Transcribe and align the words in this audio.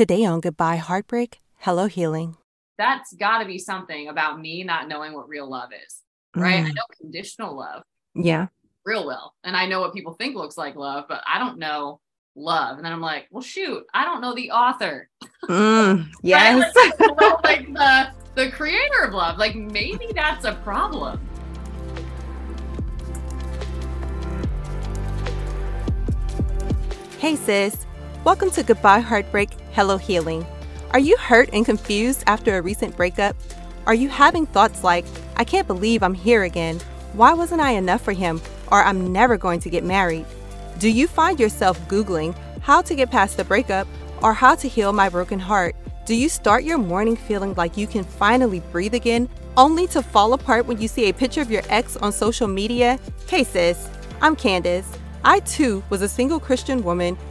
Today 0.00 0.24
on 0.24 0.40
Goodbye 0.40 0.76
Heartbreak, 0.76 1.42
Hello 1.58 1.84
Healing. 1.84 2.38
That's 2.78 3.12
got 3.12 3.40
to 3.40 3.44
be 3.44 3.58
something 3.58 4.08
about 4.08 4.40
me 4.40 4.64
not 4.64 4.88
knowing 4.88 5.12
what 5.12 5.28
real 5.28 5.46
love 5.46 5.68
is, 5.74 6.00
right? 6.34 6.64
Mm. 6.64 6.68
I 6.68 6.70
know 6.70 6.82
conditional 6.98 7.54
love. 7.54 7.82
Yeah. 8.14 8.46
Real 8.86 9.06
well. 9.06 9.34
And 9.44 9.54
I 9.54 9.66
know 9.66 9.78
what 9.80 9.92
people 9.92 10.14
think 10.14 10.36
looks 10.36 10.56
like 10.56 10.74
love, 10.74 11.04
but 11.06 11.22
I 11.26 11.38
don't 11.38 11.58
know 11.58 12.00
love. 12.34 12.78
And 12.78 12.86
then 12.86 12.94
I'm 12.94 13.02
like, 13.02 13.26
well, 13.30 13.42
shoot, 13.42 13.84
I 13.92 14.06
don't 14.06 14.22
know 14.22 14.34
the 14.34 14.50
author. 14.52 15.10
Mm, 15.44 16.08
yes. 16.22 16.74
like, 16.98 17.44
like 17.44 17.66
the, 17.74 18.10
the 18.36 18.50
creator 18.52 19.02
of 19.02 19.12
love. 19.12 19.36
Like 19.36 19.54
maybe 19.54 20.06
that's 20.14 20.46
a 20.46 20.54
problem. 20.64 21.20
Hey, 27.18 27.36
sis. 27.36 27.84
Welcome 28.22 28.50
to 28.50 28.62
Goodbye 28.62 29.00
Heartbreak, 29.00 29.48
Hello 29.72 29.96
Healing. 29.96 30.46
Are 30.90 30.98
you 30.98 31.16
hurt 31.16 31.48
and 31.54 31.64
confused 31.64 32.22
after 32.26 32.58
a 32.58 32.60
recent 32.60 32.94
breakup? 32.94 33.34
Are 33.86 33.94
you 33.94 34.10
having 34.10 34.44
thoughts 34.44 34.84
like, 34.84 35.06
I 35.36 35.44
can't 35.44 35.66
believe 35.66 36.02
I'm 36.02 36.12
here 36.12 36.42
again? 36.42 36.80
Why 37.14 37.32
wasn't 37.32 37.62
I 37.62 37.70
enough 37.70 38.02
for 38.02 38.12
him? 38.12 38.42
Or 38.70 38.82
I'm 38.82 39.10
never 39.10 39.38
going 39.38 39.58
to 39.60 39.70
get 39.70 39.84
married? 39.84 40.26
Do 40.78 40.90
you 40.90 41.08
find 41.08 41.40
yourself 41.40 41.80
Googling 41.88 42.36
how 42.60 42.82
to 42.82 42.94
get 42.94 43.10
past 43.10 43.38
the 43.38 43.44
breakup 43.44 43.88
or 44.22 44.34
how 44.34 44.54
to 44.54 44.68
heal 44.68 44.92
my 44.92 45.08
broken 45.08 45.38
heart? 45.38 45.74
Do 46.04 46.14
you 46.14 46.28
start 46.28 46.62
your 46.62 46.76
morning 46.76 47.16
feeling 47.16 47.54
like 47.54 47.78
you 47.78 47.86
can 47.86 48.04
finally 48.04 48.60
breathe 48.70 48.94
again, 48.94 49.30
only 49.56 49.86
to 49.88 50.02
fall 50.02 50.34
apart 50.34 50.66
when 50.66 50.78
you 50.78 50.88
see 50.88 51.08
a 51.08 51.14
picture 51.14 51.40
of 51.40 51.50
your 51.50 51.62
ex 51.70 51.96
on 51.96 52.12
social 52.12 52.48
media? 52.48 52.98
Hey 53.26 53.44
sis, 53.44 53.88
I'm 54.20 54.36
Candace. 54.36 54.92
I 55.24 55.40
too 55.40 55.82
was 55.88 56.02
a 56.02 56.08
single 56.08 56.38
Christian 56.38 56.82
woman 56.82 57.16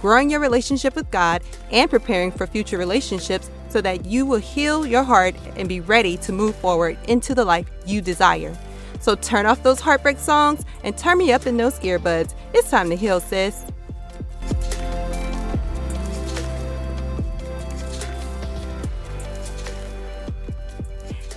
growing 0.00 0.30
your 0.30 0.40
relationship 0.40 0.94
with 0.94 1.10
God, 1.10 1.42
and 1.70 1.90
preparing 1.90 2.30
for 2.30 2.46
future 2.46 2.78
relationships 2.78 3.50
so 3.68 3.80
that 3.80 4.06
you 4.06 4.24
will 4.24 4.38
heal 4.38 4.86
your 4.86 5.02
heart 5.02 5.34
and 5.56 5.68
be 5.68 5.80
ready 5.80 6.16
to 6.18 6.32
move 6.32 6.56
forward 6.56 6.96
into 7.08 7.34
the 7.34 7.44
life 7.44 7.70
you 7.86 8.00
desire. 8.00 8.56
So 9.00 9.14
turn 9.14 9.46
off 9.46 9.62
those 9.62 9.80
heartbreak 9.80 10.18
songs 10.18 10.64
and 10.82 10.96
turn 10.96 11.18
me 11.18 11.32
up 11.32 11.46
in 11.46 11.56
those 11.56 11.78
earbuds. 11.80 12.34
It's 12.52 12.70
time 12.70 12.90
to 12.90 12.96
heal, 12.96 13.20
sis. 13.20 13.64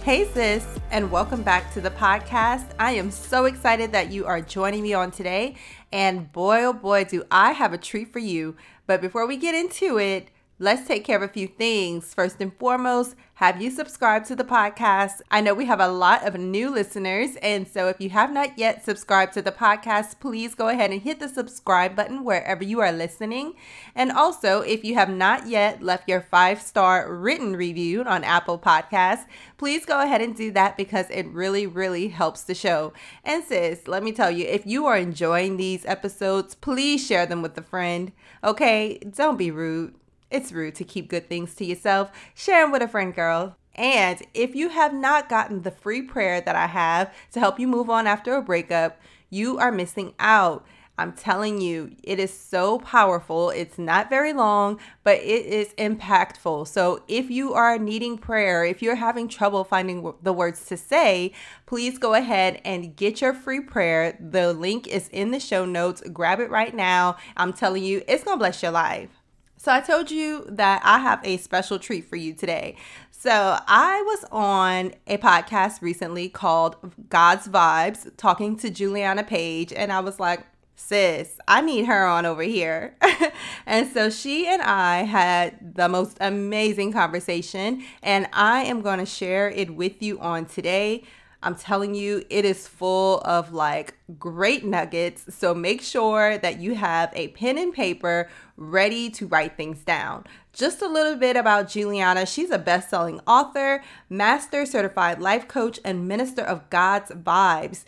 Hey, 0.03 0.25
sis, 0.33 0.65
and 0.89 1.11
welcome 1.11 1.43
back 1.43 1.71
to 1.75 1.79
the 1.79 1.91
podcast. 1.91 2.71
I 2.79 2.93
am 2.93 3.11
so 3.11 3.45
excited 3.45 3.91
that 3.91 4.11
you 4.11 4.25
are 4.25 4.41
joining 4.41 4.81
me 4.81 4.95
on 4.95 5.11
today. 5.11 5.57
And 5.91 6.31
boy, 6.31 6.63
oh 6.63 6.73
boy, 6.73 7.03
do 7.03 7.23
I 7.29 7.51
have 7.51 7.71
a 7.71 7.77
treat 7.77 8.11
for 8.11 8.17
you. 8.17 8.55
But 8.87 8.99
before 8.99 9.27
we 9.27 9.37
get 9.37 9.53
into 9.53 9.99
it, 9.99 10.29
let's 10.61 10.87
take 10.87 11.03
care 11.03 11.17
of 11.17 11.23
a 11.23 11.27
few 11.27 11.47
things. 11.47 12.13
First 12.13 12.39
and 12.39 12.53
foremost, 12.53 13.15
have 13.33 13.59
you 13.59 13.71
subscribed 13.71 14.27
to 14.27 14.35
the 14.35 14.43
podcast? 14.43 15.21
I 15.31 15.41
know 15.41 15.55
we 15.55 15.65
have 15.65 15.79
a 15.79 15.87
lot 15.87 16.27
of 16.27 16.39
new 16.39 16.69
listeners, 16.69 17.35
and 17.41 17.67
so 17.67 17.87
if 17.87 17.99
you 17.99 18.11
have 18.11 18.31
not 18.31 18.59
yet 18.59 18.85
subscribed 18.85 19.33
to 19.33 19.41
the 19.41 19.51
podcast, 19.51 20.19
please 20.19 20.53
go 20.53 20.67
ahead 20.67 20.91
and 20.91 21.01
hit 21.01 21.19
the 21.19 21.27
subscribe 21.27 21.95
button 21.95 22.23
wherever 22.23 22.63
you 22.63 22.79
are 22.79 22.91
listening. 22.91 23.55
And 23.95 24.11
also, 24.11 24.61
if 24.61 24.83
you 24.83 24.93
have 24.93 25.09
not 25.09 25.47
yet 25.47 25.81
left 25.81 26.07
your 26.07 26.21
five 26.21 26.61
star 26.61 27.11
written 27.11 27.55
review 27.55 28.03
on 28.03 28.23
Apple 28.23 28.59
Podcasts, 28.59 29.25
please 29.57 29.83
go 29.83 29.99
ahead 29.99 30.21
and 30.21 30.35
do 30.35 30.51
that 30.51 30.77
because 30.77 31.09
it 31.09 31.25
really, 31.29 31.65
really 31.65 32.09
helps 32.09 32.43
the 32.43 32.53
show. 32.53 32.93
And 33.25 33.43
sis, 33.43 33.87
let 33.87 34.03
me 34.03 34.11
tell 34.11 34.29
you, 34.29 34.45
if 34.45 34.67
you 34.67 34.85
are 34.85 34.97
enjoying 34.97 35.57
these 35.57 35.87
episodes, 35.87 36.53
please 36.53 37.03
share 37.03 37.25
them 37.25 37.41
with 37.41 37.57
a 37.57 37.63
friend. 37.63 38.11
Okay, 38.43 38.99
don't 38.99 39.37
be 39.39 39.49
rude. 39.49 39.95
It's 40.31 40.51
rude 40.51 40.75
to 40.75 40.83
keep 40.83 41.09
good 41.09 41.27
things 41.27 41.53
to 41.55 41.65
yourself. 41.65 42.11
Share 42.33 42.63
them 42.63 42.71
with 42.71 42.81
a 42.81 42.87
friend, 42.87 43.13
girl. 43.13 43.57
And 43.75 44.21
if 44.33 44.55
you 44.55 44.69
have 44.69 44.93
not 44.93 45.29
gotten 45.29 45.61
the 45.61 45.71
free 45.71 46.01
prayer 46.01 46.41
that 46.41 46.55
I 46.55 46.67
have 46.67 47.13
to 47.31 47.39
help 47.39 47.59
you 47.59 47.67
move 47.67 47.89
on 47.89 48.07
after 48.07 48.35
a 48.35 48.41
breakup, 48.41 48.99
you 49.29 49.57
are 49.57 49.71
missing 49.71 50.13
out. 50.19 50.65
I'm 50.97 51.13
telling 51.13 51.59
you, 51.61 51.95
it 52.03 52.19
is 52.19 52.31
so 52.31 52.77
powerful. 52.77 53.49
It's 53.49 53.79
not 53.79 54.09
very 54.09 54.33
long, 54.33 54.79
but 55.03 55.17
it 55.17 55.45
is 55.45 55.73
impactful. 55.75 56.67
So, 56.67 57.01
if 57.07 57.31
you 57.31 57.53
are 57.53 57.79
needing 57.79 58.19
prayer, 58.19 58.63
if 58.65 58.83
you're 58.83 58.95
having 58.95 59.27
trouble 59.27 59.63
finding 59.63 60.13
the 60.21 60.33
words 60.33 60.65
to 60.65 60.77
say, 60.77 61.31
please 61.65 61.97
go 61.97 62.13
ahead 62.13 62.61
and 62.63 62.95
get 62.95 63.19
your 63.19 63.33
free 63.33 63.61
prayer. 63.61 64.15
The 64.19 64.53
link 64.53 64.87
is 64.87 65.07
in 65.07 65.31
the 65.31 65.39
show 65.39 65.65
notes. 65.65 66.03
Grab 66.13 66.39
it 66.39 66.51
right 66.51 66.75
now. 66.75 67.15
I'm 67.35 67.53
telling 67.53 67.83
you, 67.83 68.03
it's 68.07 68.23
going 68.23 68.37
to 68.37 68.39
bless 68.39 68.61
your 68.61 68.71
life. 68.71 69.20
So, 69.63 69.71
I 69.71 69.79
told 69.79 70.09
you 70.09 70.43
that 70.49 70.81
I 70.83 70.97
have 70.97 71.21
a 71.23 71.37
special 71.37 71.77
treat 71.77 72.09
for 72.09 72.15
you 72.15 72.33
today. 72.33 72.77
So, 73.11 73.59
I 73.67 74.01
was 74.01 74.25
on 74.31 74.95
a 75.05 75.19
podcast 75.19 75.83
recently 75.83 76.29
called 76.29 76.77
God's 77.09 77.47
Vibes, 77.47 78.09
talking 78.17 78.57
to 78.57 78.71
Juliana 78.71 79.23
Page, 79.23 79.71
and 79.71 79.93
I 79.93 79.99
was 79.99 80.19
like, 80.19 80.47
sis, 80.73 81.37
I 81.47 81.61
need 81.61 81.85
her 81.85 82.07
on 82.07 82.25
over 82.25 82.41
here. 82.41 82.95
and 83.67 83.87
so 83.87 84.09
she 84.09 84.47
and 84.47 84.63
I 84.63 85.03
had 85.03 85.75
the 85.75 85.87
most 85.87 86.17
amazing 86.19 86.91
conversation, 86.91 87.83
and 88.01 88.27
I 88.33 88.63
am 88.63 88.81
going 88.81 88.97
to 88.97 89.05
share 89.05 89.47
it 89.47 89.75
with 89.75 90.01
you 90.01 90.19
on 90.21 90.45
today. 90.47 91.03
I'm 91.43 91.55
telling 91.55 91.95
you, 91.95 92.23
it 92.29 92.45
is 92.45 92.67
full 92.67 93.19
of 93.21 93.51
like 93.53 93.95
great 94.19 94.63
nuggets. 94.63 95.33
So 95.33 95.53
make 95.55 95.81
sure 95.81 96.37
that 96.37 96.59
you 96.59 96.75
have 96.75 97.11
a 97.15 97.29
pen 97.29 97.57
and 97.57 97.73
paper 97.73 98.29
ready 98.57 99.09
to 99.11 99.27
write 99.27 99.57
things 99.57 99.79
down. 99.79 100.25
Just 100.53 100.81
a 100.81 100.87
little 100.87 101.15
bit 101.15 101.35
about 101.35 101.69
Juliana. 101.69 102.25
She's 102.25 102.51
a 102.51 102.59
best 102.59 102.89
selling 102.89 103.21
author, 103.25 103.83
master 104.09 104.65
certified 104.65 105.19
life 105.19 105.47
coach, 105.47 105.79
and 105.83 106.07
minister 106.07 106.43
of 106.43 106.69
God's 106.69 107.11
vibes. 107.11 107.85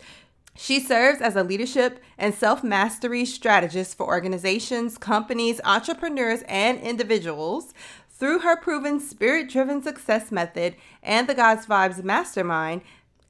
She 0.56 0.80
serves 0.80 1.20
as 1.20 1.36
a 1.36 1.42
leadership 1.42 2.00
and 2.16 2.34
self 2.34 2.62
mastery 2.62 3.24
strategist 3.24 3.96
for 3.96 4.06
organizations, 4.06 4.98
companies, 4.98 5.60
entrepreneurs, 5.64 6.42
and 6.48 6.80
individuals. 6.80 7.74
Through 8.08 8.40
her 8.40 8.56
proven 8.56 9.00
spirit 9.00 9.50
driven 9.50 9.82
success 9.82 10.30
method 10.30 10.76
and 11.02 11.28
the 11.28 11.34
God's 11.34 11.66
Vibes 11.66 12.02
Mastermind, 12.04 12.82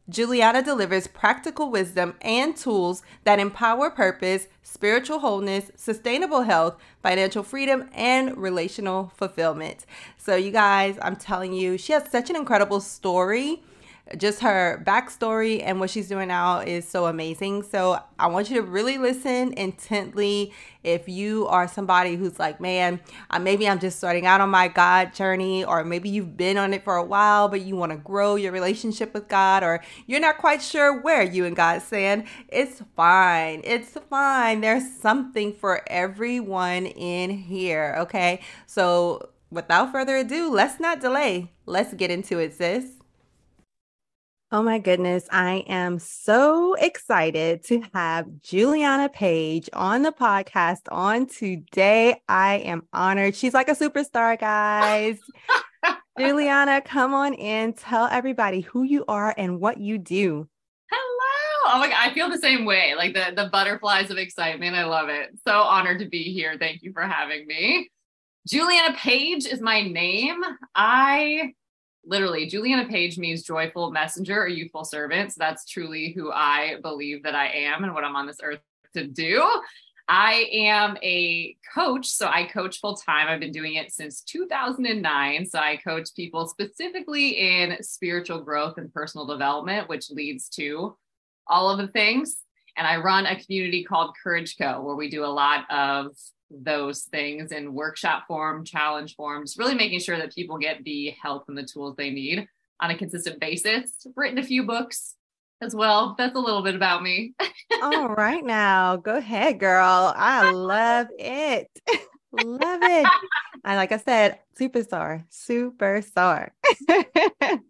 Juliana 0.09 0.63
delivers 0.63 1.07
practical 1.07 1.71
wisdom 1.71 2.15
and 2.21 2.55
tools 2.55 3.03
that 3.25 3.39
empower 3.39 3.89
purpose, 3.89 4.49
spiritual 4.63 5.21
wholeness, 5.21 5.71
sustainable 5.77 6.43
health, 6.43 6.77
financial 7.03 7.43
freedom, 7.43 7.89
and 7.95 8.37
relational 8.37 9.13
fulfillment. 9.17 9.87
So, 10.19 10.37
you 10.37 10.51
guys, 10.51 10.99
I'm 11.01 11.17
telling 11.17 11.55
you, 11.55 11.79
she 11.79 11.95
has 11.95 12.11
such 12.11 12.29
an 12.29 12.37
incredible 12.37 12.81
story 12.81 13.63
just 14.19 14.41
her 14.41 14.83
backstory 14.87 15.63
and 15.65 15.81
what 15.81 15.89
she's 15.89 16.09
doing 16.09 16.29
now 16.29 16.61
is 16.61 16.87
so 16.87 17.07
amazing. 17.07 17.63
So 17.63 17.99
I 18.19 18.27
want 18.27 18.51
you 18.51 18.57
to 18.57 18.63
really 18.63 18.99
listen 18.99 19.55
intently. 19.55 20.53
If 20.83 21.09
you 21.09 21.47
are 21.47 21.67
somebody 21.67 22.15
who's 22.17 22.39
like, 22.39 22.61
man, 22.61 23.01
uh, 23.31 23.39
maybe 23.39 23.67
I'm 23.67 23.79
just 23.79 23.97
starting 23.97 24.27
out 24.27 24.43
on 24.43 24.51
my 24.51 24.69
God 24.69 25.15
journey, 25.15 25.65
or 25.65 25.83
maybe 25.85 26.11
you've 26.11 26.37
been 26.37 26.59
on 26.59 26.75
it 26.75 26.85
for 26.85 26.97
a 26.97 27.05
while, 27.05 27.49
but 27.49 27.63
you 27.63 27.77
want 27.77 27.93
to 27.93 27.99
grow 27.99 28.35
your 28.35 28.53
relationship 28.53 29.15
with 29.15 29.27
God, 29.27 29.63
or 29.63 29.83
you're 30.07 30.21
not 30.21 30.37
quite 30.37 30.61
sure 30.61 31.01
where 31.01 31.23
you 31.23 31.47
and 31.47 31.57
God 31.57 31.81
stand, 31.81 32.25
it's 32.49 32.83
fine. 32.95 33.63
It's 33.65 33.97
fine. 34.11 34.61
There's 34.61 34.95
something 35.01 35.55
for 35.55 35.81
everyone 35.87 36.85
in 36.85 37.31
here. 37.31 37.97
Okay. 38.01 38.41
So 38.67 39.31
without 39.51 39.93
further 39.93 40.19
ado, 40.19 40.51
let's 40.51 40.79
not 40.79 41.01
delay. 41.01 41.53
Let's 41.65 41.95
get 41.95 42.11
into 42.11 42.39
it, 42.39 42.53
sis. 42.53 42.85
Oh 44.55 44.63
my 44.63 44.79
goodness. 44.79 45.27
I 45.33 45.65
am 45.67 45.99
so 45.99 46.75
excited 46.75 47.65
to 47.65 47.83
have 47.93 48.41
Juliana 48.41 49.09
Page 49.09 49.69
on 49.73 50.03
the 50.03 50.13
podcast 50.13 50.83
on 50.93 51.27
today. 51.27 52.23
I 52.29 52.59
am 52.59 52.87
honored. 52.93 53.35
She's 53.35 53.53
like 53.53 53.69
a 53.69 53.75
superstar, 53.75 54.39
guys. 54.39 55.19
Juliana, 56.21 56.83
come 56.83 57.15
on 57.15 57.35
in. 57.35 57.73
Tell 57.73 58.07
everybody 58.07 58.61
who 58.61 58.85
you 58.85 59.05
are 59.09 59.35
and 59.37 59.59
what 59.59 59.79
you 59.79 59.99
do. 59.99 60.49
Hello. 60.89 61.75
Oh 61.75 61.81
my 61.81 61.89
God. 61.89 61.99
I 61.99 62.15
feel 62.15 62.31
the 62.31 62.39
same 62.39 62.65
way. 62.65 62.95
Like 62.97 63.13
the, 63.13 63.33
the 63.35 63.49
butterflies 63.49 64.13
of 64.13 64.19
excitement. 64.19 64.77
I 64.77 64.85
love 64.85 65.09
it. 65.09 65.31
So 65.45 65.63
honored 65.63 65.99
to 65.99 66.07
be 66.09 66.33
here. 66.33 66.57
Thank 66.61 66.83
you 66.83 66.93
for 66.93 67.03
having 67.03 67.45
me. 67.49 67.91
Juliana 68.47 68.95
Page 68.95 69.47
is 69.47 69.61
my 69.61 69.83
name. 69.83 70.41
I 70.77 71.55
literally 72.07 72.47
Juliana 72.47 72.87
Page 72.89 73.19
means 73.19 73.43
joyful 73.43 73.91
messenger 73.91 74.43
or 74.43 74.49
youthful 74.49 74.85
servant. 74.85 75.33
So 75.33 75.37
that's 75.39 75.69
truly 75.69 76.13
who 76.13 76.31
I 76.33 76.77
believe 76.83 77.23
that 77.23 77.35
I 77.35 77.49
am 77.49 77.85
and 77.85 77.95
what 77.95 78.05
I'm 78.05 78.17
on 78.17 78.27
this 78.27 78.41
earth 78.43 78.61
to 78.95 79.07
do. 79.07 79.45
I 80.07 80.49
am 80.53 80.99
a 81.03 81.57
coach. 81.75 82.07
So 82.07 82.29
I 82.29 82.45
coach 82.45 82.79
full 82.81 82.95
time. 82.95 83.29
I've 83.29 83.41
been 83.41 83.53
doing 83.53 83.75
it 83.75 83.91
since 83.91 84.21
2009. 84.23 85.47
So 85.47 85.59
I 85.59 85.77
coach 85.77 86.15
people 86.15 86.47
specifically 86.47 87.31
in 87.31 87.83
spiritual 87.83 88.43
growth 88.43 88.77
and 88.77 88.93
personal 88.93 89.27
development, 89.27 89.89
which 89.89 90.11
leads 90.11 90.49
to 90.51 90.97
all 91.47 91.71
of 91.71 91.79
the 91.79 91.89
things. 91.89 92.37
And 92.77 92.87
I 92.87 92.99
run 92.99 93.25
a 93.27 93.41
community 93.41 93.85
called 93.85 94.15
Courage 94.23 94.57
Co, 94.61 94.83
where 94.83 94.97
we 94.97 95.09
do 95.09 95.25
a 95.25 95.27
lot 95.27 95.71
of 95.71 96.17
those 96.51 97.03
things 97.03 97.53
in 97.53 97.75
workshop 97.75 98.25
form, 98.27 98.65
challenge 98.65 99.17
forms, 99.17 99.57
really 99.59 99.75
making 99.75 100.01
sure 100.01 100.19
that 100.19 100.35
people 100.35 100.59
get 100.59 100.85
the 100.85 101.15
help 101.21 101.45
and 101.49 101.57
the 101.57 101.65
tools 101.65 101.97
they 101.97 102.11
need 102.11 102.47
on 102.81 102.91
a 102.91 102.99
consistent 102.99 103.41
basis. 103.41 104.07
Written 104.17 104.39
a 104.39 104.43
few 104.43 104.65
books 104.65 105.15
as 105.61 105.75
well. 105.75 106.15
That's 106.19 106.37
a 106.37 106.41
little 106.41 106.63
bit 106.63 106.75
about 106.75 107.03
me. 107.03 107.35
All 107.83 108.09
right, 108.09 108.45
now 108.45 108.97
go 108.97 109.17
ahead, 109.17 109.59
girl. 109.59 110.13
I 110.17 110.51
love 110.51 111.09
it. 111.19 111.69
love 112.33 112.81
it. 112.83 113.07
And 113.65 113.77
like 113.77 113.93
I 113.93 113.99
said, 113.99 114.39
superstar, 114.59 115.25
superstar. 115.31 116.51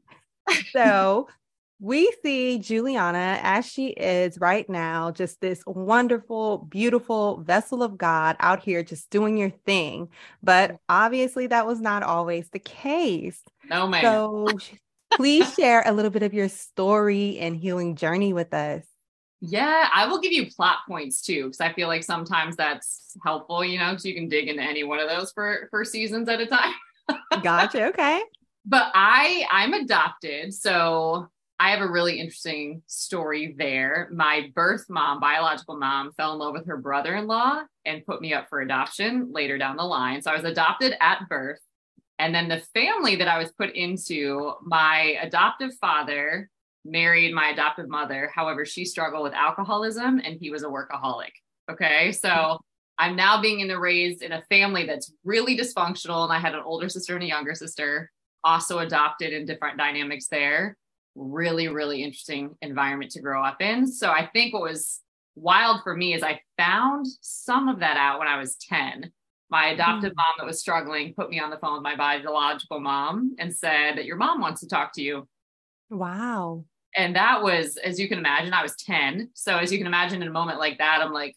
so 0.72 1.28
we 1.80 2.10
see 2.22 2.58
Juliana 2.58 3.38
as 3.42 3.66
she 3.66 3.88
is 3.88 4.38
right 4.38 4.68
now, 4.68 5.10
just 5.10 5.40
this 5.40 5.62
wonderful, 5.66 6.58
beautiful 6.58 7.38
vessel 7.38 7.82
of 7.82 7.98
God 7.98 8.36
out 8.40 8.60
here 8.60 8.82
just 8.82 9.10
doing 9.10 9.36
your 9.36 9.50
thing. 9.50 10.08
But 10.42 10.72
mm. 10.72 10.78
obviously, 10.88 11.48
that 11.48 11.66
was 11.66 11.80
not 11.80 12.02
always 12.02 12.48
the 12.50 12.58
case. 12.58 13.42
No, 13.68 13.86
man. 13.86 14.02
So 14.02 14.48
please 15.12 15.52
share 15.54 15.82
a 15.84 15.92
little 15.92 16.10
bit 16.10 16.22
of 16.22 16.32
your 16.32 16.48
story 16.48 17.38
and 17.38 17.56
healing 17.56 17.96
journey 17.96 18.32
with 18.32 18.54
us. 18.54 18.84
Yeah, 19.40 19.88
I 19.92 20.06
will 20.06 20.20
give 20.20 20.32
you 20.32 20.50
plot 20.50 20.78
points 20.88 21.20
too, 21.20 21.44
because 21.44 21.60
I 21.60 21.72
feel 21.72 21.88
like 21.88 22.02
sometimes 22.02 22.56
that's 22.56 23.14
helpful, 23.22 23.62
you 23.62 23.78
know, 23.78 23.90
because 23.90 24.06
you 24.06 24.14
can 24.14 24.28
dig 24.28 24.48
into 24.48 24.62
any 24.62 24.84
one 24.84 25.00
of 25.00 25.08
those 25.08 25.32
for 25.32 25.68
for 25.70 25.84
seasons 25.84 26.28
at 26.28 26.40
a 26.40 26.46
time. 26.46 26.72
gotcha. 27.42 27.88
Okay. 27.88 28.22
But 28.64 28.90
I 28.94 29.44
I'm 29.50 29.74
adopted, 29.74 30.54
so 30.54 31.28
I 31.60 31.70
have 31.70 31.80
a 31.80 31.90
really 31.90 32.18
interesting 32.18 32.82
story 32.86 33.54
there. 33.56 34.08
My 34.12 34.50
birth 34.54 34.86
mom, 34.88 35.20
biological 35.20 35.76
mom, 35.76 36.12
fell 36.12 36.32
in 36.32 36.38
love 36.38 36.52
with 36.52 36.66
her 36.66 36.76
brother 36.76 37.14
in 37.14 37.26
law 37.26 37.62
and 37.84 38.04
put 38.04 38.20
me 38.20 38.34
up 38.34 38.48
for 38.48 38.60
adoption 38.60 39.30
later 39.32 39.56
down 39.56 39.76
the 39.76 39.84
line. 39.84 40.20
So 40.20 40.32
I 40.32 40.36
was 40.36 40.44
adopted 40.44 40.94
at 41.00 41.28
birth. 41.28 41.60
And 42.18 42.34
then 42.34 42.48
the 42.48 42.62
family 42.74 43.16
that 43.16 43.28
I 43.28 43.38
was 43.38 43.52
put 43.52 43.74
into, 43.74 44.52
my 44.62 45.16
adoptive 45.22 45.74
father 45.80 46.50
married 46.84 47.32
my 47.32 47.48
adoptive 47.50 47.88
mother. 47.88 48.30
However, 48.34 48.64
she 48.64 48.84
struggled 48.84 49.22
with 49.22 49.32
alcoholism 49.32 50.20
and 50.24 50.36
he 50.38 50.50
was 50.50 50.64
a 50.64 50.68
workaholic. 50.68 51.32
Okay. 51.70 52.12
So 52.12 52.58
I'm 52.98 53.16
now 53.16 53.40
being 53.40 53.66
raised 53.68 54.22
in 54.22 54.32
a 54.32 54.42
family 54.50 54.86
that's 54.86 55.12
really 55.24 55.56
dysfunctional. 55.56 56.24
And 56.24 56.32
I 56.32 56.38
had 56.38 56.54
an 56.54 56.62
older 56.64 56.88
sister 56.88 57.14
and 57.14 57.24
a 57.24 57.28
younger 57.28 57.54
sister, 57.54 58.10
also 58.42 58.80
adopted 58.80 59.32
in 59.32 59.46
different 59.46 59.78
dynamics 59.78 60.26
there 60.26 60.76
really, 61.14 61.68
really 61.68 62.02
interesting 62.02 62.56
environment 62.62 63.12
to 63.12 63.20
grow 63.20 63.42
up 63.42 63.60
in. 63.60 63.86
So 63.86 64.10
I 64.10 64.28
think 64.32 64.52
what 64.52 64.62
was 64.62 65.00
wild 65.36 65.82
for 65.82 65.96
me 65.96 66.14
is 66.14 66.22
I 66.22 66.40
found 66.58 67.06
some 67.20 67.68
of 67.68 67.80
that 67.80 67.96
out 67.96 68.18
when 68.18 68.28
I 68.28 68.38
was 68.38 68.56
10. 68.56 69.12
My 69.50 69.68
adoptive 69.68 70.12
mm. 70.12 70.16
mom 70.16 70.34
that 70.38 70.46
was 70.46 70.60
struggling 70.60 71.14
put 71.14 71.30
me 71.30 71.38
on 71.38 71.50
the 71.50 71.58
phone 71.58 71.74
with 71.74 71.82
my 71.82 71.96
biological 71.96 72.80
mom 72.80 73.36
and 73.38 73.54
said 73.54 73.96
that 73.96 74.04
your 74.04 74.16
mom 74.16 74.40
wants 74.40 74.60
to 74.60 74.68
talk 74.68 74.92
to 74.94 75.02
you. 75.02 75.28
Wow. 75.90 76.64
And 76.96 77.16
that 77.16 77.42
was, 77.42 77.76
as 77.76 77.98
you 77.98 78.08
can 78.08 78.18
imagine, 78.18 78.52
I 78.52 78.62
was 78.62 78.76
10. 78.76 79.30
So 79.34 79.56
as 79.56 79.72
you 79.72 79.78
can 79.78 79.86
imagine 79.86 80.22
in 80.22 80.28
a 80.28 80.32
moment 80.32 80.58
like 80.58 80.78
that, 80.78 81.00
I'm 81.02 81.12
like, 81.12 81.36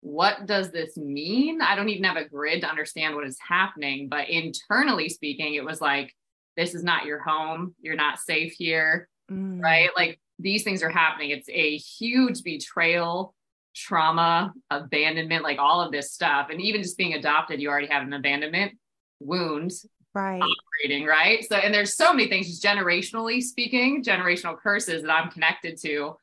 what 0.00 0.46
does 0.46 0.70
this 0.70 0.96
mean? 0.96 1.60
I 1.60 1.76
don't 1.76 1.88
even 1.88 2.04
have 2.04 2.16
a 2.16 2.28
grid 2.28 2.62
to 2.62 2.68
understand 2.68 3.14
what 3.14 3.26
is 3.26 3.38
happening. 3.46 4.08
But 4.08 4.28
internally 4.28 5.08
speaking, 5.08 5.54
it 5.54 5.64
was 5.64 5.80
like, 5.80 6.12
this 6.56 6.74
is 6.74 6.84
not 6.84 7.04
your 7.04 7.20
home. 7.20 7.74
You're 7.80 7.96
not 7.96 8.18
safe 8.18 8.52
here 8.52 9.08
mm. 9.32 9.62
right? 9.62 9.90
Like 9.96 10.20
these 10.38 10.62
things 10.62 10.82
are 10.82 10.90
happening. 10.90 11.30
It's 11.30 11.48
a 11.48 11.76
huge 11.76 12.42
betrayal, 12.42 13.34
trauma, 13.74 14.52
abandonment, 14.70 15.42
like 15.42 15.58
all 15.58 15.80
of 15.80 15.92
this 15.92 16.12
stuff. 16.12 16.48
And 16.50 16.60
even 16.60 16.82
just 16.82 16.98
being 16.98 17.14
adopted, 17.14 17.60
you 17.60 17.68
already 17.68 17.88
have 17.88 18.02
an 18.02 18.12
abandonment 18.12 18.72
wound 19.20 19.72
right 20.14 20.42
operating 20.42 21.06
right 21.06 21.44
so 21.48 21.56
and 21.56 21.72
there's 21.72 21.96
so 21.96 22.12
many 22.12 22.28
things 22.28 22.46
just 22.46 22.62
generationally 22.62 23.42
speaking 23.42 24.02
generational 24.02 24.58
curses 24.58 25.02
that 25.02 25.10
i'm 25.10 25.30
connected 25.30 25.78
to 25.80 26.14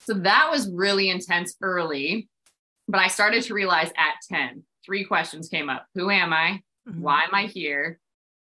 so 0.00 0.14
that 0.14 0.48
was 0.50 0.70
really 0.70 1.10
intense 1.10 1.54
early 1.60 2.28
but 2.88 3.00
i 3.00 3.08
started 3.08 3.42
to 3.42 3.52
realize 3.52 3.90
at 3.96 4.14
10 4.30 4.62
three 4.84 5.04
questions 5.04 5.48
came 5.48 5.68
up 5.68 5.86
who 5.94 6.10
am 6.10 6.32
i 6.32 6.62
mm-hmm. 6.88 7.02
why 7.02 7.24
am 7.24 7.34
i 7.34 7.46
here 7.46 7.98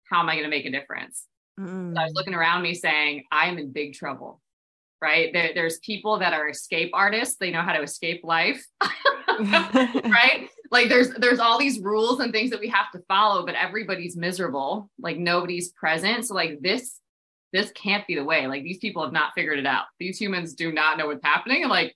how 0.10 0.20
am 0.20 0.30
i 0.30 0.34
going 0.34 0.46
to 0.46 0.50
make 0.50 0.66
a 0.66 0.72
difference 0.72 1.26
Mm. 1.60 1.94
So 1.94 2.02
I 2.02 2.04
was 2.06 2.14
looking 2.14 2.34
around 2.34 2.62
me 2.62 2.74
saying, 2.74 3.26
I'm 3.32 3.58
in 3.58 3.72
big 3.72 3.94
trouble. 3.94 4.42
Right. 5.02 5.32
There, 5.32 5.52
there's 5.54 5.80
people 5.80 6.20
that 6.20 6.34
are 6.34 6.50
escape 6.50 6.92
artists. 6.94 7.38
They 7.38 7.52
know 7.52 7.62
how 7.62 7.74
to 7.74 7.82
escape 7.82 8.22
life. 8.24 8.66
right. 9.40 10.50
Like 10.72 10.90
there's 10.90 11.10
there's 11.12 11.40
all 11.40 11.58
these 11.58 11.80
rules 11.80 12.20
and 12.20 12.34
things 12.34 12.50
that 12.50 12.60
we 12.60 12.68
have 12.68 12.92
to 12.92 13.00
follow, 13.08 13.46
but 13.46 13.56
everybody's 13.56 14.18
miserable. 14.18 14.90
Like 15.00 15.18
nobody's 15.18 15.70
present. 15.70 16.26
So 16.26 16.36
like 16.36 16.60
this, 16.62 17.00
this 17.54 17.72
can't 17.72 18.06
be 18.08 18.16
the 18.16 18.26
way. 18.26 18.46
Like 18.48 18.64
these 18.64 18.78
people 18.78 19.02
have 19.04 19.14
not 19.14 19.32
figured 19.36 19.58
it 19.58 19.66
out. 19.66 19.86
These 20.00 20.20
humans 20.20 20.54
do 20.54 20.72
not 20.72 20.98
know 20.98 21.08
what's 21.08 21.24
happening. 21.24 21.62
And 21.62 21.72
like 21.72 21.96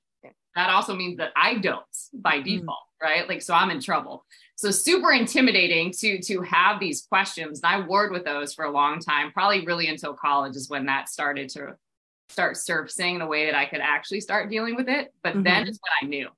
that 0.55 0.69
also 0.69 0.95
means 0.95 1.17
that 1.17 1.33
I 1.35 1.55
don't 1.55 1.83
by 2.13 2.37
mm. 2.37 2.45
default. 2.45 2.79
Mm. 3.01 3.05
Right. 3.05 3.27
Like 3.27 3.41
so 3.41 3.53
I'm 3.53 3.69
in 3.69 3.81
trouble 3.81 4.25
so 4.55 4.71
super 4.71 5.11
intimidating 5.11 5.91
to 5.91 6.19
to 6.21 6.41
have 6.41 6.79
these 6.79 7.03
questions. 7.03 7.61
And 7.63 7.73
i 7.73 7.85
warred 7.85 8.11
with 8.11 8.25
those 8.25 8.53
for 8.53 8.65
a 8.65 8.71
long 8.71 8.99
time 8.99 9.31
probably 9.31 9.65
really 9.65 9.87
until 9.87 10.13
college 10.13 10.55
is 10.55 10.69
when 10.69 10.85
that 10.85 11.09
started 11.09 11.49
to 11.49 11.75
start 12.29 12.57
surfacing 12.57 13.15
in 13.15 13.21
a 13.21 13.27
way 13.27 13.45
that 13.45 13.55
i 13.55 13.65
could 13.65 13.81
actually 13.81 14.21
start 14.21 14.49
dealing 14.49 14.75
with 14.75 14.89
it. 14.89 15.13
But 15.23 15.33
mm-hmm. 15.33 15.43
then 15.43 15.67
is 15.67 15.79
when 15.81 16.07
i 16.07 16.11
knew 16.11 16.29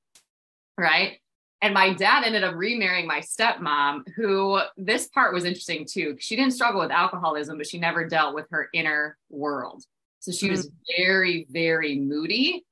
right? 0.78 1.20
And 1.62 1.74
my 1.74 1.94
dad 1.94 2.24
ended 2.26 2.44
up 2.44 2.54
remarrying 2.56 3.08
my 3.08 3.22
stepmom 3.22 4.08
who 4.16 4.60
this 4.78 5.08
part 5.08 5.34
was 5.34 5.46
interesting 5.46 5.86
too. 5.90 6.16
She 6.20 6.36
didn't 6.36 6.52
struggle 6.52 6.82
with 6.82 6.92
alcoholism 6.92 7.58
but 7.58 7.68
she 7.68 7.80
never 7.80 8.08
dealt 8.08 8.36
with 8.36 8.48
her 8.52 8.70
inner 8.74 9.18
world. 9.30 9.84
So 10.20 10.32
she 10.32 10.48
mm-hmm. 10.48 10.56
was 10.56 10.70
very 10.98 11.48
very 11.50 11.98
moody 11.98 12.66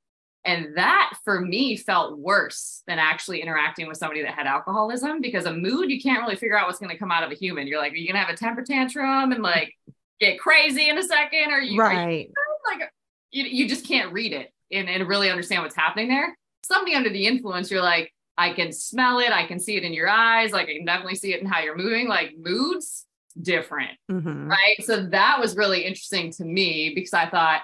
and 0.45 0.75
that 0.75 1.13
for 1.23 1.39
me 1.39 1.77
felt 1.77 2.17
worse 2.17 2.83
than 2.85 2.99
actually 2.99 3.41
interacting 3.41 3.87
with 3.87 3.97
somebody 3.97 4.21
that 4.23 4.33
had 4.33 4.45
alcoholism 4.45 5.21
because 5.21 5.45
a 5.45 5.53
mood, 5.53 5.89
you 5.89 6.01
can't 6.01 6.21
really 6.21 6.35
figure 6.35 6.57
out 6.57 6.67
what's 6.67 6.79
going 6.79 6.91
to 6.91 6.97
come 6.97 7.11
out 7.11 7.23
of 7.23 7.31
a 7.31 7.35
human. 7.35 7.65
You're 7.65 7.79
like, 7.79 7.93
are 7.93 7.95
you 7.95 8.07
going 8.07 8.19
to 8.19 8.25
have 8.25 8.33
a 8.33 8.37
temper 8.37 8.61
tantrum 8.61 9.31
and 9.31 9.41
like 9.41 9.73
get 10.19 10.39
crazy 10.39 10.89
in 10.89 10.97
a 10.97 11.03
second? 11.03 11.51
Or 11.51 11.59
you, 11.59 11.79
right. 11.79 12.27
You, 12.27 12.33
like, 12.79 12.91
you, 13.31 13.45
you 13.45 13.69
just 13.69 13.87
can't 13.87 14.11
read 14.11 14.33
it 14.33 14.51
and, 14.69 14.89
and 14.89 15.07
really 15.07 15.29
understand 15.29 15.63
what's 15.63 15.75
happening 15.75 16.09
there. 16.09 16.37
Somebody 16.65 16.95
under 16.95 17.09
the 17.09 17.25
influence, 17.25 17.71
you're 17.71 17.81
like, 17.81 18.13
I 18.37 18.51
can 18.51 18.73
smell 18.73 19.19
it. 19.19 19.31
I 19.31 19.45
can 19.45 19.59
see 19.59 19.77
it 19.77 19.83
in 19.83 19.93
your 19.93 20.09
eyes. 20.09 20.51
Like 20.51 20.67
I 20.67 20.73
can 20.73 20.85
definitely 20.85 21.15
see 21.15 21.33
it 21.33 21.41
in 21.41 21.47
how 21.47 21.61
you're 21.61 21.77
moving. 21.77 22.09
Like 22.09 22.33
moods 22.37 23.05
different. 23.41 23.91
Mm-hmm. 24.11 24.49
Right. 24.49 24.83
So 24.83 25.05
that 25.07 25.39
was 25.39 25.55
really 25.55 25.85
interesting 25.85 26.31
to 26.33 26.43
me 26.43 26.91
because 26.93 27.13
I 27.13 27.29
thought, 27.29 27.61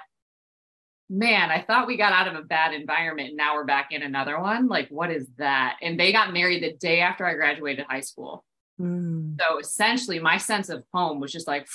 man, 1.10 1.50
I 1.50 1.60
thought 1.60 1.88
we 1.88 1.96
got 1.96 2.12
out 2.12 2.28
of 2.28 2.36
a 2.36 2.46
bad 2.46 2.72
environment 2.72 3.30
and 3.30 3.36
now 3.36 3.56
we're 3.56 3.64
back 3.64 3.88
in 3.90 4.02
another 4.02 4.40
one. 4.40 4.68
Like, 4.68 4.88
what 4.90 5.10
is 5.10 5.26
that? 5.38 5.76
And 5.82 5.98
they 5.98 6.12
got 6.12 6.32
married 6.32 6.62
the 6.62 6.72
day 6.74 7.00
after 7.00 7.26
I 7.26 7.34
graduated 7.34 7.84
high 7.88 8.00
school. 8.00 8.44
Mm. 8.80 9.36
So 9.40 9.58
essentially, 9.58 10.20
my 10.20 10.36
sense 10.36 10.68
of 10.68 10.84
home 10.94 11.18
was 11.18 11.32
just 11.32 11.48
like, 11.48 11.66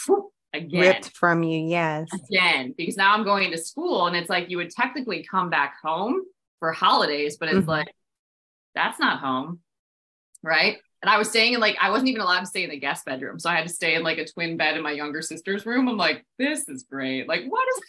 again. 0.54 0.82
Ripped 0.82 1.18
from 1.18 1.44
you, 1.44 1.68
yes. 1.68 2.08
Again, 2.14 2.74
because 2.78 2.96
now 2.96 3.14
I'm 3.14 3.26
going 3.26 3.52
to 3.52 3.58
school 3.58 4.08
and 4.08 4.16
it's 4.16 4.30
like 4.30 4.50
you 4.50 4.58
would 4.58 4.72
technically 4.72 5.28
come 5.30 5.50
back 5.50 5.76
home 5.84 6.22
for 6.60 6.72
holidays, 6.72 7.36
but 7.38 7.50
it's 7.50 7.60
mm-hmm. 7.60 7.70
like, 7.70 7.94
that's 8.74 9.00
not 9.00 9.20
home. 9.20 9.60
Right. 10.42 10.78
And 11.02 11.10
I 11.10 11.18
was 11.18 11.30
staying 11.30 11.54
in 11.54 11.60
like, 11.60 11.78
I 11.82 11.90
wasn't 11.90 12.10
even 12.10 12.22
allowed 12.22 12.40
to 12.40 12.46
stay 12.46 12.64
in 12.64 12.70
the 12.70 12.80
guest 12.80 13.06
bedroom. 13.06 13.38
So 13.38 13.50
I 13.50 13.56
had 13.56 13.68
to 13.68 13.74
stay 13.74 13.96
in 13.96 14.02
like 14.02 14.18
a 14.18 14.26
twin 14.26 14.56
bed 14.56 14.78
in 14.78 14.82
my 14.82 14.92
younger 14.92 15.22
sister's 15.22 15.66
room. 15.66 15.90
I'm 15.90 15.98
like, 15.98 16.26
this 16.40 16.70
is 16.70 16.84
great. 16.90 17.28
Like, 17.28 17.44
what 17.48 17.68
is 17.68 17.84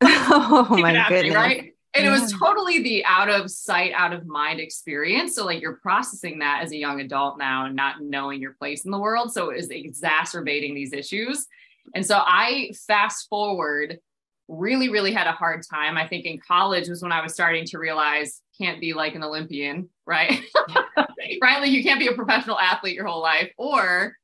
oh 0.02 0.66
my 0.70 1.06
goodness. 1.08 1.34
Right. 1.34 1.74
And 1.92 2.04
yeah. 2.04 2.16
it 2.16 2.20
was 2.20 2.32
totally 2.32 2.82
the 2.82 3.04
out 3.04 3.28
of 3.28 3.50
sight, 3.50 3.92
out 3.96 4.12
of 4.12 4.24
mind 4.24 4.60
experience. 4.60 5.34
So, 5.34 5.44
like, 5.44 5.60
you're 5.60 5.76
processing 5.76 6.38
that 6.38 6.62
as 6.62 6.70
a 6.70 6.76
young 6.76 7.00
adult 7.00 7.36
now 7.36 7.66
and 7.66 7.74
not 7.74 8.00
knowing 8.00 8.40
your 8.40 8.52
place 8.52 8.84
in 8.84 8.92
the 8.92 8.98
world. 8.98 9.32
So, 9.32 9.50
it 9.50 9.58
is 9.58 9.70
exacerbating 9.70 10.74
these 10.74 10.92
issues. 10.92 11.46
And 11.94 12.06
so, 12.06 12.22
I 12.24 12.70
fast 12.86 13.28
forward, 13.28 13.98
really, 14.46 14.88
really 14.88 15.12
had 15.12 15.26
a 15.26 15.32
hard 15.32 15.64
time. 15.68 15.96
I 15.96 16.06
think 16.06 16.26
in 16.26 16.38
college 16.38 16.88
was 16.88 17.02
when 17.02 17.12
I 17.12 17.22
was 17.22 17.34
starting 17.34 17.64
to 17.66 17.78
realize 17.78 18.40
can't 18.56 18.80
be 18.80 18.92
like 18.92 19.16
an 19.16 19.24
Olympian, 19.24 19.88
right? 20.06 20.44
right. 20.96 21.60
Like, 21.60 21.72
you 21.72 21.82
can't 21.82 21.98
be 21.98 22.06
a 22.06 22.14
professional 22.14 22.58
athlete 22.58 22.94
your 22.94 23.06
whole 23.06 23.22
life, 23.22 23.50
or 23.58 24.14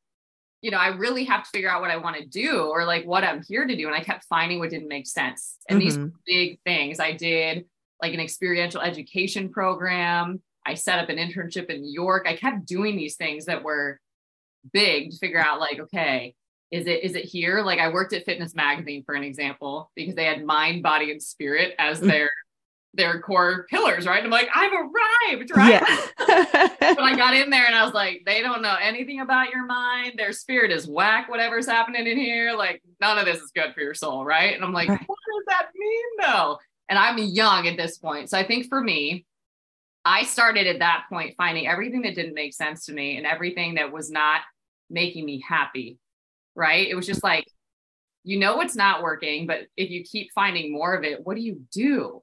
you 0.62 0.70
know, 0.70 0.78
I 0.78 0.88
really 0.88 1.24
have 1.24 1.44
to 1.44 1.50
figure 1.50 1.70
out 1.70 1.80
what 1.80 1.90
I 1.90 1.96
want 1.96 2.16
to 2.16 2.26
do 2.26 2.62
or 2.62 2.84
like 2.84 3.04
what 3.04 3.24
I'm 3.24 3.42
here 3.42 3.66
to 3.66 3.76
do. 3.76 3.86
And 3.86 3.94
I 3.94 4.00
kept 4.00 4.24
finding 4.24 4.58
what 4.58 4.70
didn't 4.70 4.88
make 4.88 5.06
sense. 5.06 5.56
And 5.68 5.80
mm-hmm. 5.80 6.04
these 6.04 6.12
big 6.26 6.60
things 6.64 6.98
I 6.98 7.12
did 7.12 7.66
like 8.00 8.14
an 8.14 8.20
experiential 8.20 8.80
education 8.80 9.50
program. 9.50 10.42
I 10.64 10.74
set 10.74 10.98
up 10.98 11.08
an 11.08 11.16
internship 11.16 11.66
in 11.66 11.82
New 11.82 11.92
York. 11.92 12.26
I 12.28 12.36
kept 12.36 12.66
doing 12.66 12.96
these 12.96 13.16
things 13.16 13.46
that 13.46 13.62
were 13.62 14.00
big 14.72 15.12
to 15.12 15.18
figure 15.18 15.38
out 15.38 15.60
like, 15.60 15.78
okay, 15.78 16.34
is 16.70 16.86
it 16.86 17.04
is 17.04 17.14
it 17.14 17.24
here? 17.24 17.62
Like 17.62 17.78
I 17.78 17.92
worked 17.92 18.12
at 18.12 18.24
Fitness 18.24 18.54
Magazine 18.54 19.04
for 19.04 19.14
an 19.14 19.22
example 19.22 19.90
because 19.94 20.14
they 20.14 20.24
had 20.24 20.44
mind, 20.44 20.82
body, 20.82 21.12
and 21.12 21.22
spirit 21.22 21.74
as 21.78 22.00
mm. 22.00 22.08
their 22.08 22.30
their 22.96 23.20
core 23.20 23.66
pillars, 23.68 24.06
right? 24.06 24.24
I'm 24.24 24.30
like, 24.30 24.48
I've 24.54 24.72
arrived, 24.72 25.50
right? 25.54 25.70
Yeah. 25.70 25.98
but 26.80 27.00
I 27.00 27.14
got 27.16 27.34
in 27.34 27.50
there 27.50 27.66
and 27.66 27.74
I 27.74 27.84
was 27.84 27.94
like, 27.94 28.22
they 28.26 28.40
don't 28.42 28.62
know 28.62 28.76
anything 28.80 29.20
about 29.20 29.50
your 29.50 29.64
mind. 29.64 30.14
Their 30.16 30.32
spirit 30.32 30.72
is 30.72 30.88
whack, 30.88 31.28
whatever's 31.28 31.66
happening 31.66 32.06
in 32.06 32.16
here. 32.16 32.54
Like, 32.54 32.82
none 33.00 33.18
of 33.18 33.26
this 33.26 33.40
is 33.40 33.50
good 33.50 33.74
for 33.74 33.80
your 33.80 33.94
soul, 33.94 34.24
right? 34.24 34.54
And 34.54 34.64
I'm 34.64 34.72
like, 34.72 34.88
right. 34.88 35.00
what 35.06 35.18
does 35.36 35.44
that 35.48 35.68
mean 35.76 36.04
though? 36.22 36.58
And 36.88 36.98
I'm 36.98 37.18
young 37.18 37.66
at 37.66 37.76
this 37.76 37.98
point. 37.98 38.30
So 38.30 38.38
I 38.38 38.46
think 38.46 38.68
for 38.68 38.80
me, 38.80 39.26
I 40.04 40.22
started 40.24 40.66
at 40.66 40.78
that 40.78 41.04
point 41.08 41.34
finding 41.36 41.66
everything 41.66 42.02
that 42.02 42.14
didn't 42.14 42.34
make 42.34 42.54
sense 42.54 42.86
to 42.86 42.92
me 42.92 43.16
and 43.16 43.26
everything 43.26 43.74
that 43.74 43.92
was 43.92 44.10
not 44.10 44.42
making 44.88 45.24
me 45.26 45.44
happy, 45.46 45.98
right? 46.54 46.86
It 46.88 46.94
was 46.94 47.06
just 47.06 47.24
like, 47.24 47.44
you 48.22 48.38
know, 48.38 48.60
it's 48.60 48.76
not 48.76 49.02
working, 49.02 49.46
but 49.46 49.66
if 49.76 49.90
you 49.90 50.04
keep 50.04 50.30
finding 50.32 50.72
more 50.72 50.94
of 50.94 51.04
it, 51.04 51.26
what 51.26 51.36
do 51.36 51.42
you 51.42 51.60
do? 51.72 52.22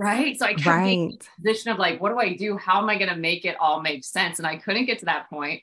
Right? 0.00 0.38
So 0.38 0.46
I 0.46 0.54
kept 0.54 0.66
right. 0.66 0.84
being 0.84 1.18
position 1.36 1.70
of 1.70 1.78
like, 1.78 2.00
what 2.00 2.10
do 2.10 2.18
I 2.18 2.34
do? 2.34 2.56
How 2.56 2.80
am 2.80 2.88
I 2.88 2.96
going 2.96 3.10
to 3.10 3.16
make 3.16 3.44
it 3.44 3.56
all 3.60 3.82
make 3.82 4.02
sense? 4.02 4.38
And 4.38 4.46
I 4.46 4.56
couldn't 4.56 4.86
get 4.86 4.98
to 5.00 5.04
that 5.04 5.28
point. 5.28 5.62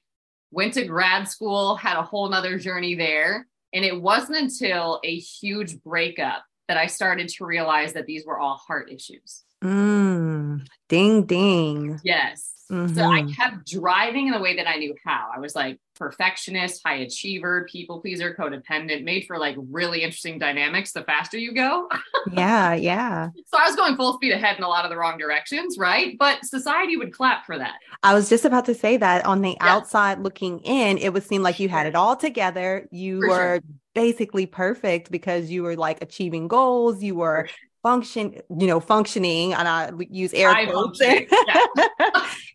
Went 0.52 0.76
to 0.76 0.86
grad 0.86 1.28
school, 1.28 1.76
had 1.76 1.98
a 1.98 2.04
whole 2.04 2.30
nother 2.30 2.60
journey 2.60 2.96
there. 2.96 3.48
And 3.74 3.84
it 3.84 4.00
wasn't 4.00 4.38
until 4.38 5.02
a 5.04 5.18
huge 5.18 5.82
breakup 5.82 6.44
that 6.68 6.78
I 6.78 6.86
started 6.86 7.30
to 7.30 7.46
realize 7.46 7.94
that 7.94 8.06
these 8.06 8.26
were 8.26 8.40
all 8.40 8.58
heart 8.58 8.92
issues. 8.92 9.44
Mm, 9.64 10.68
ding, 10.88 11.26
ding. 11.26 12.00
Yes. 12.04 12.54
Mm-hmm. 12.72 12.94
So 12.96 13.04
I 13.04 13.22
mm-hmm. 13.22 13.32
kept 13.32 13.66
driving 13.66 14.28
in 14.28 14.34
the 14.34 14.40
way 14.40 14.56
that 14.58 14.68
I 14.68 14.76
knew 14.76 14.94
how. 15.04 15.30
I 15.36 15.40
was 15.40 15.56
like 15.56 15.80
perfectionist, 15.98 16.82
high 16.86 16.98
achiever, 16.98 17.68
people 17.72 18.00
pleaser, 18.00 18.34
codependent, 18.34 19.04
made 19.04 19.26
for 19.26 19.38
like 19.38 19.56
really 19.70 20.04
interesting 20.04 20.40
dynamics 20.40 20.92
the 20.92 21.04
faster 21.04 21.38
you 21.38 21.54
go. 21.54 21.90
yeah, 22.34 22.74
yeah. 22.74 23.30
So 23.48 23.58
I 23.58 23.68
was 23.68 23.76
going 23.76 23.96
full 23.96 24.14
speed 24.14 24.34
ahead 24.34 24.58
in 24.58 24.64
a 24.64 24.68
lot 24.68 24.86
of 24.86 24.92
the 24.92 24.98
wrong 24.98 25.18
directions, 25.18 25.78
right? 25.78 26.16
But 26.18 26.46
society 26.46 26.98
would 26.98 27.14
clap 27.14 27.46
for 27.46 27.58
that. 27.58 27.76
I 28.04 28.14
was 28.14 28.30
just 28.30 28.46
about 28.46 28.66
to 28.66 28.76
say 28.76 28.98
that 28.98 29.26
on 29.26 29.42
the 29.42 29.52
yeah. 29.52 29.76
outside 29.76 30.20
looking 30.20 30.60
in, 30.60 30.98
it 30.98 31.14
would 31.14 31.24
seem 31.24 31.44
like 31.44 31.60
you 31.60 31.70
had 31.70 31.88
it 31.88 31.96
all 31.96 32.16
together. 32.16 32.88
You 32.92 33.22
for 33.22 33.28
were 33.28 33.38
sure. 33.38 33.62
basically 33.94 34.46
perfect 34.46 35.12
because 35.12 35.50
you 35.50 35.64
were 35.64 35.76
like 35.76 36.02
achieving 36.02 36.48
goals, 36.48 37.02
you 37.04 37.16
were 37.16 37.50
function, 37.88 38.36
you 38.50 38.68
know, 38.68 38.82
functioning, 38.82 39.54
and 39.54 39.66
I 39.66 39.92
use 40.10 40.34
air 40.34 40.54
High 40.54 40.66
quotes. 40.66 41.00
Functioning, 41.00 41.30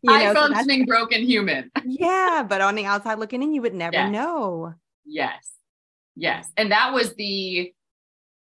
High 0.06 0.24
know, 0.32 0.34
functioning 0.34 0.84
broken 0.84 1.22
human. 1.22 1.70
yeah, 1.86 2.44
but 2.46 2.60
on 2.60 2.74
the 2.74 2.84
outside 2.84 3.18
looking 3.18 3.42
in, 3.42 3.54
you 3.54 3.62
would 3.62 3.72
never 3.72 3.94
yes. 3.94 4.10
know. 4.12 4.74
Yes, 5.06 5.48
yes, 6.14 6.50
and 6.58 6.70
that 6.70 6.92
was 6.92 7.14
the. 7.14 7.72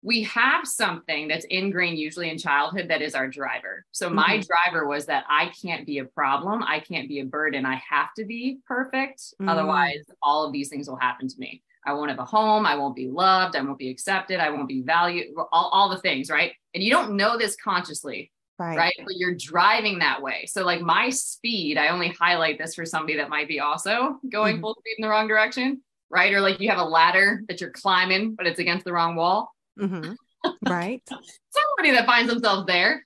We 0.01 0.23
have 0.23 0.65
something 0.65 1.27
that's 1.27 1.43
ingrained 1.49 1.99
usually 1.99 2.29
in 2.29 2.37
childhood 2.37 2.87
that 2.87 3.01
is 3.01 3.15
our 3.15 3.27
driver. 3.27 3.85
So 3.91 4.05
mm-hmm. 4.05 4.15
my 4.15 4.41
driver 4.41 4.87
was 4.87 5.07
that 5.07 5.25
I 5.27 5.51
can't 5.61 5.85
be 5.85 5.97
a 5.97 6.05
problem, 6.05 6.63
I 6.63 6.79
can't 6.79 7.09
be 7.09 7.19
a 7.19 7.25
burden, 7.25 7.65
I 7.65 7.81
have 7.89 8.13
to 8.13 8.23
be 8.23 8.59
perfect. 8.65 9.19
Mm-hmm. 9.19 9.49
Otherwise, 9.49 10.05
all 10.23 10.45
of 10.45 10.53
these 10.53 10.69
things 10.69 10.87
will 10.87 10.95
happen 10.95 11.27
to 11.27 11.35
me. 11.37 11.61
I 11.89 11.93
won't 11.93 12.09
have 12.09 12.19
a 12.19 12.25
home. 12.25 12.65
I 12.65 12.75
won't 12.75 12.95
be 12.95 13.07
loved. 13.07 13.55
I 13.55 13.61
won't 13.61 13.77
be 13.77 13.89
accepted. 13.89 14.39
I 14.39 14.51
won't 14.51 14.67
be 14.67 14.81
valued. 14.81 15.27
All, 15.51 15.69
all 15.73 15.89
the 15.89 15.97
things, 15.97 16.29
right? 16.29 16.53
And 16.73 16.83
you 16.83 16.91
don't 16.91 17.15
know 17.15 17.37
this 17.37 17.55
consciously, 17.55 18.31
right. 18.59 18.77
right? 18.77 18.93
But 18.99 19.15
you're 19.17 19.35
driving 19.35 19.99
that 19.99 20.21
way. 20.21 20.45
So, 20.45 20.63
like 20.63 20.81
my 20.81 21.09
speed, 21.09 21.77
I 21.77 21.89
only 21.89 22.09
highlight 22.09 22.59
this 22.59 22.75
for 22.75 22.85
somebody 22.85 23.17
that 23.17 23.29
might 23.29 23.47
be 23.47 23.59
also 23.59 24.19
going 24.31 24.55
mm-hmm. 24.55 24.61
full 24.61 24.75
speed 24.79 24.95
in 24.99 25.01
the 25.01 25.09
wrong 25.09 25.27
direction, 25.27 25.81
right? 26.09 26.31
Or 26.33 26.41
like 26.41 26.59
you 26.59 26.69
have 26.69 26.79
a 26.79 26.83
ladder 26.83 27.41
that 27.47 27.59
you're 27.59 27.71
climbing, 27.71 28.35
but 28.35 28.45
it's 28.45 28.59
against 28.59 28.85
the 28.85 28.93
wrong 28.93 29.15
wall. 29.15 29.51
Mm-hmm. 29.79 30.13
Right. 30.65 31.03
Somebody 31.05 31.97
that 31.97 32.05
finds 32.05 32.31
themselves 32.31 32.65
there. 32.65 33.05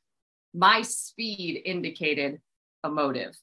My 0.54 0.84
speed 0.84 1.64
indicated 1.66 2.40
a 2.84 2.90
motive 2.92 3.36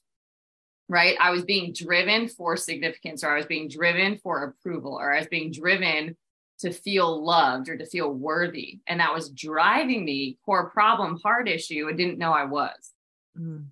right? 0.91 1.15
I 1.21 1.31
was 1.31 1.45
being 1.45 1.71
driven 1.71 2.27
for 2.27 2.57
significance, 2.57 3.23
or 3.23 3.29
I 3.29 3.37
was 3.37 3.45
being 3.45 3.69
driven 3.69 4.17
for 4.17 4.43
approval, 4.43 4.97
or 4.99 5.13
I 5.13 5.19
was 5.19 5.27
being 5.29 5.49
driven 5.49 6.17
to 6.59 6.71
feel 6.71 7.23
loved 7.23 7.69
or 7.69 7.77
to 7.77 7.85
feel 7.85 8.13
worthy. 8.13 8.81
And 8.87 8.99
that 8.99 9.13
was 9.13 9.29
driving 9.29 10.03
me 10.03 10.37
core 10.45 10.69
problem, 10.69 11.17
heart 11.23 11.47
issue, 11.47 11.87
I 11.89 11.93
didn't 11.93 12.17
know 12.17 12.33
I 12.33 12.43
was. 12.43 12.91
Mm. 13.39 13.67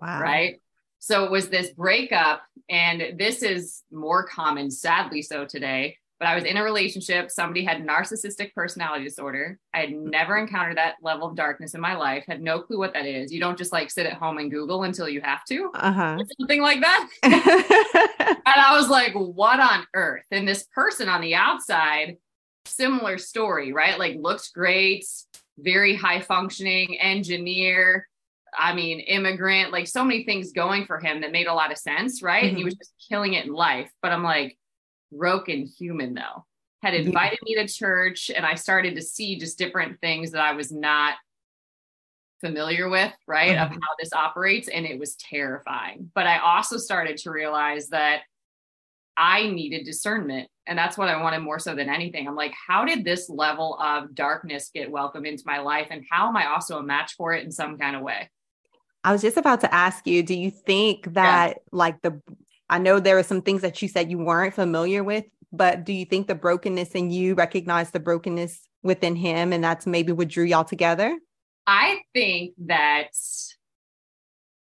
Wow. 0.00 0.20
Right. 0.20 0.60
So 0.98 1.24
it 1.24 1.30
was 1.30 1.48
this 1.48 1.70
breakup. 1.70 2.42
And 2.68 3.18
this 3.18 3.42
is 3.42 3.82
more 3.90 4.26
common, 4.26 4.70
sadly 4.70 5.22
so 5.22 5.46
today, 5.46 5.96
but 6.18 6.26
I 6.26 6.34
was 6.34 6.44
in 6.44 6.56
a 6.56 6.62
relationship. 6.64 7.30
Somebody 7.30 7.64
had 7.64 7.86
narcissistic 7.86 8.52
personality 8.52 9.04
disorder. 9.04 9.58
I 9.72 9.80
had 9.80 9.92
never 9.92 10.36
encountered 10.36 10.76
that 10.76 10.96
level 11.00 11.28
of 11.28 11.36
darkness 11.36 11.74
in 11.74 11.80
my 11.80 11.94
life, 11.94 12.24
had 12.26 12.42
no 12.42 12.60
clue 12.60 12.78
what 12.78 12.92
that 12.94 13.06
is. 13.06 13.32
You 13.32 13.40
don't 13.40 13.56
just 13.56 13.72
like 13.72 13.90
sit 13.90 14.06
at 14.06 14.14
home 14.14 14.38
and 14.38 14.50
Google 14.50 14.82
until 14.82 15.08
you 15.08 15.20
have 15.20 15.44
to, 15.44 15.70
uh-huh. 15.74 16.18
something 16.40 16.60
like 16.60 16.80
that. 16.80 17.08
and 17.22 18.54
I 18.56 18.76
was 18.76 18.88
like, 18.88 19.12
what 19.14 19.60
on 19.60 19.86
earth? 19.94 20.26
And 20.32 20.46
this 20.46 20.64
person 20.74 21.08
on 21.08 21.20
the 21.20 21.36
outside, 21.36 22.16
similar 22.64 23.18
story, 23.18 23.72
right? 23.72 23.98
Like 23.98 24.16
looks 24.18 24.50
great, 24.50 25.04
very 25.56 25.94
high 25.94 26.20
functioning 26.20 26.98
engineer. 26.98 28.08
I 28.56 28.74
mean, 28.74 29.00
immigrant, 29.00 29.72
like 29.72 29.86
so 29.86 30.02
many 30.04 30.24
things 30.24 30.52
going 30.52 30.86
for 30.86 30.98
him 30.98 31.20
that 31.20 31.32
made 31.32 31.46
a 31.46 31.54
lot 31.54 31.70
of 31.70 31.78
sense, 31.78 32.22
right? 32.22 32.42
Mm-hmm. 32.42 32.48
And 32.48 32.58
he 32.58 32.64
was 32.64 32.74
just 32.74 32.92
killing 33.08 33.34
it 33.34 33.46
in 33.46 33.52
life. 33.52 33.90
But 34.02 34.12
I'm 34.12 34.24
like, 34.24 34.58
broken 35.12 35.66
human 35.66 36.14
though 36.14 36.44
had 36.82 36.94
invited 36.94 37.38
me 37.42 37.54
to 37.54 37.66
church 37.66 38.30
and 38.34 38.44
i 38.44 38.54
started 38.54 38.94
to 38.94 39.02
see 39.02 39.38
just 39.38 39.58
different 39.58 40.00
things 40.00 40.30
that 40.30 40.40
i 40.40 40.52
was 40.52 40.70
not 40.70 41.14
familiar 42.40 42.88
with 42.88 43.12
right 43.26 43.56
mm-hmm. 43.56 43.64
of 43.64 43.70
how 43.70 43.94
this 43.98 44.12
operates 44.12 44.68
and 44.68 44.86
it 44.86 44.98
was 44.98 45.16
terrifying 45.16 46.10
but 46.14 46.26
i 46.26 46.38
also 46.38 46.76
started 46.76 47.16
to 47.16 47.30
realize 47.30 47.88
that 47.88 48.20
i 49.16 49.48
needed 49.48 49.84
discernment 49.84 50.48
and 50.66 50.78
that's 50.78 50.96
what 50.96 51.08
i 51.08 51.20
wanted 51.20 51.40
more 51.40 51.58
so 51.58 51.74
than 51.74 51.88
anything 51.88 52.28
i'm 52.28 52.36
like 52.36 52.54
how 52.66 52.84
did 52.84 53.04
this 53.04 53.28
level 53.28 53.76
of 53.80 54.14
darkness 54.14 54.70
get 54.72 54.90
welcomed 54.90 55.26
into 55.26 55.42
my 55.46 55.58
life 55.58 55.88
and 55.90 56.04
how 56.08 56.28
am 56.28 56.36
i 56.36 56.46
also 56.46 56.78
a 56.78 56.82
match 56.82 57.14
for 57.16 57.32
it 57.32 57.44
in 57.44 57.50
some 57.50 57.76
kind 57.76 57.96
of 57.96 58.02
way 58.02 58.28
I 59.04 59.12
was 59.12 59.22
just 59.22 59.36
about 59.36 59.60
to 59.60 59.72
ask 59.72 60.06
you, 60.06 60.22
do 60.22 60.34
you 60.34 60.50
think 60.50 61.14
that 61.14 61.48
yeah. 61.48 61.54
like 61.72 62.02
the 62.02 62.20
I 62.70 62.78
know 62.78 63.00
there 63.00 63.16
were 63.16 63.22
some 63.22 63.42
things 63.42 63.62
that 63.62 63.80
you 63.80 63.88
said 63.88 64.10
you 64.10 64.18
weren't 64.18 64.54
familiar 64.54 65.02
with, 65.02 65.24
but 65.52 65.84
do 65.84 65.92
you 65.92 66.04
think 66.04 66.26
the 66.26 66.34
brokenness 66.34 66.90
in 66.90 67.10
you 67.10 67.34
recognize 67.34 67.90
the 67.90 68.00
brokenness 68.00 68.68
within 68.82 69.16
him 69.16 69.52
and 69.52 69.64
that's 69.64 69.86
maybe 69.86 70.12
what 70.12 70.28
drew 70.28 70.44
y'all 70.44 70.64
together? 70.64 71.18
I 71.66 71.98
think 72.14 72.54
that 72.66 73.10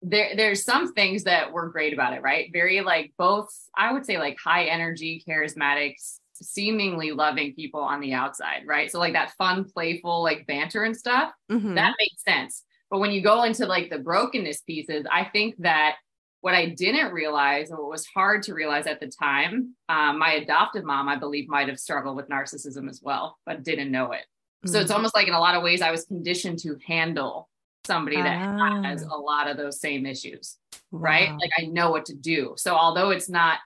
there 0.02 0.36
there's 0.36 0.64
some 0.64 0.92
things 0.92 1.24
that 1.24 1.52
were 1.52 1.68
great 1.68 1.92
about 1.92 2.14
it, 2.14 2.22
right? 2.22 2.50
Very 2.52 2.80
like 2.80 3.12
both, 3.18 3.48
I 3.76 3.92
would 3.92 4.06
say 4.06 4.18
like 4.18 4.36
high 4.42 4.64
energy, 4.64 5.22
charismatic, 5.26 5.94
seemingly 6.34 7.10
loving 7.10 7.54
people 7.54 7.80
on 7.80 8.00
the 8.00 8.12
outside, 8.12 8.62
right? 8.66 8.90
So 8.90 8.98
like 8.98 9.14
that 9.14 9.32
fun, 9.36 9.64
playful, 9.64 10.22
like 10.22 10.46
banter 10.46 10.84
and 10.84 10.96
stuff, 10.96 11.32
mm-hmm. 11.50 11.74
that 11.74 11.94
makes 11.98 12.22
sense. 12.22 12.64
But 12.90 13.00
when 13.00 13.10
you 13.10 13.22
go 13.22 13.42
into 13.42 13.66
like 13.66 13.90
the 13.90 13.98
brokenness 13.98 14.62
pieces, 14.62 15.04
I 15.10 15.24
think 15.24 15.56
that 15.58 15.96
what 16.40 16.54
I 16.54 16.66
didn't 16.66 17.12
realize, 17.12 17.70
or 17.70 17.78
what 17.78 17.90
was 17.90 18.06
hard 18.06 18.44
to 18.44 18.54
realize 18.54 18.86
at 18.86 19.00
the 19.00 19.08
time, 19.08 19.74
um, 19.88 20.18
my 20.18 20.34
adoptive 20.34 20.84
mom, 20.84 21.08
I 21.08 21.16
believe, 21.16 21.48
might 21.48 21.68
have 21.68 21.78
struggled 21.78 22.16
with 22.16 22.28
narcissism 22.28 22.88
as 22.88 23.00
well, 23.02 23.38
but 23.44 23.64
didn't 23.64 23.90
know 23.90 24.12
it. 24.12 24.20
Mm-hmm. 24.64 24.68
So 24.70 24.80
it's 24.80 24.92
mm. 24.92 24.94
almost 24.94 25.14
like 25.14 25.26
in 25.26 25.34
a 25.34 25.40
lot 25.40 25.56
of 25.56 25.62
ways, 25.62 25.82
I 25.82 25.90
was 25.90 26.04
conditioned 26.04 26.60
to 26.60 26.76
handle 26.86 27.48
somebody 27.84 28.16
that 28.16 28.38
ah. 28.38 28.82
has 28.82 29.02
a 29.02 29.16
lot 29.16 29.48
of 29.48 29.56
those 29.56 29.80
same 29.80 30.06
issues, 30.06 30.58
wow. 30.92 31.00
right? 31.00 31.30
Like 31.30 31.50
I 31.58 31.66
know 31.66 31.90
what 31.90 32.06
to 32.06 32.14
do. 32.14 32.54
So 32.56 32.74
although 32.74 33.10
it's 33.10 33.28
not 33.28 33.58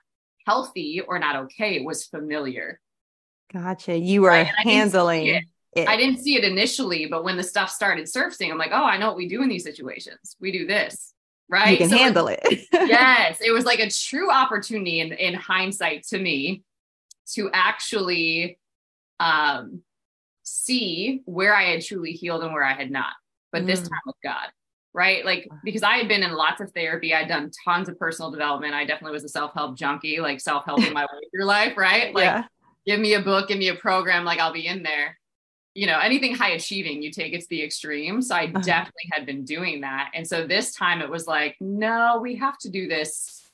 healthy 0.47 1.01
or 1.01 1.19
not 1.19 1.35
okay, 1.43 1.75
it 1.75 1.85
was 1.85 2.05
familiar. 2.05 2.79
Gotcha. 3.51 3.97
You 3.97 4.23
were 4.23 4.29
right? 4.29 4.47
handling 4.63 5.27
it. 5.27 5.43
it. 5.73 5.87
I 5.87 5.95
didn't 5.95 6.19
see 6.19 6.35
it 6.35 6.43
initially, 6.43 7.05
but 7.05 7.23
when 7.23 7.37
the 7.37 7.43
stuff 7.43 7.69
started 7.69 8.09
surfacing, 8.09 8.51
I'm 8.51 8.57
like, 8.57 8.71
oh, 8.73 8.83
I 8.83 8.97
know 8.97 9.07
what 9.07 9.17
we 9.17 9.27
do 9.27 9.43
in 9.43 9.49
these 9.49 9.63
situations. 9.63 10.35
We 10.39 10.51
do 10.51 10.65
this 10.65 11.12
right? 11.49 11.71
You 11.71 11.77
can 11.77 11.89
so 11.89 11.97
handle 11.97 12.27
it. 12.27 12.39
yes, 12.73 13.39
it 13.41 13.51
was 13.51 13.65
like 13.65 13.79
a 13.79 13.89
true 13.89 14.31
opportunity 14.31 14.99
in, 14.99 15.13
in 15.13 15.33
hindsight 15.33 16.03
to 16.07 16.19
me 16.19 16.63
to 17.33 17.49
actually 17.53 18.59
um, 19.19 19.81
see 20.43 21.21
where 21.25 21.55
I 21.55 21.63
had 21.63 21.81
truly 21.83 22.11
healed 22.11 22.43
and 22.43 22.53
where 22.53 22.63
I 22.63 22.73
had 22.73 22.91
not. 22.91 23.13
But 23.51 23.63
mm. 23.63 23.67
this 23.67 23.81
time 23.81 24.01
with 24.05 24.15
God, 24.23 24.47
right? 24.93 25.23
Like, 25.23 25.47
because 25.63 25.83
I 25.83 25.97
had 25.97 26.07
been 26.07 26.23
in 26.23 26.33
lots 26.33 26.61
of 26.61 26.71
therapy, 26.71 27.13
I'd 27.13 27.27
done 27.27 27.51
tons 27.63 27.89
of 27.89 27.97
personal 27.99 28.31
development. 28.31 28.73
I 28.73 28.85
definitely 28.85 29.13
was 29.13 29.23
a 29.23 29.29
self 29.29 29.53
help 29.53 29.77
junkie, 29.77 30.19
like 30.19 30.41
self 30.41 30.65
helping 30.65 30.93
my 30.93 31.03
way 31.03 31.19
through 31.33 31.45
life, 31.45 31.77
right? 31.77 32.13
Like, 32.13 32.25
yeah. 32.25 32.43
give 32.85 32.99
me 32.99 33.13
a 33.13 33.21
book, 33.21 33.47
give 33.47 33.57
me 33.57 33.69
a 33.69 33.75
program, 33.75 34.25
like, 34.25 34.39
I'll 34.39 34.53
be 34.53 34.67
in 34.67 34.83
there. 34.83 35.17
You 35.75 35.87
know, 35.87 35.99
anything 35.99 36.35
high 36.35 36.51
achieving, 36.51 37.01
you 37.01 37.11
take 37.11 37.33
it 37.33 37.41
to 37.41 37.47
the 37.49 37.63
extreme. 37.63 38.21
So 38.21 38.35
I 38.35 38.45
uh-huh. 38.45 38.61
definitely 38.61 39.09
had 39.11 39.25
been 39.25 39.43
doing 39.43 39.81
that. 39.81 40.11
And 40.13 40.27
so 40.27 40.45
this 40.45 40.73
time 40.73 41.01
it 41.01 41.09
was 41.09 41.25
like, 41.25 41.55
no, 41.59 42.19
we 42.21 42.35
have 42.35 42.57
to 42.59 42.69
do 42.69 42.87
this 42.87 43.49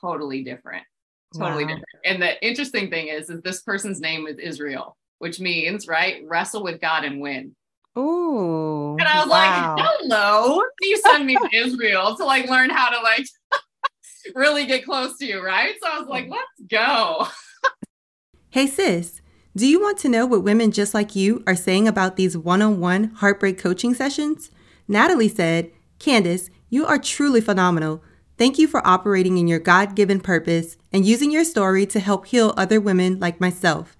totally 0.00 0.42
different. 0.42 0.84
Totally 1.36 1.64
wow. 1.64 1.68
different. 1.68 1.86
And 2.04 2.22
the 2.22 2.44
interesting 2.44 2.90
thing 2.90 3.08
is, 3.08 3.30
is 3.30 3.40
this 3.42 3.62
person's 3.62 4.00
name 4.00 4.26
is 4.26 4.38
Israel, 4.38 4.96
which 5.18 5.38
means, 5.38 5.86
right, 5.86 6.22
wrestle 6.26 6.62
with 6.64 6.80
God 6.80 7.04
and 7.04 7.20
win. 7.20 7.54
Ooh. 7.98 8.96
And 8.98 9.08
I 9.08 9.20
was 9.20 9.28
wow. 9.28 9.76
like, 9.76 9.86
hello, 10.00 10.62
you 10.80 10.96
send 10.98 11.26
me 11.26 11.36
to 11.36 11.48
Israel 11.52 12.16
to 12.16 12.24
like 12.24 12.48
learn 12.48 12.70
how 12.70 12.88
to 12.90 13.00
like 13.00 13.26
really 14.34 14.66
get 14.66 14.84
close 14.84 15.16
to 15.18 15.26
you, 15.26 15.44
right? 15.44 15.74
So 15.80 15.88
I 15.88 15.98
was 15.98 16.08
like, 16.08 16.28
let's 16.28 16.68
go. 16.68 17.26
hey, 18.50 18.66
sis, 18.66 19.19
do 19.56 19.66
you 19.66 19.80
want 19.80 19.98
to 19.98 20.08
know 20.08 20.26
what 20.26 20.44
women 20.44 20.70
just 20.70 20.94
like 20.94 21.16
you 21.16 21.42
are 21.44 21.56
saying 21.56 21.88
about 21.88 22.14
these 22.14 22.38
one 22.38 22.62
on 22.62 22.78
one 22.78 23.04
heartbreak 23.16 23.58
coaching 23.58 23.94
sessions? 23.94 24.52
Natalie 24.86 25.28
said, 25.28 25.72
Candace, 25.98 26.50
you 26.68 26.86
are 26.86 26.98
truly 26.98 27.40
phenomenal. 27.40 28.00
Thank 28.38 28.58
you 28.58 28.68
for 28.68 28.86
operating 28.86 29.38
in 29.38 29.48
your 29.48 29.58
God 29.58 29.96
given 29.96 30.20
purpose 30.20 30.76
and 30.92 31.04
using 31.04 31.32
your 31.32 31.44
story 31.44 31.84
to 31.86 31.98
help 31.98 32.26
heal 32.26 32.54
other 32.56 32.80
women 32.80 33.18
like 33.18 33.40
myself. 33.40 33.96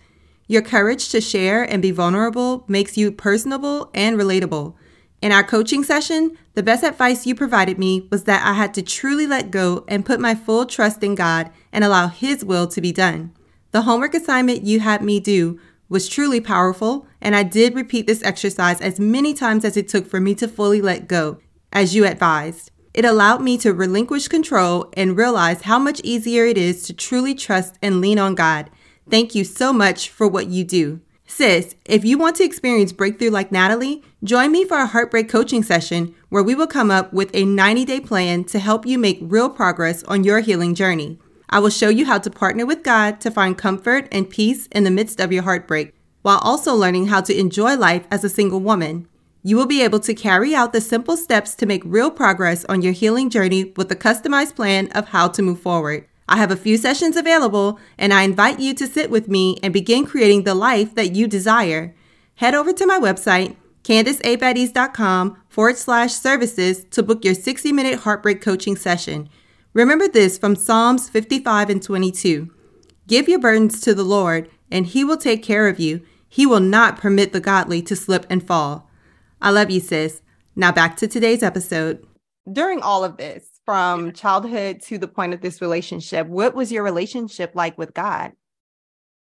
Your 0.46 0.62
courage 0.62 1.08
to 1.10 1.20
share 1.20 1.64
and 1.64 1.82
be 1.82 1.90
vulnerable 1.90 2.64
makes 2.68 2.96
you 2.96 3.10
personable 3.10 3.90
and 3.92 4.16
relatable. 4.16 4.74
In 5.20 5.32
our 5.32 5.44
coaching 5.44 5.82
session, 5.82 6.38
the 6.54 6.62
best 6.62 6.84
advice 6.84 7.26
you 7.26 7.34
provided 7.34 7.76
me 7.76 8.06
was 8.10 8.24
that 8.24 8.46
I 8.46 8.54
had 8.54 8.72
to 8.74 8.82
truly 8.82 9.26
let 9.26 9.50
go 9.50 9.84
and 9.88 10.06
put 10.06 10.20
my 10.20 10.36
full 10.36 10.64
trust 10.64 11.02
in 11.02 11.16
God 11.16 11.50
and 11.72 11.82
allow 11.82 12.06
His 12.06 12.44
will 12.44 12.68
to 12.68 12.80
be 12.80 12.92
done. 12.92 13.32
The 13.72 13.82
homework 13.82 14.14
assignment 14.14 14.62
you 14.62 14.80
had 14.80 15.02
me 15.02 15.20
do 15.20 15.60
was 15.88 16.08
truly 16.08 16.40
powerful, 16.40 17.06
and 17.20 17.34
I 17.34 17.42
did 17.42 17.74
repeat 17.74 18.06
this 18.06 18.22
exercise 18.22 18.80
as 18.80 19.00
many 19.00 19.34
times 19.34 19.64
as 19.64 19.76
it 19.76 19.88
took 19.88 20.06
for 20.06 20.20
me 20.20 20.34
to 20.36 20.48
fully 20.48 20.80
let 20.80 21.08
go, 21.08 21.38
as 21.72 21.94
you 21.94 22.06
advised. 22.06 22.70
It 22.94 23.04
allowed 23.04 23.42
me 23.42 23.56
to 23.58 23.72
relinquish 23.72 24.28
control 24.28 24.92
and 24.96 25.16
realize 25.16 25.62
how 25.62 25.78
much 25.78 26.00
easier 26.02 26.44
it 26.44 26.58
is 26.58 26.82
to 26.84 26.92
truly 26.92 27.34
trust 27.34 27.76
and 27.82 28.00
lean 28.00 28.18
on 28.18 28.34
God 28.34 28.70
Thank 29.10 29.34
you 29.34 29.42
so 29.42 29.72
much 29.72 30.08
for 30.08 30.28
what 30.28 30.46
you 30.46 30.62
do. 30.62 31.00
Sis, 31.26 31.74
if 31.84 32.04
you 32.04 32.16
want 32.16 32.36
to 32.36 32.44
experience 32.44 32.92
breakthrough 32.92 33.30
like 33.30 33.50
Natalie, 33.50 34.02
join 34.22 34.52
me 34.52 34.64
for 34.64 34.78
a 34.78 34.86
heartbreak 34.86 35.28
coaching 35.28 35.64
session 35.64 36.14
where 36.28 36.44
we 36.44 36.54
will 36.54 36.68
come 36.68 36.92
up 36.92 37.12
with 37.12 37.30
a 37.34 37.44
90 37.44 37.84
day 37.84 37.98
plan 38.00 38.44
to 38.44 38.60
help 38.60 38.86
you 38.86 38.98
make 38.98 39.18
real 39.20 39.50
progress 39.50 40.04
on 40.04 40.22
your 40.22 40.40
healing 40.40 40.76
journey. 40.76 41.18
I 41.50 41.58
will 41.58 41.68
show 41.68 41.88
you 41.88 42.06
how 42.06 42.18
to 42.18 42.30
partner 42.30 42.64
with 42.64 42.84
God 42.84 43.20
to 43.22 43.30
find 43.30 43.58
comfort 43.58 44.06
and 44.12 44.30
peace 44.30 44.68
in 44.68 44.84
the 44.84 44.90
midst 44.90 45.18
of 45.18 45.32
your 45.32 45.42
heartbreak, 45.42 45.92
while 46.22 46.38
also 46.38 46.74
learning 46.74 47.08
how 47.08 47.20
to 47.22 47.36
enjoy 47.36 47.76
life 47.76 48.06
as 48.08 48.22
a 48.22 48.28
single 48.28 48.60
woman. 48.60 49.08
You 49.42 49.56
will 49.56 49.66
be 49.66 49.82
able 49.82 49.98
to 50.00 50.14
carry 50.14 50.54
out 50.54 50.72
the 50.72 50.80
simple 50.80 51.16
steps 51.16 51.56
to 51.56 51.66
make 51.66 51.82
real 51.84 52.10
progress 52.10 52.64
on 52.66 52.82
your 52.82 52.92
healing 52.92 53.30
journey 53.30 53.72
with 53.76 53.90
a 53.90 53.96
customized 53.96 54.54
plan 54.54 54.92
of 54.92 55.08
how 55.08 55.26
to 55.28 55.42
move 55.42 55.60
forward. 55.60 56.06
I 56.28 56.36
have 56.36 56.52
a 56.52 56.56
few 56.56 56.76
sessions 56.76 57.16
available, 57.16 57.80
and 57.98 58.14
I 58.14 58.22
invite 58.22 58.60
you 58.60 58.72
to 58.74 58.86
sit 58.86 59.10
with 59.10 59.28
me 59.28 59.58
and 59.60 59.72
begin 59.72 60.06
creating 60.06 60.44
the 60.44 60.54
life 60.54 60.94
that 60.94 61.16
you 61.16 61.26
desire. 61.26 61.96
Head 62.36 62.54
over 62.54 62.72
to 62.72 62.86
my 62.86 63.00
website, 63.00 63.56
candaceabaddies.com 63.82 65.36
forward 65.48 65.76
slash 65.76 66.12
services 66.12 66.84
to 66.92 67.02
book 67.02 67.24
your 67.24 67.34
60 67.34 67.72
minute 67.72 68.00
heartbreak 68.00 68.40
coaching 68.40 68.76
session. 68.76 69.28
Remember 69.72 70.08
this 70.08 70.36
from 70.36 70.56
Psalms 70.56 71.08
55 71.08 71.70
and 71.70 71.82
22 71.82 72.50
Give 73.06 73.28
your 73.28 73.38
burdens 73.38 73.80
to 73.82 73.94
the 73.94 74.04
Lord, 74.04 74.50
and 74.70 74.86
He 74.86 75.04
will 75.04 75.16
take 75.16 75.42
care 75.42 75.68
of 75.68 75.78
you. 75.78 76.02
He 76.28 76.44
will 76.44 76.60
not 76.60 76.98
permit 76.98 77.32
the 77.32 77.40
godly 77.40 77.80
to 77.82 77.94
slip 77.94 78.26
and 78.28 78.44
fall. 78.44 78.90
I 79.40 79.50
love 79.50 79.70
you, 79.70 79.80
sis. 79.80 80.22
Now 80.56 80.72
back 80.72 80.96
to 80.98 81.08
today's 81.08 81.42
episode. 81.42 82.04
During 82.50 82.80
all 82.82 83.04
of 83.04 83.16
this, 83.16 83.60
from 83.64 84.12
childhood 84.12 84.80
to 84.82 84.98
the 84.98 85.06
point 85.06 85.34
of 85.34 85.40
this 85.40 85.60
relationship, 85.60 86.26
what 86.26 86.54
was 86.54 86.72
your 86.72 86.82
relationship 86.82 87.52
like 87.54 87.78
with 87.78 87.94
God? 87.94 88.32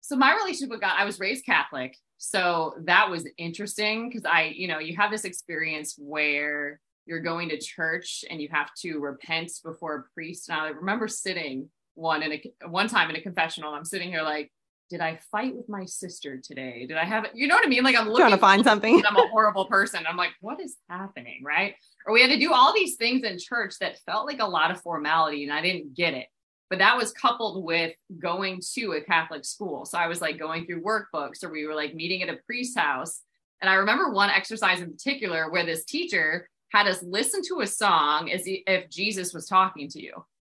So 0.01 0.15
my 0.15 0.35
relationship 0.35 0.69
with 0.69 0.81
God, 0.81 0.93
I 0.95 1.05
was 1.05 1.19
raised 1.19 1.45
Catholic. 1.45 1.97
So 2.19 2.75
that 2.85 3.09
was 3.09 3.27
interesting 3.37 4.09
because 4.09 4.25
I, 4.25 4.53
you 4.55 4.67
know, 4.67 4.77
you 4.77 4.95
have 4.97 5.09
this 5.09 5.25
experience 5.25 5.95
where 5.97 6.79
you're 7.07 7.21
going 7.21 7.49
to 7.49 7.57
church 7.57 8.25
and 8.29 8.41
you 8.41 8.49
have 8.51 8.73
to 8.81 8.99
repent 8.99 9.51
before 9.63 9.95
a 9.95 10.13
priest. 10.13 10.49
And 10.49 10.59
I 10.59 10.67
remember 10.69 11.07
sitting 11.07 11.69
one 11.95 12.21
in 12.21 12.33
a 12.33 12.67
one 12.67 12.87
time 12.87 13.09
in 13.09 13.15
a 13.15 13.21
confessional. 13.21 13.73
I'm 13.73 13.85
sitting 13.85 14.09
here 14.09 14.21
like, 14.21 14.51
did 14.89 15.01
I 15.01 15.19
fight 15.31 15.55
with 15.55 15.67
my 15.67 15.85
sister 15.85 16.37
today? 16.37 16.85
Did 16.87 16.97
I 16.97 17.03
have? 17.05 17.27
You 17.33 17.47
know 17.47 17.55
what 17.55 17.65
I 17.65 17.69
mean? 17.69 17.83
Like 17.83 17.95
I'm 17.95 18.13
trying 18.15 18.31
to 18.31 18.37
find 18.37 18.63
something. 18.63 19.03
I'm 19.05 19.17
a 19.17 19.27
horrible 19.27 19.65
person. 19.65 20.05
I'm 20.07 20.17
like, 20.17 20.31
what 20.41 20.61
is 20.61 20.77
happening? 20.89 21.41
Right. 21.43 21.75
Or 22.05 22.13
we 22.13 22.21
had 22.21 22.29
to 22.29 22.39
do 22.39 22.53
all 22.53 22.73
these 22.73 22.95
things 22.95 23.23
in 23.23 23.37
church 23.39 23.75
that 23.79 23.99
felt 24.05 24.25
like 24.25 24.39
a 24.39 24.45
lot 24.45 24.71
of 24.71 24.81
formality 24.81 25.43
and 25.43 25.51
I 25.51 25.61
didn't 25.61 25.93
get 25.95 26.13
it. 26.13 26.27
But 26.69 26.79
that 26.79 26.97
was 26.97 27.11
coupled 27.13 27.63
with 27.63 27.93
going 28.19 28.61
to 28.73 28.93
a 28.93 29.01
Catholic 29.01 29.45
school. 29.45 29.85
So 29.85 29.97
I 29.97 30.07
was 30.07 30.21
like 30.21 30.37
going 30.37 30.65
through 30.65 30.83
workbooks 30.83 31.43
or 31.43 31.49
we 31.49 31.65
were 31.65 31.75
like 31.75 31.95
meeting 31.95 32.21
at 32.23 32.29
a 32.29 32.39
priest's 32.45 32.77
house. 32.77 33.21
And 33.61 33.69
I 33.69 33.75
remember 33.75 34.11
one 34.11 34.29
exercise 34.29 34.81
in 34.81 34.91
particular 34.91 35.49
where 35.49 35.65
this 35.65 35.85
teacher 35.85 36.49
had 36.77 36.87
us 36.87 37.01
listen 37.01 37.41
to 37.47 37.61
a 37.61 37.67
song 37.67 38.31
as 38.31 38.43
if 38.45 38.89
Jesus 38.89 39.33
was 39.33 39.47
talking 39.47 39.89
to 39.89 40.01
you. 40.01 40.13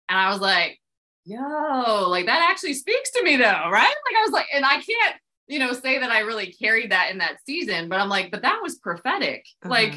And 0.08 0.20
I 0.20 0.30
was 0.30 0.40
like, 0.40 0.80
yo, 1.26 2.08
like 2.10 2.28
that 2.28 2.48
actually 2.50 2.74
speaks 2.74 3.12
to 3.12 3.24
me 3.24 3.38
though, 3.38 3.44
right? 3.44 3.96
Like 4.06 4.18
I 4.18 4.24
was 4.24 4.32
like, 4.32 4.46
and 4.54 4.64
I 4.64 4.76
can't, 4.76 5.16
you 5.48 5.58
know, 5.58 5.74
say 5.74 6.00
that 6.00 6.12
I 6.12 6.20
really 6.20 6.54
carried 6.54 6.92
that 6.92 7.10
in 7.12 7.18
that 7.18 7.38
season, 7.46 7.90
but 7.90 8.00
I'm 8.00 8.10
like, 8.10 8.30
but 8.30 8.44
that 8.44 8.60
was 8.62 8.76
prophetic. 8.76 9.46
Uh-huh. 9.64 9.70
Like, 9.70 9.94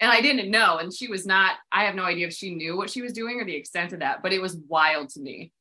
and 0.00 0.10
I 0.10 0.20
didn't 0.20 0.50
know. 0.50 0.78
And 0.78 0.92
she 0.92 1.08
was 1.08 1.24
not, 1.24 1.54
I 1.70 1.84
have 1.84 1.94
no 1.94 2.04
idea 2.04 2.26
if 2.26 2.34
she 2.34 2.54
knew 2.54 2.76
what 2.76 2.90
she 2.90 3.02
was 3.02 3.12
doing 3.12 3.40
or 3.40 3.44
the 3.44 3.56
extent 3.56 3.92
of 3.92 4.00
that, 4.00 4.22
but 4.22 4.32
it 4.32 4.42
was 4.42 4.56
wild 4.68 5.08
to 5.10 5.20
me. 5.20 5.52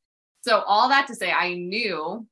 So, 0.44 0.62
all 0.62 0.90
that 0.90 1.08
to 1.08 1.16
say, 1.16 1.32
I 1.32 1.54
knew, 1.54 2.26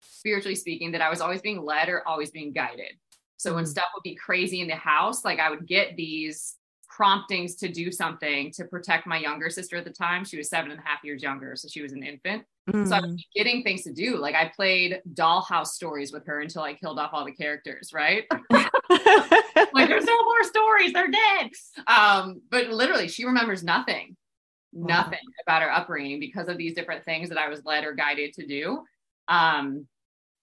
spiritually 0.00 0.54
speaking, 0.54 0.92
that 0.92 1.02
I 1.02 1.10
was 1.10 1.20
always 1.20 1.40
being 1.40 1.60
led 1.60 1.88
or 1.88 2.06
always 2.06 2.30
being 2.30 2.52
guided. 2.52 2.92
So, 3.36 3.50
mm-hmm. 3.50 3.56
when 3.56 3.66
stuff 3.66 3.86
would 3.94 4.04
be 4.04 4.14
crazy 4.14 4.60
in 4.60 4.68
the 4.68 4.76
house, 4.76 5.24
like 5.24 5.40
I 5.40 5.50
would 5.50 5.66
get 5.66 5.96
these 5.96 6.54
promptings 6.98 7.54
to 7.54 7.68
do 7.68 7.92
something 7.92 8.50
to 8.50 8.64
protect 8.64 9.06
my 9.06 9.16
younger 9.16 9.48
sister 9.48 9.76
at 9.76 9.84
the 9.84 9.90
time. 9.90 10.24
She 10.24 10.36
was 10.36 10.48
seven 10.48 10.72
and 10.72 10.80
a 10.80 10.82
half 10.82 11.04
years 11.04 11.22
younger, 11.22 11.54
so 11.54 11.68
she 11.68 11.80
was 11.80 11.92
an 11.92 12.02
infant. 12.02 12.42
Mm. 12.68 12.88
So 12.88 12.96
I 12.96 13.00
was 13.00 13.24
getting 13.36 13.62
things 13.62 13.84
to 13.84 13.92
do. 13.92 14.16
Like 14.16 14.34
I 14.34 14.50
played 14.54 15.00
dollhouse 15.14 15.68
stories 15.68 16.12
with 16.12 16.26
her 16.26 16.40
until 16.40 16.62
I 16.62 16.74
killed 16.74 16.98
off 16.98 17.10
all 17.12 17.24
the 17.24 17.30
characters, 17.30 17.92
right? 17.94 18.24
like 18.50 19.88
there's 19.88 20.06
no 20.06 20.24
more 20.24 20.42
stories, 20.42 20.92
they're 20.92 21.06
dead. 21.06 21.50
Um, 21.86 22.42
but 22.50 22.66
literally 22.66 23.06
she 23.06 23.24
remembers 23.24 23.62
nothing, 23.62 24.16
nothing 24.72 25.20
about 25.46 25.62
her 25.62 25.70
upbringing 25.70 26.18
because 26.18 26.48
of 26.48 26.58
these 26.58 26.74
different 26.74 27.04
things 27.04 27.28
that 27.28 27.38
I 27.38 27.48
was 27.48 27.64
led 27.64 27.84
or 27.84 27.94
guided 27.94 28.32
to 28.34 28.46
do. 28.48 28.82
Um, 29.28 29.86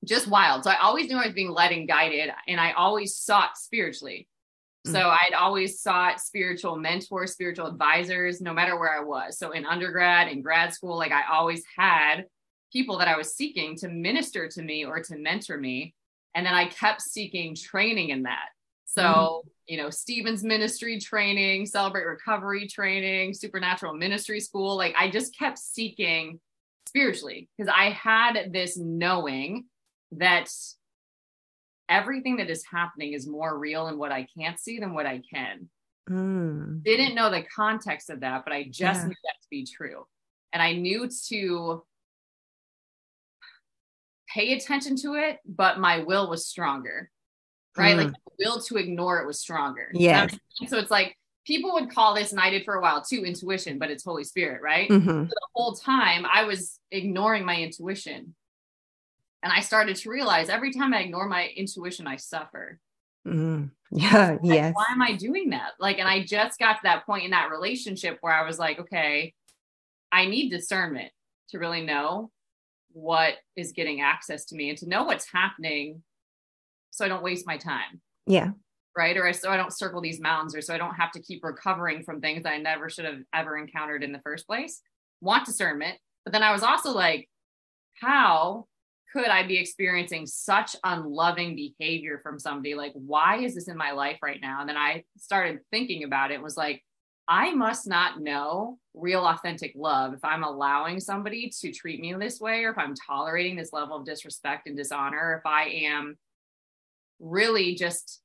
just 0.06 0.30
wild. 0.30 0.63
So 0.63 0.72
I 0.72 0.78
always 0.78 1.10
knew 1.10 1.18
I 1.18 1.26
was 1.26 1.36
being 1.36 1.52
led 1.52 1.74
and 1.74 1.86
guided, 1.86 2.30
and 2.48 2.62
I 2.62 2.72
always 2.72 3.18
sought 3.18 3.58
spiritually. 3.58 4.30
So 4.86 5.00
mm. 5.00 5.17
I'd 5.26 5.34
always 5.34 5.82
sought 5.82 6.21
spiritual 6.21 6.78
mentors, 6.78 7.34
spiritual 7.34 7.67
advisors, 7.67 8.39
no 8.39 8.54
matter 8.54 8.80
where 8.80 8.95
I 8.95 9.04
was. 9.04 9.38
So 9.38 9.52
in 9.52 9.65
undergrad, 9.65 10.28
in 10.28 10.41
grad 10.41 10.74
school, 10.74 10.95
like 10.95 11.12
I 11.12 11.24
always 11.32 11.63
had 11.76 12.26
people 12.71 13.00
that 13.00 13.08
I 13.08 13.17
was 13.17 13.36
seeking 13.36 13.76
to 13.78 13.89
minister 13.89 14.48
to 14.48 14.62
me 14.62 14.86
or 14.86 15.02
to 15.02 15.17
mentor 15.17 15.58
me. 15.58 15.95
And 16.36 16.45
then 16.45 16.54
I 16.54 16.67
kept 16.67 17.02
seeking 17.02 17.56
training 17.56 18.10
in 18.10 18.24
that. 18.24 18.50
So, 18.86 19.02
mm 19.45 19.50
you 19.67 19.78
know, 19.78 19.89
Stephen's 19.89 20.43
ministry 20.43 21.00
training, 21.00 21.65
celebrate 21.65 22.06
recovery 22.06 22.67
training, 22.67 23.34
supernatural 23.34 23.93
ministry 23.93 24.39
school. 24.39 24.78
Like 24.78 24.93
I 24.98 25.10
just 25.10 25.36
kept 25.38 25.58
seeking 25.58 26.39
spiritually 26.88 27.50
because 27.58 27.74
I 27.76 27.89
had 27.89 28.54
this 28.54 28.78
knowing 28.78 29.65
that 30.13 30.50
everything 31.89 32.38
that 32.38 32.50
is 32.50 32.63
happening 32.65 33.13
is 33.13 33.28
more 33.28 33.58
real 33.58 33.88
in 33.88 33.98
what 33.98 34.12
I 34.12 34.28
can't 34.38 34.60
see 34.60 34.80
than 34.80 34.93
what 34.93 35.06
I 35.06 35.21
can. 35.32 35.69
Mm. 36.10 36.84
Didn't 36.84 37.15
know 37.15 37.30
the 37.30 37.43
context 37.43 38.10
of 38.10 38.21
that, 38.21 38.43
but 38.43 38.54
I 38.54 38.63
just 38.63 39.02
yeah. 39.02 39.08
knew 39.08 39.15
that 39.24 39.41
to 39.41 39.48
be 39.50 39.65
true. 39.65 40.06
And 40.54 40.62
I 40.62 40.74
knew 40.74 41.10
to 41.30 41.84
pay 44.30 44.54
attention 44.54 44.95
to 44.98 45.13
it, 45.15 45.39
but 45.45 45.80
my 45.80 46.00
will 46.00 46.30
was 46.30 46.48
stronger, 46.48 47.10
right? 47.78 47.95
Mm. 47.95 48.06
Like 48.06 48.13
the 48.13 48.45
will 48.45 48.62
to 48.62 48.78
ignore 48.78 49.21
it 49.21 49.28
was 49.28 49.39
stronger. 49.39 49.89
Yeah. 49.93 50.28
So 50.67 50.78
it's 50.78 50.91
like 50.91 51.17
people 51.45 51.74
would 51.74 51.89
call 51.89 52.15
this, 52.15 52.32
and 52.32 52.39
I 52.39 52.50
did 52.50 52.65
for 52.65 52.76
a 52.76 52.82
while 52.82 53.02
too, 53.02 53.24
intuition, 53.26 53.80
but 53.80 53.91
it's 53.91 54.04
Holy 54.04 54.24
Spirit, 54.24 54.62
right? 54.62 54.89
Mm-hmm. 54.89 55.08
So 55.08 55.24
the 55.24 55.48
whole 55.54 55.74
time 55.74 56.26
I 56.32 56.43
was 56.43 56.80
ignoring 56.91 57.45
my 57.45 57.56
intuition 57.56 58.36
and 59.45 59.53
I 59.53 59.60
started 59.60 59.95
to 59.97 60.10
realize 60.10 60.49
every 60.49 60.73
time 60.73 60.91
I 60.91 61.01
ignore 61.01 61.29
my 61.29 61.49
intuition, 61.55 62.08
I 62.08 62.15
suffer. 62.15 62.79
Mm. 63.27 63.69
Yeah. 63.91 64.38
Like, 64.41 64.55
yes. 64.55 64.73
why 64.73 64.86
am 64.89 65.03
I 65.03 65.15
doing 65.15 65.51
that? 65.51 65.73
Like, 65.79 65.99
and 65.99 66.08
I 66.08 66.23
just 66.23 66.58
got 66.58 66.73
to 66.73 66.79
that 66.84 67.05
point 67.05 67.25
in 67.25 67.31
that 67.31 67.51
relationship 67.51 68.17
where 68.21 68.34
I 68.34 68.43
was 68.43 68.58
like, 68.58 68.79
okay, 68.79 69.36
I 70.12 70.25
need 70.25 70.49
discernment 70.49 71.12
to 71.49 71.60
really 71.60 71.81
know 71.81 72.31
what 72.91 73.36
is 73.55 73.71
getting 73.71 74.01
access 74.01 74.45
to 74.45 74.55
me 74.55 74.69
and 74.69 74.79
to 74.79 74.89
know 74.89 75.03
what's 75.03 75.31
happening 75.31 76.01
so 76.89 77.05
I 77.05 77.08
don't 77.08 77.23
waste 77.23 77.45
my 77.45 77.58
time. 77.58 78.01
Yeah. 78.25 78.49
Right. 78.97 79.15
Or 79.15 79.27
I, 79.27 79.31
so 79.31 79.51
I 79.51 79.58
don't 79.58 79.77
circle 79.77 80.01
these 80.01 80.19
mountains 80.19 80.55
or 80.55 80.62
so 80.62 80.73
I 80.73 80.79
don't 80.79 80.95
have 80.95 81.12
to 81.12 81.21
keep 81.21 81.43
recovering 81.43 82.01
from 82.01 82.19
things 82.19 82.47
I 82.47 82.58
never 82.58 82.89
should 82.89 83.05
have 83.05 83.21
ever 83.31 83.60
encountered 83.60 84.03
in 84.03 84.12
the 84.12 84.21
first 84.21 84.47
place. 84.47 84.81
Want 85.21 85.45
discernment. 85.45 85.99
But 86.23 86.31
then 86.31 86.41
I 86.41 86.51
was 86.51 86.63
also 86.63 86.93
like, 86.93 87.29
how 88.01 88.65
could 89.15 89.28
I 89.28 89.47
be 89.47 89.58
experiencing 89.58 90.28
such 90.28 90.75
unloving 90.84 91.56
behavior 91.56 92.19
from 92.21 92.38
somebody? 92.38 92.75
Like, 92.75 92.91
why 92.93 93.38
is 93.38 93.56
this 93.56 93.69
in 93.69 93.78
my 93.78 93.91
life 93.91 94.17
right 94.21 94.41
now? 94.41 94.60
And 94.60 94.67
then 94.67 94.75
I 94.75 95.06
started 95.17 95.60
thinking 95.71 96.04
about 96.04 96.32
it, 96.32 96.41
was 96.41 96.58
like, 96.58 96.84
I 97.25 97.54
must 97.54 97.88
not 97.88 98.19
know 98.19 98.78
real 98.93 99.25
authentic 99.25 99.71
love 99.75 100.13
if 100.13 100.23
I'm 100.23 100.43
allowing 100.43 100.99
somebody 100.99 101.49
to 101.62 101.71
treat 101.71 102.01
me 102.01 102.13
this 102.13 102.41
way, 102.41 102.65
or 102.65 102.71
if 102.71 102.78
I'm 102.78 102.93
tolerating 102.93 103.56
this 103.56 103.71
level 103.71 103.95
of 103.95 104.06
disrespect 104.06 104.67
and 104.67 104.75
dishonor, 104.75 105.38
if 105.39 105.49
I 105.49 105.69
am 105.86 106.17
really 107.19 107.75
just 107.75 108.21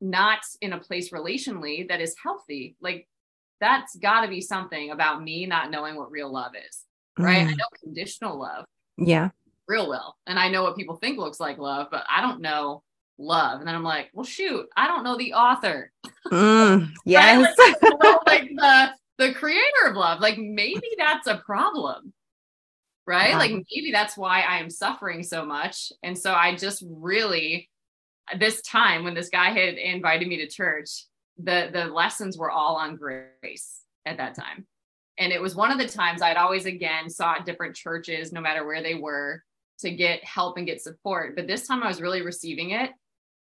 not 0.00 0.40
in 0.62 0.72
a 0.72 0.78
place 0.78 1.10
relationally 1.10 1.86
that 1.88 2.00
is 2.00 2.16
healthy. 2.22 2.74
Like, 2.80 3.06
that's 3.60 3.94
got 3.96 4.22
to 4.22 4.28
be 4.28 4.40
something 4.40 4.90
about 4.90 5.22
me 5.22 5.44
not 5.44 5.70
knowing 5.70 5.96
what 5.96 6.10
real 6.10 6.32
love 6.32 6.52
is, 6.56 6.84
right? 7.18 7.46
Mm. 7.46 7.50
I 7.50 7.52
know 7.52 7.64
conditional 7.82 8.40
love. 8.40 8.64
Yeah. 8.96 9.28
Real 9.66 9.88
well. 9.88 10.16
And 10.26 10.38
I 10.38 10.48
know 10.48 10.62
what 10.62 10.76
people 10.76 10.96
think 10.96 11.18
looks 11.18 11.40
like 11.40 11.58
love, 11.58 11.88
but 11.90 12.04
I 12.08 12.20
don't 12.20 12.40
know 12.40 12.82
love. 13.18 13.60
And 13.60 13.68
then 13.68 13.74
I'm 13.74 13.84
like, 13.84 14.10
well, 14.12 14.24
shoot, 14.24 14.66
I 14.76 14.86
don't 14.86 15.04
know 15.04 15.16
the 15.16 15.34
author. 15.34 15.92
Mm, 16.26 16.90
yes. 17.04 17.56
like, 17.58 18.26
like 18.26 18.50
the 18.54 18.90
the 19.18 19.34
creator 19.34 19.86
of 19.86 19.96
love. 19.96 20.20
Like 20.20 20.38
maybe 20.38 20.88
that's 20.98 21.26
a 21.26 21.38
problem. 21.38 22.12
Right? 23.06 23.30
Yeah. 23.30 23.38
Like 23.38 23.52
maybe 23.52 23.90
that's 23.92 24.16
why 24.16 24.40
I 24.40 24.58
am 24.58 24.70
suffering 24.70 25.22
so 25.22 25.44
much. 25.44 25.92
And 26.02 26.18
so 26.18 26.32
I 26.32 26.54
just 26.56 26.82
really 26.88 27.68
this 28.38 28.62
time 28.62 29.04
when 29.04 29.14
this 29.14 29.28
guy 29.28 29.50
had 29.50 29.74
invited 29.74 30.26
me 30.26 30.38
to 30.38 30.48
church, 30.48 31.06
the 31.36 31.68
the 31.72 31.86
lessons 31.86 32.38
were 32.38 32.50
all 32.50 32.76
on 32.76 32.96
grace 32.96 33.80
at 34.06 34.16
that 34.16 34.34
time. 34.34 34.66
And 35.18 35.32
it 35.32 35.40
was 35.40 35.54
one 35.54 35.70
of 35.70 35.78
the 35.78 35.86
times 35.86 36.22
I'd 36.22 36.36
always 36.36 36.66
again 36.66 37.08
sought 37.08 37.46
different 37.46 37.76
churches, 37.76 38.32
no 38.32 38.40
matter 38.40 38.66
where 38.66 38.82
they 38.82 38.94
were, 38.94 39.42
to 39.84 39.90
get 39.90 40.24
help 40.24 40.56
and 40.58 40.66
get 40.66 40.82
support. 40.82 41.36
But 41.36 41.46
this 41.46 41.66
time 41.66 41.82
I 41.82 41.88
was 41.88 42.00
really 42.00 42.22
receiving 42.22 42.70
it 42.70 42.90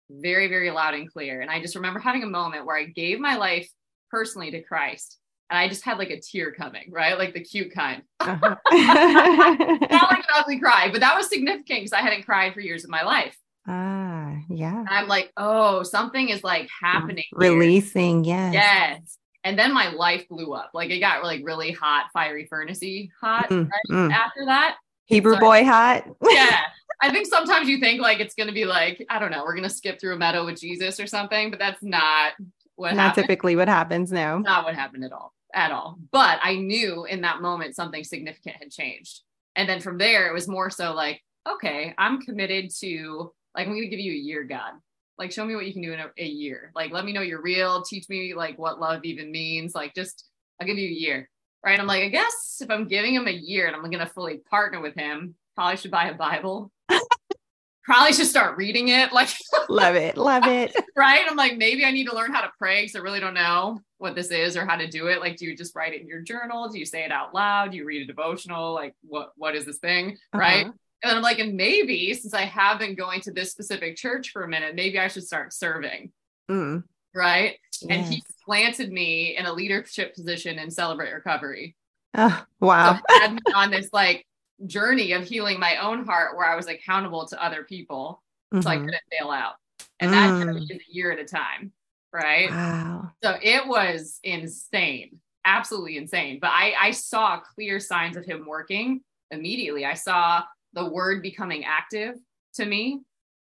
very, 0.09 0.47
very 0.47 0.71
loud 0.71 0.93
and 0.93 1.11
clear. 1.11 1.41
And 1.41 1.49
I 1.49 1.61
just 1.61 1.75
remember 1.75 1.99
having 1.99 2.23
a 2.23 2.27
moment 2.27 2.65
where 2.65 2.77
I 2.77 2.85
gave 2.85 3.19
my 3.19 3.37
life 3.37 3.69
personally 4.09 4.51
to 4.51 4.61
Christ. 4.61 5.17
And 5.49 5.57
I 5.57 5.67
just 5.67 5.83
had 5.83 5.97
like 5.97 6.09
a 6.09 6.19
tear 6.19 6.51
coming, 6.51 6.89
right? 6.91 7.17
Like 7.17 7.33
the 7.33 7.43
cute 7.43 7.73
kind. 7.73 8.03
Uh-huh. 8.21 8.55
Not 8.71 10.11
like 10.11 10.19
an 10.19 10.25
ugly 10.35 10.59
cry, 10.59 10.89
but 10.91 11.01
that 11.01 11.15
was 11.15 11.27
significant 11.27 11.67
because 11.67 11.93
I 11.93 12.01
hadn't 12.01 12.23
cried 12.23 12.53
for 12.53 12.59
years 12.59 12.83
of 12.83 12.89
my 12.89 13.03
life. 13.03 13.35
Ah, 13.67 14.35
yeah. 14.49 14.79
And 14.79 14.89
I'm 14.89 15.07
like, 15.07 15.31
oh, 15.37 15.83
something 15.83 16.29
is 16.29 16.43
like 16.43 16.69
happening. 16.81 17.25
Releasing, 17.33 18.23
yes. 18.23 18.53
Yes. 18.53 19.17
And 19.43 19.57
then 19.57 19.73
my 19.73 19.89
life 19.89 20.27
blew 20.29 20.53
up. 20.53 20.71
Like 20.73 20.91
it 20.91 20.99
got 20.99 21.23
like 21.23 21.41
really 21.43 21.71
hot, 21.71 22.05
fiery 22.13 22.45
furnacy 22.49 23.11
hot 23.19 23.49
mm, 23.49 23.69
right? 23.69 23.81
mm. 23.89 24.11
after 24.11 24.45
that. 24.45 24.77
Hebrew 25.11 25.33
so 25.35 25.39
boy 25.39 25.59
I, 25.59 25.63
hot. 25.63 26.07
yeah. 26.29 26.61
I 27.03 27.11
think 27.11 27.25
sometimes 27.25 27.67
you 27.67 27.79
think 27.79 27.99
like 27.99 28.19
it's 28.19 28.35
going 28.35 28.47
to 28.47 28.53
be 28.53 28.65
like, 28.65 29.03
I 29.09 29.17
don't 29.17 29.31
know, 29.31 29.43
we're 29.43 29.55
going 29.55 29.67
to 29.67 29.73
skip 29.73 29.99
through 29.99 30.13
a 30.13 30.17
meadow 30.17 30.45
with 30.45 30.59
Jesus 30.59 30.99
or 30.99 31.07
something, 31.07 31.49
but 31.49 31.57
that's 31.57 31.81
not 31.81 32.33
what 32.75 32.93
Not 32.93 33.09
happened. 33.09 33.23
typically 33.23 33.55
what 33.55 33.67
happens, 33.67 34.11
no. 34.11 34.37
Not 34.37 34.65
what 34.65 34.75
happened 34.75 35.03
at 35.03 35.11
all. 35.11 35.33
At 35.53 35.71
all. 35.71 35.97
But 36.11 36.39
I 36.43 36.55
knew 36.55 37.05
in 37.05 37.21
that 37.21 37.41
moment 37.41 37.75
something 37.75 38.03
significant 38.03 38.57
had 38.57 38.71
changed. 38.71 39.21
And 39.55 39.67
then 39.67 39.81
from 39.81 39.97
there, 39.97 40.27
it 40.27 40.33
was 40.33 40.47
more 40.47 40.69
so 40.69 40.93
like, 40.93 41.21
okay, 41.49 41.93
I'm 41.97 42.21
committed 42.21 42.69
to, 42.81 43.33
like, 43.55 43.65
I'm 43.65 43.73
going 43.73 43.81
to 43.81 43.89
give 43.89 43.99
you 43.99 44.13
a 44.13 44.15
year, 44.15 44.43
God. 44.43 44.73
Like, 45.17 45.31
show 45.31 45.43
me 45.43 45.55
what 45.55 45.65
you 45.65 45.73
can 45.73 45.81
do 45.81 45.93
in 45.93 45.99
a, 45.99 46.09
a 46.17 46.25
year. 46.25 46.71
Like, 46.75 46.91
let 46.91 47.03
me 47.03 47.13
know 47.13 47.21
you're 47.21 47.41
real. 47.41 47.81
Teach 47.81 48.07
me, 48.09 48.33
like, 48.35 48.57
what 48.59 48.79
love 48.79 49.01
even 49.03 49.31
means. 49.31 49.73
Like, 49.75 49.93
just, 49.95 50.25
I'll 50.59 50.67
give 50.67 50.77
you 50.77 50.87
a 50.87 50.91
year 50.91 51.29
right? 51.63 51.79
I'm 51.79 51.87
like, 51.87 52.03
I 52.03 52.09
guess 52.09 52.59
if 52.61 52.69
I'm 52.69 52.87
giving 52.87 53.13
him 53.13 53.27
a 53.27 53.31
year 53.31 53.67
and 53.67 53.75
I'm 53.75 53.83
going 53.83 53.99
to 53.99 54.05
fully 54.05 54.41
partner 54.49 54.81
with 54.81 54.95
him, 54.95 55.35
probably 55.55 55.77
should 55.77 55.91
buy 55.91 56.09
a 56.09 56.13
Bible. 56.13 56.71
probably 57.83 58.13
should 58.13 58.27
start 58.27 58.57
reading 58.57 58.89
it. 58.89 59.11
Like, 59.11 59.29
love 59.69 59.95
it, 59.95 60.17
love 60.17 60.45
it. 60.45 60.75
right? 60.95 61.25
I'm 61.29 61.35
like, 61.35 61.57
maybe 61.57 61.85
I 61.85 61.91
need 61.91 62.07
to 62.07 62.15
learn 62.15 62.33
how 62.33 62.41
to 62.41 62.51
pray 62.57 62.81
because 62.81 62.95
I 62.95 62.99
really 62.99 63.19
don't 63.19 63.33
know 63.33 63.79
what 63.97 64.15
this 64.15 64.31
is 64.31 64.57
or 64.57 64.65
how 64.65 64.75
to 64.75 64.87
do 64.87 65.07
it. 65.07 65.19
Like, 65.19 65.37
do 65.37 65.45
you 65.45 65.55
just 65.55 65.75
write 65.75 65.93
it 65.93 66.01
in 66.01 66.07
your 66.07 66.21
journal? 66.21 66.69
Do 66.69 66.79
you 66.79 66.85
say 66.85 67.03
it 67.03 67.11
out 67.11 67.33
loud? 67.33 67.71
Do 67.71 67.77
you 67.77 67.85
read 67.85 68.01
a 68.01 68.05
devotional? 68.05 68.73
Like, 68.73 68.95
what 69.01 69.31
what 69.35 69.55
is 69.55 69.65
this 69.65 69.79
thing? 69.79 70.17
Uh-huh. 70.33 70.39
Right? 70.39 70.65
And 71.03 71.09
then 71.09 71.17
I'm 71.17 71.23
like, 71.23 71.39
and 71.39 71.55
maybe 71.55 72.13
since 72.13 72.33
I 72.33 72.41
have 72.41 72.77
been 72.79 72.95
going 72.95 73.21
to 73.21 73.31
this 73.31 73.51
specific 73.51 73.95
church 73.95 74.29
for 74.29 74.43
a 74.43 74.47
minute, 74.47 74.75
maybe 74.75 74.99
I 74.99 75.07
should 75.07 75.23
start 75.23 75.51
serving. 75.51 76.11
Mm. 76.49 76.83
Right. 77.13 77.57
Yes. 77.81 77.89
And 77.89 78.05
he 78.05 78.23
planted 78.45 78.91
me 78.91 79.35
in 79.37 79.45
a 79.45 79.53
leadership 79.53 80.15
position 80.15 80.59
in 80.59 80.71
Celebrate 80.71 81.11
Recovery. 81.11 81.75
Oh, 82.15 82.45
wow. 82.59 82.99
So 83.09 83.19
had 83.19 83.33
me 83.33 83.39
on 83.55 83.71
this 83.71 83.89
like 83.91 84.25
journey 84.65 85.13
of 85.13 85.23
healing 85.23 85.59
my 85.59 85.77
own 85.77 86.05
heart 86.05 86.37
where 86.37 86.47
I 86.47 86.55
was 86.55 86.67
accountable 86.67 87.27
to 87.27 87.43
other 87.43 87.63
people 87.63 88.21
mm-hmm. 88.53 88.61
so 88.61 88.69
I 88.69 88.75
mm-hmm. 88.75 88.85
couldn't 88.85 89.03
fail 89.19 89.31
out. 89.31 89.55
And 89.99 90.11
mm. 90.11 90.45
that 90.45 90.67
took 90.67 90.81
a 90.81 90.93
year 90.93 91.11
at 91.11 91.19
a 91.19 91.25
time. 91.25 91.71
Right. 92.13 92.49
Wow. 92.49 93.11
So 93.23 93.37
it 93.41 93.65
was 93.65 94.19
insane, 94.23 95.19
absolutely 95.45 95.97
insane. 95.97 96.39
But 96.41 96.51
I, 96.51 96.73
I 96.79 96.91
saw 96.91 97.39
clear 97.39 97.79
signs 97.79 98.17
of 98.17 98.25
him 98.25 98.45
working 98.45 99.01
immediately. 99.31 99.85
I 99.85 99.93
saw 99.93 100.43
the 100.73 100.89
word 100.89 101.21
becoming 101.21 101.63
active 101.63 102.15
to 102.55 102.65
me 102.65 103.01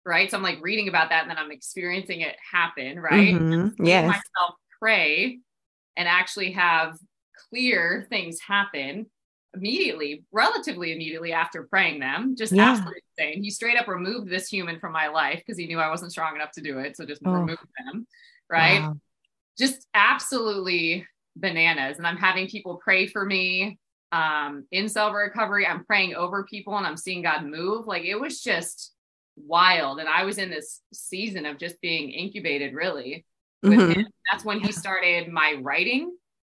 right? 0.08 0.30
So 0.30 0.36
I'm 0.38 0.42
like 0.42 0.58
reading 0.62 0.88
about 0.88 1.10
that 1.10 1.22
and 1.22 1.30
then 1.30 1.38
I'm 1.38 1.52
experiencing 1.52 2.22
it 2.22 2.34
happen, 2.52 2.98
right? 2.98 3.34
Mm-hmm. 3.34 3.84
Yes. 3.84 4.06
Myself 4.06 4.54
pray 4.80 5.38
and 5.96 6.08
actually 6.08 6.52
have 6.52 6.96
clear 7.50 8.06
things 8.08 8.40
happen 8.40 9.06
immediately, 9.54 10.24
relatively 10.32 10.92
immediately 10.92 11.32
after 11.32 11.64
praying 11.64 12.00
them. 12.00 12.34
Just 12.36 12.52
yeah. 12.52 12.70
absolutely 12.70 13.02
insane. 13.18 13.42
He 13.42 13.50
straight 13.50 13.76
up 13.76 13.86
removed 13.86 14.30
this 14.30 14.48
human 14.48 14.80
from 14.80 14.92
my 14.92 15.08
life 15.08 15.42
because 15.44 15.58
he 15.58 15.66
knew 15.66 15.78
I 15.78 15.90
wasn't 15.90 16.12
strong 16.12 16.34
enough 16.34 16.52
to 16.52 16.62
do 16.62 16.78
it. 16.78 16.96
So 16.96 17.04
just 17.04 17.22
oh. 17.24 17.32
removed 17.32 17.66
them, 17.84 18.06
right? 18.50 18.80
Wow. 18.80 18.96
Just 19.58 19.86
absolutely 19.92 21.06
bananas. 21.36 21.98
And 21.98 22.06
I'm 22.06 22.16
having 22.16 22.48
people 22.48 22.80
pray 22.82 23.06
for 23.06 23.24
me 23.24 23.78
um 24.10 24.64
in 24.72 24.88
Celebrate 24.88 25.24
Recovery. 25.24 25.66
I'm 25.66 25.84
praying 25.84 26.14
over 26.14 26.44
people 26.44 26.78
and 26.78 26.86
I'm 26.86 26.96
seeing 26.96 27.20
God 27.20 27.44
move. 27.44 27.86
Like 27.86 28.04
it 28.04 28.18
was 28.18 28.40
just 28.40 28.94
wild. 29.46 30.00
And 30.00 30.08
I 30.08 30.24
was 30.24 30.38
in 30.38 30.50
this 30.50 30.80
season 30.92 31.46
of 31.46 31.58
just 31.58 31.80
being 31.80 32.10
incubated 32.10 32.74
really 32.74 33.24
with 33.62 33.72
mm-hmm. 33.78 34.00
him. 34.00 34.06
That's 34.30 34.44
when 34.44 34.60
he 34.60 34.72
started 34.72 35.28
my 35.28 35.56
writing. 35.60 36.16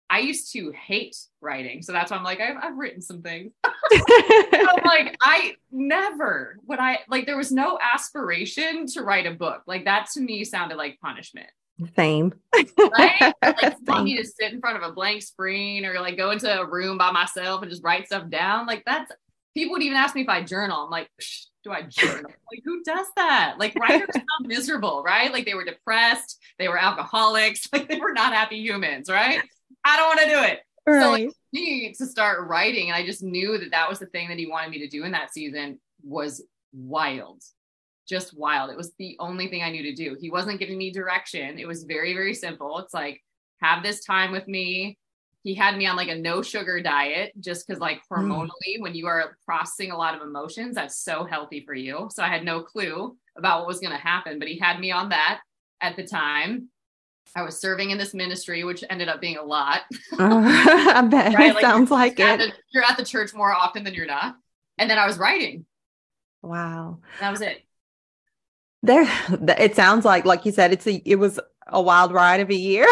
I 0.10 0.20
used 0.20 0.52
to 0.54 0.72
hate 0.72 1.16
writing. 1.40 1.82
So 1.82 1.94
that's 1.94 2.12
why 2.12 2.18
I'm 2.18 2.24
like, 2.24 2.42
I've, 2.42 2.58
I've 2.62 2.78
written 2.78 3.02
some 3.02 3.22
things. 3.22 3.54
I'm 3.64 3.74
like, 4.86 5.16
I 5.22 5.54
never 5.72 6.58
would 6.68 6.80
I 6.80 7.00
like, 7.08 7.26
there 7.26 7.38
was 7.38 7.52
no 7.52 7.80
aspiration 7.82 8.88
to 8.88 9.04
write 9.04 9.26
a 9.26 9.32
book. 9.32 9.62
Like 9.68 9.86
that 9.86 10.10
to 10.14 10.22
me 10.22 10.44
sounded 10.44 10.76
like 10.76 11.00
punishment. 11.00 11.48
Same. 11.96 12.34
right? 12.54 13.34
Like 13.42 13.78
want 13.88 14.04
me 14.04 14.18
to 14.18 14.26
sit 14.26 14.52
in 14.52 14.60
front 14.60 14.84
of 14.84 14.84
a 14.84 14.94
blank 14.94 15.22
screen 15.22 15.86
or 15.86 16.00
like 16.02 16.18
go 16.18 16.32
into 16.32 16.60
a 16.60 16.66
room 16.66 16.98
by 16.98 17.12
myself 17.12 17.62
and 17.62 17.72
just 17.72 17.84
write 17.84 18.06
stuff 18.06 18.30
down. 18.30 18.68
Like 18.68 18.84
that's 18.86 19.12
people 19.56 19.74
would 19.74 19.84
even 19.84 19.98
ask 19.98 20.14
me 20.14 20.22
if 20.22 20.30
I 20.30 20.44
journal. 20.44 20.84
I'm 20.84 20.90
like, 20.90 21.10
do 21.64 21.72
I 21.72 21.84
journal? 21.84 22.32
like, 22.52 22.62
who 22.64 22.84
does 22.84 23.08
that? 23.16 23.56
Like, 23.60 23.76
writers 23.76 24.10
sound 24.14 24.48
miserable, 24.48 25.04
right? 25.04 25.32
Like, 25.32 25.46
they 25.46 25.54
were 25.54 25.66
depressed, 25.66 26.40
they 26.60 26.68
were 26.68 26.78
alcoholics, 26.78 27.68
like, 27.74 27.88
they 27.88 28.00
were 28.00 28.14
not 28.14 28.34
happy 28.34 28.58
humans, 28.58 29.10
right? 29.10 29.42
I 29.84 29.98
don't 29.98 30.08
want 30.08 30.20
to 30.22 30.26
do 30.28 30.44
it. 30.44 30.60
Right. 30.88 31.02
So, 31.02 31.12
like, 31.12 31.30
me 31.54 31.94
to 31.98 32.06
start 32.06 32.48
writing, 32.48 32.90
and 32.90 32.96
I 32.96 33.06
just 33.06 33.24
knew 33.24 33.58
that 33.58 33.72
that 33.72 33.90
was 33.90 34.00
the 34.00 34.08
thing 34.08 34.30
that 34.30 34.38
he 34.38 34.48
wanted 34.48 34.72
me 34.72 34.80
to 34.80 34.88
do 34.88 35.04
in 35.04 35.12
that 35.12 35.34
season 35.34 35.80
was 36.04 36.44
wild, 36.74 37.44
just 38.08 38.38
wild. 38.38 38.72
It 38.72 38.78
was 38.78 38.94
the 38.98 39.16
only 39.20 39.48
thing 39.48 39.64
I 39.64 39.70
knew 39.72 39.84
to 39.84 39.94
do. 39.94 40.18
He 40.20 40.32
wasn't 40.32 40.60
giving 40.60 40.78
me 40.78 40.92
direction. 40.92 41.60
It 41.60 41.68
was 41.68 41.84
very, 41.84 42.14
very 42.14 42.34
simple. 42.34 42.80
It's 42.80 42.94
like, 42.94 43.22
have 43.62 43.84
this 43.84 44.04
time 44.04 44.32
with 44.32 44.48
me 44.48 44.98
he 45.44 45.56
had 45.56 45.78
me 45.78 45.88
on 45.88 45.96
like 45.96 46.10
a 46.10 46.16
no 46.16 46.42
sugar 46.42 46.82
diet 46.82 47.34
just 47.40 47.68
because 47.68 47.80
like 47.80 48.02
mm. 48.12 48.18
hormonally 48.18 48.78
mm. 48.78 48.82
when 48.82 48.96
you 48.96 49.08
are 49.08 49.38
processing 49.46 49.92
a 49.92 49.98
lot 49.98 50.16
of 50.16 50.22
emotions 50.22 50.76
that's 50.76 51.04
so 51.04 51.24
healthy 51.24 51.64
for 51.66 51.74
you. 51.74 52.10
So 52.12 52.24
i 52.24 52.28
had 52.28 52.44
no 52.44 52.62
clue 52.62 53.18
about 53.38 53.60
what 53.60 53.68
was 53.68 53.80
going 53.80 53.94
to 53.94 54.02
happen 54.02 54.40
but 54.40 54.48
he 54.48 54.58
had 54.58 54.80
me 54.80 54.92
on 54.92 55.10
that 55.10 55.42
at 55.82 55.96
the 55.96 56.06
time. 56.06 56.70
I 57.36 57.44
was 57.44 57.60
serving 57.60 57.92
in 57.92 57.98
this 57.98 58.14
ministry 58.14 58.64
which 58.64 58.84
ended 58.90 59.10
up 59.10 59.22
being 59.22 59.38
a 59.38 59.44
lot. 59.44 59.82
Uh, 60.14 60.18
i 60.20 61.02
bet 61.02 61.34
right? 61.38 61.54
like, 61.54 61.62
sounds 61.62 61.92
like 61.92 62.20
it. 62.20 62.38
the, 62.38 62.54
you're 62.72 62.84
at 62.84 62.98
the 62.98 63.06
church 63.06 63.34
more 63.34 63.52
often 63.52 63.84
than 63.84 63.94
you're 63.94 64.06
not. 64.06 64.36
And 64.78 64.90
then 64.90 64.98
i 64.98 65.06
was 65.06 65.18
writing. 65.18 65.66
Wow. 66.42 67.00
That 67.20 67.32
was 67.32 67.42
it. 67.42 67.64
There, 68.84 69.06
it 69.60 69.76
sounds 69.76 70.06
like, 70.06 70.26
like 70.26 70.46
you 70.46 70.52
said, 70.52 70.72
it's 70.72 70.88
a, 70.88 71.02
it 71.06 71.18
was 71.18 71.40
a 71.68 71.82
wild 71.82 72.12
ride 72.12 72.40
of 72.40 72.50
a 72.50 72.56
year. 72.56 72.88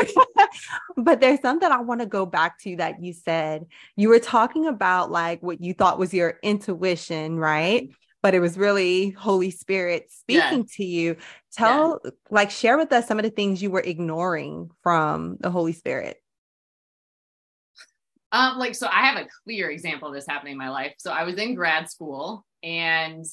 but 0.97 1.19
there's 1.19 1.41
something 1.41 1.69
I 1.69 1.82
want 1.82 2.01
to 2.01 2.08
go 2.08 2.25
back 2.25 2.60
to 2.62 2.75
that 2.77 3.03
you 3.03 3.13
said. 3.13 3.65
You 3.95 4.10
were 4.10 4.19
talking 4.19 4.67
about 4.67 5.12
like 5.12 5.41
what 5.41 5.62
you 5.62 5.73
thought 5.73 5.99
was 5.99 6.13
your 6.13 6.39
intuition, 6.43 7.38
right? 7.38 7.89
But 8.21 8.34
it 8.34 8.39
was 8.39 8.58
really 8.58 9.12
Holy 9.12 9.51
Spirit 9.51 10.12
speaking 10.12 10.60
yeah. 10.60 10.75
to 10.75 10.84
you. 10.84 11.15
Tell, 11.53 11.99
yeah. 12.03 12.12
like, 12.29 12.51
share 12.51 12.77
with 12.77 12.91
us 12.91 13.08
some 13.08 13.17
of 13.17 13.23
the 13.23 13.32
things 13.32 13.62
you 13.62 13.71
were 13.71 13.79
ignoring 13.79 14.69
from 14.84 15.38
the 15.39 15.49
Holy 15.49 15.73
Spirit. 15.73 16.17
Um, 18.32 18.60
like, 18.60 18.75
so 18.75 18.88
I 18.88 19.08
have 19.08 19.17
a 19.17 19.27
clear 19.43 19.71
example 19.71 20.10
of 20.10 20.13
this 20.13 20.27
happening 20.27 20.51
in 20.51 20.58
my 20.58 20.69
life. 20.69 20.93
So 20.97 21.12
I 21.12 21.23
was 21.23 21.36
in 21.36 21.55
grad 21.55 21.89
school 21.89 22.45
and 22.62 23.25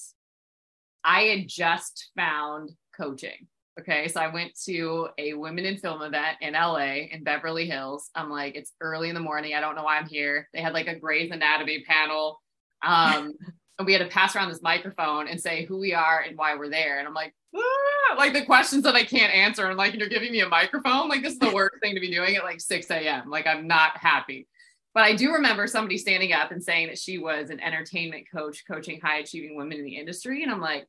I 1.05 1.23
had 1.23 1.49
just 1.49 2.11
found 2.17 2.71
coaching. 2.97 3.47
Okay. 3.79 4.09
So 4.09 4.21
I 4.21 4.33
went 4.33 4.59
to 4.65 5.09
a 5.19 5.35
women 5.35 5.67
in 5.67 5.77
film 5.77 6.01
event 6.01 6.39
in 6.41 6.55
LA 6.55 7.09
in 7.11 7.23
Beverly 7.23 7.67
Hills. 7.67 8.11
I'm 8.15 8.31
like, 8.31 8.57
it's 8.57 8.73
early 8.81 9.11
in 9.11 9.15
the 9.15 9.21
morning. 9.21 9.55
I 9.55 9.61
don't 9.61 9.77
know 9.77 9.85
why 9.85 9.99
I'm 9.99 10.09
here. 10.09 10.49
They 10.55 10.63
had 10.63 10.73
like 10.73 10.87
a 10.87 10.99
Grey's 10.99 11.31
Anatomy 11.31 11.85
panel. 11.87 12.41
Um, 12.83 13.35
and 13.79 13.85
we 13.85 13.93
had 13.93 14.01
to 14.01 14.09
pass 14.09 14.35
around 14.35 14.49
this 14.49 14.63
microphone 14.63 15.29
and 15.29 15.39
say 15.39 15.67
who 15.67 15.79
we 15.79 15.93
are 15.93 16.21
and 16.21 16.39
why 16.39 16.57
we're 16.57 16.71
there. 16.71 16.99
And 16.99 17.07
I'm 17.07 17.13
like, 17.13 17.35
ah, 17.55 18.15
like 18.17 18.33
the 18.33 18.47
questions 18.47 18.85
that 18.85 18.95
I 18.95 19.05
can't 19.05 19.35
answer. 19.35 19.67
And 19.67 19.77
like, 19.77 19.95
you're 19.95 20.09
giving 20.09 20.33
me 20.33 20.41
a 20.41 20.49
microphone. 20.49 21.11
Like, 21.11 21.23
this 21.23 21.35
is 21.35 21.39
the 21.39 21.53
worst 21.53 21.75
thing 21.83 21.95
to 21.95 22.01
be 22.01 22.11
doing 22.11 22.37
at 22.37 22.45
like 22.45 22.63
6 22.63 22.91
a.m. 22.91 23.29
Like, 23.29 23.47
I'm 23.47 23.67
not 23.67 23.99
happy. 23.99 24.49
But 24.95 25.05
I 25.05 25.15
do 25.15 25.33
remember 25.33 25.67
somebody 25.67 25.99
standing 25.99 26.33
up 26.33 26.51
and 26.51 26.65
saying 26.65 26.87
that 26.87 26.99
she 26.99 27.19
was 27.19 27.51
an 27.51 27.61
entertainment 27.61 28.25
coach 28.35 28.65
coaching 28.67 28.99
high 28.99 29.19
achieving 29.19 29.55
women 29.55 29.77
in 29.77 29.85
the 29.85 29.99
industry. 29.99 30.43
And 30.43 30.51
I'm 30.51 30.63
like, 30.63 30.87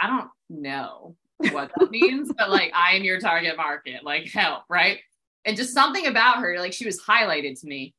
I 0.00 0.06
don't 0.06 0.30
know 0.48 1.14
what 1.52 1.70
that 1.78 1.90
means, 1.90 2.32
but 2.36 2.50
like, 2.50 2.72
I 2.74 2.96
am 2.96 3.04
your 3.04 3.20
target 3.20 3.56
market, 3.56 4.04
like, 4.04 4.28
help, 4.28 4.64
right? 4.68 4.98
And 5.44 5.56
just 5.56 5.72
something 5.72 6.06
about 6.06 6.38
her, 6.38 6.58
like, 6.58 6.72
she 6.72 6.86
was 6.86 7.00
highlighted 7.00 7.60
to 7.60 7.66
me. 7.66 7.94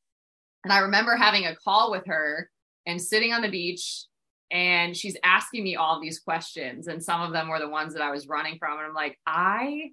And 0.64 0.74
I 0.74 0.80
remember 0.80 1.16
having 1.16 1.46
a 1.46 1.56
call 1.56 1.92
with 1.92 2.06
her 2.08 2.50
and 2.86 3.02
sitting 3.02 3.34
on 3.34 3.42
the 3.42 3.50
beach 3.50 4.06
and 4.52 4.96
she's 4.98 5.16
asking 5.24 5.64
me 5.64 5.76
all 5.76 6.02
these 6.02 6.20
questions 6.20 6.88
and 6.88 7.04
some 7.04 7.22
of 7.22 7.32
them 7.32 7.50
were 7.50 7.60
the 7.60 7.70
ones 7.70 7.94
that 7.94 8.02
I 8.02 8.12
was 8.12 8.28
running 8.28 8.58
from 8.58 8.78
and 8.78 8.88
I'm 8.88 8.94
like 8.94 9.18
I 9.26 9.92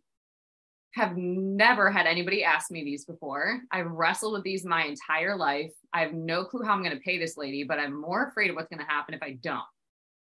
have 0.97 1.17
never 1.17 1.91
had 1.91 2.07
anybody 2.07 2.43
ask 2.43 2.71
me 2.71 2.83
these 2.83 3.05
before. 3.05 3.61
I've 3.71 3.91
wrestled 3.91 4.33
with 4.33 4.45
these 4.45 4.65
my 4.65 4.85
entire 4.85 5.37
life. 5.37 5.73
I 5.93 6.01
have 6.01 6.15
no 6.15 6.45
clue 6.45 6.63
how 6.65 6.73
I'm 6.73 6.83
going 6.83 6.97
to 6.97 7.03
pay 7.03 7.19
this 7.19 7.37
lady, 7.37 7.65
but 7.65 7.79
I'm 7.79 8.01
more 8.01 8.29
afraid 8.29 8.49
of 8.49 8.57
what's 8.57 8.71
going 8.71 8.81
to 8.81 8.91
happen 8.91 9.13
if 9.13 9.23
I 9.23 9.33
don't. 9.33 9.61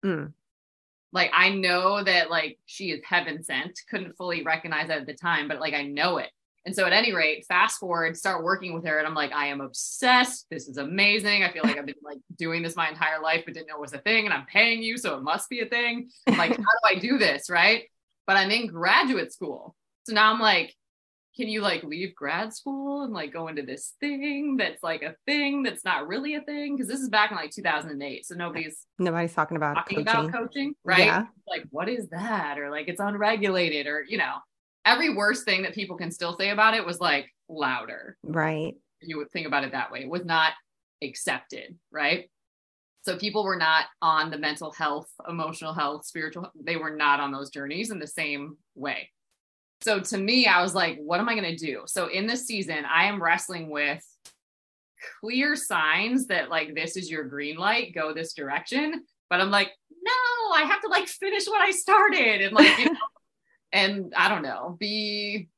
Mm. 0.04 0.32
Like 1.12 1.30
I 1.34 1.50
know 1.50 2.02
that 2.02 2.30
like 2.30 2.58
she 2.66 2.90
is 2.90 3.00
heaven 3.04 3.42
sent. 3.42 3.80
Couldn't 3.88 4.16
fully 4.16 4.42
recognize 4.42 4.88
that 4.88 4.98
at 4.98 5.06
the 5.06 5.14
time, 5.14 5.48
but 5.48 5.60
like 5.60 5.74
I 5.74 5.82
know 5.82 6.18
it. 6.18 6.30
And 6.66 6.74
so 6.74 6.84
at 6.84 6.92
any 6.92 7.14
rate, 7.14 7.46
fast 7.46 7.80
forward, 7.80 8.14
start 8.14 8.44
working 8.44 8.74
with 8.74 8.84
her, 8.84 8.98
and 8.98 9.06
I'm 9.06 9.14
like, 9.14 9.32
I 9.32 9.46
am 9.46 9.62
obsessed. 9.62 10.46
This 10.50 10.68
is 10.68 10.76
amazing. 10.76 11.42
I 11.42 11.50
feel 11.50 11.62
like 11.64 11.78
I've 11.78 11.86
been 11.86 11.94
like 12.02 12.18
doing 12.36 12.62
this 12.62 12.76
my 12.76 12.90
entire 12.90 13.22
life, 13.22 13.44
but 13.46 13.54
didn't 13.54 13.68
know 13.68 13.76
it 13.76 13.80
was 13.80 13.94
a 13.94 13.98
thing. 13.98 14.26
And 14.26 14.34
I'm 14.34 14.44
paying 14.44 14.82
you, 14.82 14.98
so 14.98 15.16
it 15.16 15.22
must 15.22 15.48
be 15.48 15.60
a 15.60 15.66
thing. 15.66 16.10
like, 16.28 16.50
how 16.50 16.56
do 16.56 16.62
I 16.84 16.96
do 16.96 17.16
this? 17.16 17.48
Right. 17.48 17.84
But 18.26 18.36
I'm 18.36 18.50
in 18.50 18.66
graduate 18.66 19.32
school. 19.32 19.74
So 20.06 20.12
now 20.12 20.30
I'm 20.30 20.40
like, 20.40 20.74
can 21.38 21.48
you 21.48 21.60
like 21.60 21.84
leave 21.84 22.16
grad 22.16 22.52
school 22.52 23.02
and 23.02 23.12
like 23.12 23.32
go 23.32 23.46
into 23.46 23.62
this 23.62 23.94
thing 24.00 24.56
that's 24.56 24.82
like 24.82 25.02
a 25.02 25.14
thing 25.24 25.62
that's 25.62 25.84
not 25.84 26.08
really 26.08 26.34
a 26.34 26.40
thing? 26.40 26.74
Because 26.74 26.88
this 26.88 27.00
is 27.00 27.08
back 27.08 27.30
in 27.30 27.36
like 27.36 27.52
2008. 27.52 28.26
So 28.26 28.34
nobody's 28.34 28.86
nobody's 28.98 29.34
talking 29.34 29.56
about 29.56 29.74
talking 29.74 30.04
coaching. 30.04 30.28
about 30.28 30.32
coaching, 30.32 30.74
right? 30.84 31.06
Yeah. 31.06 31.26
Like, 31.46 31.64
what 31.70 31.88
is 31.88 32.08
that? 32.08 32.58
Or 32.58 32.70
like 32.70 32.88
it's 32.88 33.00
unregulated, 33.00 33.86
or 33.86 34.04
you 34.06 34.18
know, 34.18 34.34
every 34.84 35.14
worst 35.14 35.44
thing 35.44 35.62
that 35.62 35.74
people 35.74 35.96
can 35.96 36.10
still 36.10 36.36
say 36.36 36.50
about 36.50 36.74
it 36.74 36.84
was 36.84 36.98
like 36.98 37.26
louder. 37.48 38.16
Right. 38.24 38.74
You 39.00 39.18
would 39.18 39.30
think 39.30 39.46
about 39.46 39.62
it 39.62 39.72
that 39.72 39.92
way. 39.92 40.00
It 40.00 40.10
was 40.10 40.24
not 40.24 40.54
accepted, 41.04 41.76
right? 41.92 42.28
So 43.02 43.16
people 43.16 43.44
were 43.44 43.56
not 43.56 43.84
on 44.02 44.30
the 44.30 44.38
mental 44.38 44.72
health, 44.72 45.08
emotional 45.28 45.72
health, 45.72 46.04
spiritual, 46.04 46.50
they 46.60 46.76
were 46.76 46.94
not 46.94 47.20
on 47.20 47.30
those 47.30 47.48
journeys 47.48 47.92
in 47.92 48.00
the 48.00 48.08
same 48.08 48.58
way. 48.74 49.08
So 49.82 50.00
to 50.00 50.18
me, 50.18 50.46
I 50.46 50.62
was 50.62 50.74
like, 50.74 50.98
what 50.98 51.20
am 51.20 51.28
I 51.28 51.34
going 51.34 51.56
to 51.56 51.66
do? 51.66 51.82
So 51.86 52.08
in 52.08 52.26
this 52.26 52.46
season, 52.46 52.84
I 52.84 53.04
am 53.04 53.22
wrestling 53.22 53.70
with 53.70 54.04
clear 55.20 55.54
signs 55.54 56.26
that 56.26 56.50
like 56.50 56.74
this 56.74 56.96
is 56.96 57.10
your 57.10 57.24
green 57.24 57.56
light, 57.56 57.94
go 57.94 58.12
this 58.12 58.32
direction. 58.32 59.04
But 59.30 59.40
I'm 59.40 59.50
like, 59.50 59.70
no, 60.02 60.54
I 60.54 60.62
have 60.62 60.80
to 60.82 60.88
like 60.88 61.06
finish 61.06 61.46
what 61.46 61.60
I 61.60 61.70
started 61.70 62.42
and 62.42 62.52
like, 62.52 62.78
you 62.78 62.84
know, 62.92 62.98
and 63.72 64.14
I 64.16 64.28
don't 64.28 64.42
know, 64.42 64.76
be 64.78 65.48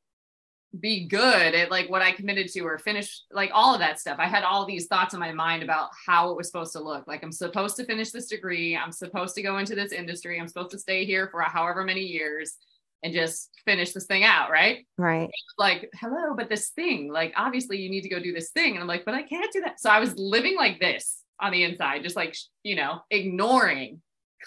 be 0.79 1.09
good 1.09 1.55
at 1.55 1.69
like 1.69 1.91
what 1.91 2.01
I 2.01 2.13
committed 2.13 2.47
to 2.53 2.61
or 2.61 2.79
finish 2.79 3.23
like 3.33 3.51
all 3.53 3.75
of 3.75 3.81
that 3.81 3.99
stuff. 3.99 4.19
I 4.21 4.29
had 4.29 4.45
all 4.45 4.65
these 4.65 4.87
thoughts 4.87 5.15
in 5.15 5.21
my 5.21 5.33
mind 5.33 5.65
about 5.65 5.89
how 6.07 6.31
it 6.31 6.37
was 6.37 6.47
supposed 6.47 6.73
to 6.75 6.81
look. 6.81 7.09
Like 7.09 7.25
I'm 7.25 7.33
supposed 7.33 7.77
to 7.77 7.85
finish 7.85 8.13
this 8.13 8.27
degree, 8.27 8.77
I'm 8.77 8.93
supposed 8.93 9.35
to 9.35 9.43
go 9.43 9.59
into 9.59 9.75
this 9.75 9.91
industry, 9.91 10.39
I'm 10.39 10.47
supposed 10.47 10.71
to 10.71 10.79
stay 10.79 11.05
here 11.05 11.29
for 11.29 11.41
however 11.43 11.85
many 11.85 12.03
years 12.03 12.55
and 13.03 13.13
just 13.13 13.51
finish 13.65 13.93
this 13.93 14.07
thing 14.07 14.25
out, 14.25 14.51
right? 14.51 14.87
Right. 14.99 15.31
Like, 15.59 15.91
hello, 15.95 16.35
but 16.37 16.49
this 16.49 16.71
thing, 16.71 17.13
like, 17.13 17.33
obviously 17.37 17.79
you 17.79 17.91
need 17.91 18.03
to 18.03 18.09
go 18.09 18.21
do 18.21 18.33
this 18.33 18.51
thing. 18.51 18.73
And 18.73 18.81
I'm 18.81 18.89
like, 18.89 19.05
but 19.05 19.15
I 19.15 19.23
can't 19.23 19.53
do 19.53 19.61
that. 19.63 19.81
So 19.81 19.91
I 19.91 20.01
was 20.01 20.17
living 20.17 20.57
like 20.57 20.81
this 20.81 21.23
on 21.41 21.53
the 21.53 21.65
inside, 21.65 22.03
just 22.03 22.17
like, 22.17 22.37
you 22.63 22.77
know, 22.77 23.01
ignoring 23.11 24.03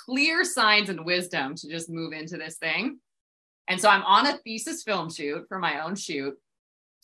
clear 0.05 0.43
signs 0.43 0.89
and 0.89 1.05
wisdom 1.05 1.55
to 1.55 1.69
just 1.69 1.89
move 1.89 2.13
into 2.13 2.37
this 2.37 2.57
thing. 2.57 2.99
And 3.67 3.79
so 3.79 3.89
I'm 3.89 4.03
on 4.03 4.27
a 4.27 4.37
thesis 4.39 4.83
film 4.83 5.09
shoot 5.09 5.45
for 5.47 5.57
my 5.59 5.83
own 5.83 5.95
shoot. 5.95 6.35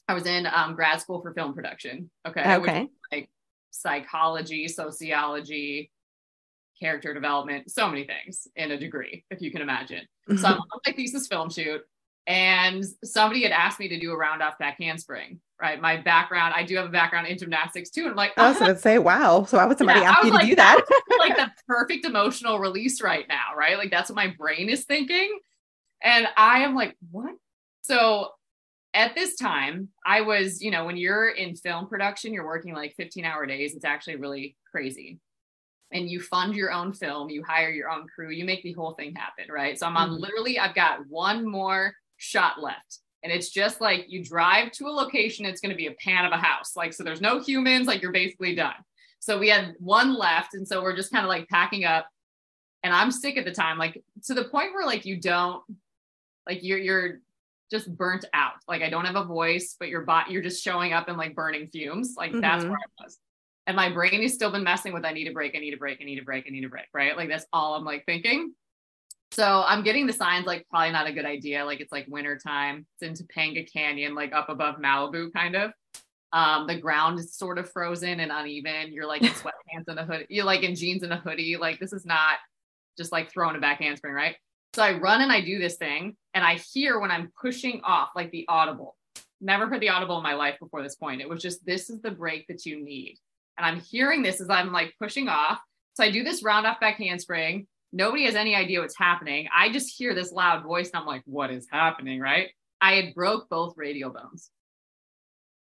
I 0.07 0.13
was 0.13 0.25
in 0.25 0.47
um, 0.47 0.75
grad 0.75 1.01
school 1.01 1.21
for 1.21 1.33
film 1.33 1.53
production. 1.53 2.09
Okay. 2.27 2.55
Okay. 2.55 2.87
like 3.11 3.29
psychology, 3.71 4.67
sociology, 4.67 5.91
character 6.79 7.13
development, 7.13 7.71
so 7.71 7.87
many 7.87 8.05
things 8.05 8.47
in 8.55 8.71
a 8.71 8.77
degree, 8.77 9.25
if 9.29 9.41
you 9.41 9.51
can 9.51 9.61
imagine. 9.61 10.01
So 10.27 10.33
I'm 10.33 10.37
mm-hmm. 10.37 10.61
on 10.61 10.79
my 10.85 10.93
thesis 10.93 11.27
film 11.27 11.49
shoot, 11.49 11.81
and 12.27 12.85
somebody 13.03 13.43
had 13.43 13.51
asked 13.51 13.79
me 13.79 13.87
to 13.89 13.99
do 13.99 14.11
a 14.11 14.17
round 14.17 14.41
off 14.41 14.57
back 14.59 14.77
handspring. 14.79 15.39
Right, 15.61 15.81
my 15.81 15.97
background, 15.97 16.53
I 16.55 16.63
do 16.63 16.77
have 16.77 16.85
a 16.85 16.89
background 16.89 17.27
in 17.27 17.37
gymnastics 17.37 17.89
too, 17.89 18.03
and 18.03 18.11
I'm 18.11 18.15
like, 18.15 18.31
I 18.37 18.47
was 18.47 18.59
going 18.59 18.73
to 18.73 18.79
say, 18.79 18.97
wow. 18.99 19.43
So 19.43 19.57
why 19.57 19.65
would 19.65 19.77
somebody 19.77 19.99
yeah, 19.99 20.11
ask 20.11 20.23
you 20.23 20.29
to 20.29 20.35
like, 20.35 20.47
do 20.47 20.55
that? 20.55 20.81
like 21.19 21.35
the 21.35 21.51
perfect 21.67 22.05
emotional 22.05 22.59
release 22.59 23.01
right 23.01 23.27
now, 23.27 23.55
right? 23.57 23.77
Like 23.77 23.91
that's 23.91 24.09
what 24.09 24.15
my 24.15 24.33
brain 24.37 24.69
is 24.69 24.85
thinking, 24.85 25.37
and 26.01 26.27
I 26.37 26.59
am 26.59 26.75
like, 26.75 26.95
what? 27.11 27.35
So 27.81 28.29
at 28.93 29.15
this 29.15 29.35
time, 29.35 29.89
I 30.05 30.21
was, 30.21 30.61
you 30.61 30.71
know, 30.71 30.85
when 30.85 30.97
you're 30.97 31.29
in 31.29 31.55
film 31.55 31.87
production, 31.87 32.33
you're 32.33 32.45
working 32.45 32.73
like 32.73 32.95
15 32.95 33.25
hour 33.25 33.45
days. 33.45 33.75
It's 33.75 33.85
actually 33.85 34.15
really 34.15 34.55
crazy 34.71 35.19
and 35.91 36.09
you 36.09 36.19
fund 36.19 36.55
your 36.55 36.71
own 36.71 36.93
film, 36.93 37.29
you 37.29 37.43
hire 37.43 37.69
your 37.69 37.89
own 37.89 38.07
crew, 38.07 38.29
you 38.29 38.45
make 38.45 38.61
the 38.63 38.73
whole 38.73 38.93
thing 38.93 39.15
happen, 39.15 39.51
right? 39.51 39.77
So 39.77 39.87
I'm 39.87 39.97
on 39.97 40.09
mm-hmm. 40.09 40.21
literally, 40.21 40.59
I've 40.59 40.75
got 40.75 41.07
one 41.07 41.47
more 41.47 41.93
shot 42.17 42.61
left. 42.61 42.99
And 43.23 43.33
it's 43.33 43.49
just 43.49 43.81
like 43.81 44.05
you 44.07 44.23
drive 44.23 44.71
to 44.73 44.87
a 44.87 44.89
location, 44.89 45.45
it's 45.45 45.61
going 45.61 45.71
to 45.71 45.77
be 45.77 45.87
a 45.87 45.93
pan 45.93 46.25
of 46.25 46.31
a 46.31 46.37
house. 46.37 46.75
Like, 46.75 46.93
so 46.93 47.03
there's 47.03 47.21
no 47.21 47.39
humans, 47.41 47.87
like 47.87 48.01
you're 48.01 48.11
basically 48.11 48.55
done. 48.55 48.75
So 49.19 49.37
we 49.37 49.49
had 49.49 49.75
one 49.79 50.17
left. 50.17 50.53
And 50.53 50.67
so 50.67 50.81
we're 50.81 50.95
just 50.95 51.11
kind 51.11 51.25
of 51.25 51.29
like 51.29 51.49
packing 51.49 51.83
up. 51.83 52.07
And 52.83 52.93
I'm 52.93 53.11
sick 53.11 53.35
at 53.35 53.43
the 53.43 53.51
time, 53.51 53.77
like 53.77 54.01
to 54.25 54.33
the 54.33 54.45
point 54.45 54.73
where 54.73 54.85
like 54.85 55.05
you 55.05 55.19
don't, 55.19 55.61
like 56.47 56.63
you're, 56.63 56.77
you're, 56.77 57.19
just 57.71 57.95
burnt 57.95 58.25
out. 58.33 58.53
Like 58.67 58.81
I 58.81 58.89
don't 58.89 59.05
have 59.05 59.15
a 59.15 59.23
voice, 59.23 59.75
but 59.79 59.89
your 59.89 60.01
bot, 60.01 60.31
you're 60.31 60.41
just 60.41 60.63
showing 60.63 60.91
up 60.91 61.07
and 61.07 61.17
like 61.17 61.35
burning 61.35 61.67
fumes. 61.67 62.15
Like 62.17 62.31
mm-hmm. 62.31 62.41
that's 62.41 62.63
where 62.63 62.73
I 62.73 63.03
was 63.03 63.19
and 63.69 63.75
my 63.75 63.87
brain 63.87 64.23
has 64.23 64.33
still 64.33 64.51
been 64.51 64.63
messing 64.63 64.93
with 64.93 65.05
I 65.05 65.13
need 65.13 65.27
a 65.27 65.31
break, 65.31 65.55
I 65.55 65.59
need 65.59 65.75
a 65.75 65.77
break, 65.77 65.99
I 66.01 66.03
need 66.03 66.17
a 66.17 66.23
break, 66.23 66.45
I 66.47 66.49
need 66.49 66.63
a 66.63 66.69
break, 66.69 66.87
right? 66.91 67.15
Like 67.15 67.29
that's 67.29 67.45
all 67.53 67.75
I'm 67.75 67.85
like 67.85 68.03
thinking. 68.03 68.55
So 69.31 69.63
I'm 69.63 69.83
getting 69.83 70.07
the 70.07 70.13
signs 70.13 70.47
like 70.47 70.65
probably 70.71 70.91
not 70.91 71.05
a 71.05 71.13
good 71.13 71.23
idea. 71.23 71.63
Like 71.63 71.79
it's 71.79 71.91
like 71.91 72.07
winter 72.07 72.35
time. 72.35 72.87
It's 72.99 73.21
in 73.21 73.27
Topanga 73.27 73.71
Canyon, 73.71 74.15
like 74.15 74.33
up 74.33 74.49
above 74.49 74.77
Malibu, 74.77 75.31
kind 75.33 75.55
of. 75.55 75.71
Um, 76.33 76.65
the 76.65 76.77
ground 76.77 77.19
is 77.19 77.35
sort 77.35 77.59
of 77.59 77.71
frozen 77.71 78.19
and 78.19 78.31
uneven. 78.31 78.91
You're 78.91 79.05
like 79.05 79.21
in 79.21 79.27
sweatpants 79.33 79.87
and 79.87 79.99
a 79.99 80.03
hoodie. 80.03 80.25
You're 80.29 80.45
like 80.45 80.63
in 80.63 80.73
jeans 80.73 81.03
and 81.03 81.13
a 81.13 81.17
hoodie. 81.17 81.55
Like 81.55 81.79
this 81.79 81.93
is 81.93 82.07
not 82.07 82.37
just 82.97 83.11
like 83.11 83.31
throwing 83.31 83.55
a 83.55 83.59
back 83.59 83.81
handspring, 83.81 84.15
right? 84.15 84.35
So 84.73 84.81
I 84.81 84.97
run 84.97 85.21
and 85.21 85.31
I 85.31 85.41
do 85.41 85.59
this 85.59 85.75
thing, 85.75 86.17
and 86.33 86.43
I 86.43 86.55
hear 86.55 86.99
when 86.99 87.11
I'm 87.11 87.31
pushing 87.39 87.81
off 87.83 88.09
like 88.15 88.31
the 88.31 88.45
audible. 88.49 88.97
Never 89.39 89.67
heard 89.67 89.79
the 89.79 89.89
audible 89.89 90.17
in 90.17 90.23
my 90.23 90.33
life 90.33 90.57
before 90.59 90.81
this 90.81 90.95
point. 90.95 91.21
It 91.21 91.29
was 91.29 91.39
just 91.39 91.63
this 91.67 91.91
is 91.91 92.01
the 92.01 92.09
break 92.09 92.47
that 92.47 92.65
you 92.65 92.83
need 92.83 93.19
and 93.59 93.65
I'm 93.65 93.81
hearing 93.81 94.23
this 94.23 94.39
as 94.39 94.49
I'm 94.49 94.71
like 94.71 94.93
pushing 94.99 95.27
off. 95.27 95.59
So 95.93 96.03
I 96.03 96.11
do 96.11 96.23
this 96.23 96.43
round 96.43 96.65
off 96.65 96.79
back 96.79 96.95
handspring. 96.95 97.67
Nobody 97.91 98.25
has 98.25 98.35
any 98.35 98.55
idea 98.55 98.79
what's 98.79 98.97
happening. 98.97 99.49
I 99.55 99.69
just 99.71 99.95
hear 99.95 100.15
this 100.15 100.31
loud 100.31 100.63
voice 100.63 100.89
and 100.89 101.01
I'm 101.01 101.05
like, 101.05 101.23
what 101.25 101.51
is 101.51 101.67
happening? 101.69 102.21
Right. 102.21 102.49
I 102.79 102.93
had 102.93 103.13
broke 103.13 103.49
both 103.49 103.73
radial 103.75 104.11
bones. 104.11 104.49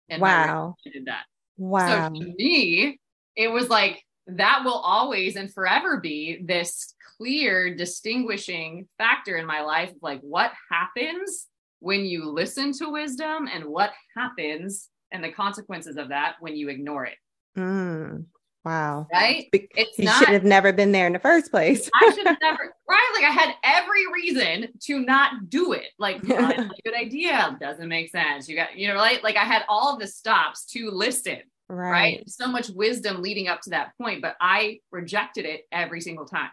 And 0.08 0.20
wow. 0.20 0.74
I 0.84 0.90
did 0.90 1.06
that. 1.06 1.24
Wow. 1.56 2.08
So 2.12 2.18
to 2.18 2.34
me, 2.36 2.98
it 3.36 3.48
was 3.48 3.68
like 3.68 4.02
that 4.26 4.62
will 4.64 4.72
always 4.72 5.36
and 5.36 5.52
forever 5.52 6.00
be 6.00 6.42
this 6.44 6.94
clear 7.16 7.74
distinguishing 7.74 8.88
factor 8.98 9.36
in 9.36 9.46
my 9.46 9.60
life 9.60 9.90
of 9.90 9.96
like 10.02 10.20
what 10.22 10.50
happens 10.70 11.46
when 11.78 12.04
you 12.04 12.28
listen 12.28 12.72
to 12.72 12.90
wisdom 12.90 13.46
and 13.52 13.66
what 13.66 13.92
happens 14.16 14.88
and 15.12 15.22
the 15.22 15.30
consequences 15.30 15.96
of 15.96 16.08
that 16.08 16.34
when 16.40 16.56
you 16.56 16.68
ignore 16.68 17.04
it. 17.04 17.14
Mm, 17.56 18.26
wow. 18.64 19.06
Right? 19.12 19.48
It's 19.52 19.98
you 19.98 20.06
not, 20.06 20.18
should 20.18 20.28
have 20.28 20.44
never 20.44 20.72
been 20.72 20.92
there 20.92 21.06
in 21.06 21.12
the 21.12 21.18
first 21.18 21.50
place. 21.50 21.90
I 21.94 22.12
should 22.14 22.26
have 22.26 22.38
never, 22.42 22.74
right? 22.88 23.12
Like 23.14 23.24
I 23.24 23.32
had 23.32 23.54
every 23.62 24.12
reason 24.12 24.68
to 24.84 25.00
not 25.00 25.48
do 25.48 25.72
it. 25.72 25.88
Like, 25.98 26.22
a 26.28 26.70
good 26.84 26.94
idea. 26.94 27.56
Doesn't 27.60 27.88
make 27.88 28.10
sense. 28.10 28.48
You 28.48 28.56
got, 28.56 28.76
you 28.76 28.88
know, 28.88 28.96
like, 28.96 29.22
like 29.22 29.36
I 29.36 29.44
had 29.44 29.62
all 29.68 29.98
the 29.98 30.06
stops 30.06 30.66
to 30.66 30.90
listen. 30.90 31.38
Right. 31.68 31.90
right. 31.90 32.30
So 32.30 32.46
much 32.46 32.68
wisdom 32.68 33.22
leading 33.22 33.48
up 33.48 33.62
to 33.62 33.70
that 33.70 33.92
point, 34.00 34.20
but 34.20 34.36
I 34.40 34.80
rejected 34.90 35.46
it 35.46 35.62
every 35.72 36.00
single 36.00 36.26
time. 36.26 36.50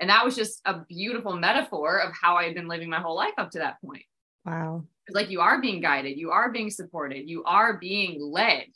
And 0.00 0.10
that 0.10 0.24
was 0.24 0.36
just 0.36 0.60
a 0.64 0.80
beautiful 0.88 1.36
metaphor 1.36 1.98
of 1.98 2.12
how 2.20 2.36
I 2.36 2.44
had 2.44 2.54
been 2.54 2.68
living 2.68 2.88
my 2.88 3.00
whole 3.00 3.16
life 3.16 3.34
up 3.36 3.50
to 3.52 3.58
that 3.58 3.80
point. 3.84 4.04
Wow. 4.44 4.84
Like 5.10 5.30
you 5.30 5.40
are 5.40 5.60
being 5.60 5.80
guided, 5.80 6.18
you 6.18 6.30
are 6.30 6.50
being 6.50 6.70
supported, 6.70 7.28
you 7.28 7.42
are 7.44 7.78
being 7.78 8.20
led. 8.20 8.66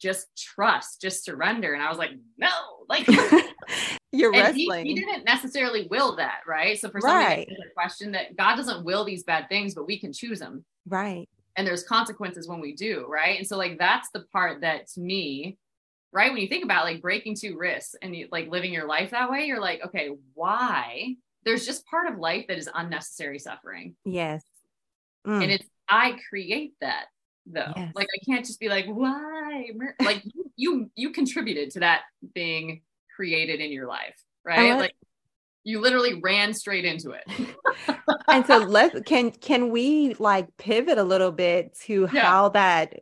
Just 0.00 0.26
trust, 0.36 1.00
just 1.00 1.24
surrender. 1.24 1.74
And 1.74 1.82
I 1.82 1.88
was 1.88 1.98
like, 1.98 2.12
no, 2.36 2.48
like 2.88 3.06
you're 4.12 4.32
wrestling. 4.32 4.86
He, 4.86 4.94
he, 4.94 5.00
didn't 5.00 5.24
necessarily 5.24 5.88
will 5.90 6.16
that, 6.16 6.40
right? 6.46 6.78
So 6.78 6.90
for 6.90 7.00
somebody 7.00 7.24
right. 7.24 7.48
a 7.48 7.74
question 7.74 8.12
that 8.12 8.36
God 8.36 8.56
doesn't 8.56 8.84
will 8.84 9.04
these 9.04 9.24
bad 9.24 9.48
things, 9.48 9.74
but 9.74 9.86
we 9.86 9.98
can 9.98 10.12
choose 10.12 10.38
them. 10.38 10.64
Right. 10.86 11.28
And 11.56 11.66
there's 11.66 11.82
consequences 11.82 12.46
when 12.46 12.60
we 12.60 12.74
do, 12.74 13.04
right? 13.08 13.38
And 13.38 13.46
so 13.46 13.56
like 13.56 13.78
that's 13.78 14.08
the 14.10 14.24
part 14.32 14.60
that 14.60 14.88
to 14.90 15.00
me 15.00 15.58
right 16.12 16.32
when 16.32 16.40
you 16.40 16.48
think 16.48 16.64
about 16.64 16.84
like 16.84 17.02
breaking 17.02 17.36
two 17.36 17.56
risks 17.56 17.94
and 18.02 18.14
you, 18.14 18.28
like 18.30 18.48
living 18.48 18.72
your 18.72 18.86
life 18.86 19.10
that 19.10 19.30
way 19.30 19.44
you're 19.44 19.60
like 19.60 19.80
okay 19.84 20.10
why 20.34 21.14
there's 21.44 21.66
just 21.66 21.86
part 21.86 22.10
of 22.10 22.18
life 22.18 22.46
that 22.48 22.58
is 22.58 22.68
unnecessary 22.74 23.38
suffering 23.38 23.94
yes 24.04 24.42
mm. 25.26 25.42
and 25.42 25.52
it's 25.52 25.66
i 25.88 26.16
create 26.28 26.72
that 26.80 27.06
though. 27.52 27.72
Yes. 27.76 27.92
like 27.94 28.08
i 28.14 28.24
can't 28.24 28.44
just 28.44 28.60
be 28.60 28.68
like 28.68 28.86
why? 28.86 29.70
Like 30.00 30.22
you, 30.24 30.50
you 30.56 30.90
you 30.94 31.10
contributed 31.10 31.70
to 31.72 31.80
that 31.80 32.02
being 32.34 32.82
created 33.14 33.60
in 33.60 33.72
your 33.72 33.86
life 33.86 34.16
right? 34.44 34.76
like 34.78 34.94
you 35.64 35.80
literally 35.80 36.18
ran 36.22 36.54
straight 36.54 36.84
into 36.84 37.10
it. 37.10 37.24
And 38.30 38.46
so 38.46 38.58
let's 38.58 39.00
can 39.06 39.30
can 39.30 39.70
we 39.70 40.14
like 40.18 40.54
pivot 40.58 40.98
a 40.98 41.02
little 41.02 41.32
bit 41.32 41.74
to 41.86 42.08
yeah. 42.12 42.20
how 42.20 42.50
that 42.50 43.00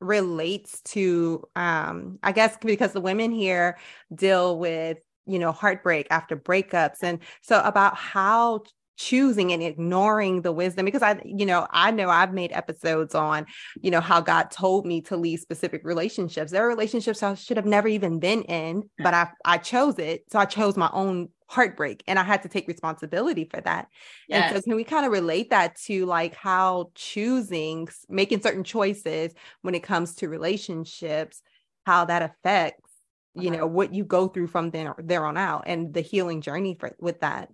relates 0.00 0.82
to 0.82 1.44
um 1.54 2.18
i 2.22 2.32
guess 2.32 2.56
because 2.60 2.92
the 2.92 3.00
women 3.00 3.30
here 3.30 3.78
deal 4.12 4.58
with 4.58 4.98
you 5.26 5.38
know 5.38 5.52
heartbreak 5.52 6.06
after 6.10 6.36
breakups. 6.36 7.02
And 7.02 7.18
so 7.42 7.60
about 7.60 7.96
how 7.96 8.62
choosing 8.96 9.52
and 9.52 9.62
ignoring 9.62 10.42
the 10.42 10.52
wisdom 10.52 10.84
because 10.84 11.02
i 11.02 11.20
you 11.24 11.46
know 11.46 11.66
i 11.70 11.90
know 11.90 12.08
i've 12.08 12.32
made 12.32 12.52
episodes 12.52 13.14
on 13.14 13.46
you 13.82 13.90
know 13.90 14.00
how 14.00 14.20
god 14.20 14.50
told 14.50 14.86
me 14.86 15.00
to 15.00 15.16
leave 15.16 15.40
specific 15.40 15.82
relationships 15.84 16.50
there 16.50 16.64
are 16.64 16.68
relationships 16.68 17.22
i 17.22 17.34
should 17.34 17.56
have 17.56 17.66
never 17.66 17.88
even 17.88 18.18
been 18.18 18.42
in 18.42 18.82
but 18.98 19.14
i 19.14 19.28
i 19.44 19.58
chose 19.58 19.98
it 19.98 20.24
so 20.30 20.38
i 20.38 20.44
chose 20.44 20.76
my 20.76 20.90
own 20.92 21.28
heartbreak 21.48 22.02
and 22.06 22.18
I 22.18 22.24
had 22.24 22.42
to 22.42 22.48
take 22.48 22.66
responsibility 22.66 23.44
for 23.44 23.60
that. 23.60 23.88
Yes. 24.28 24.52
And 24.52 24.56
so 24.56 24.62
can 24.62 24.76
we 24.76 24.84
kind 24.84 25.06
of 25.06 25.12
relate 25.12 25.50
that 25.50 25.76
to 25.82 26.04
like 26.06 26.34
how 26.34 26.90
choosing 26.94 27.88
making 28.08 28.40
certain 28.40 28.64
choices 28.64 29.32
when 29.62 29.74
it 29.74 29.82
comes 29.82 30.16
to 30.16 30.28
relationships, 30.28 31.42
how 31.84 32.04
that 32.06 32.22
affects, 32.22 32.90
you 33.34 33.50
uh-huh. 33.50 33.60
know, 33.60 33.66
what 33.66 33.94
you 33.94 34.04
go 34.04 34.28
through 34.28 34.48
from 34.48 34.70
there, 34.70 34.94
there 34.98 35.24
on 35.24 35.36
out 35.36 35.64
and 35.66 35.94
the 35.94 36.00
healing 36.00 36.40
journey 36.40 36.76
for 36.78 36.96
with 36.98 37.20
that. 37.20 37.48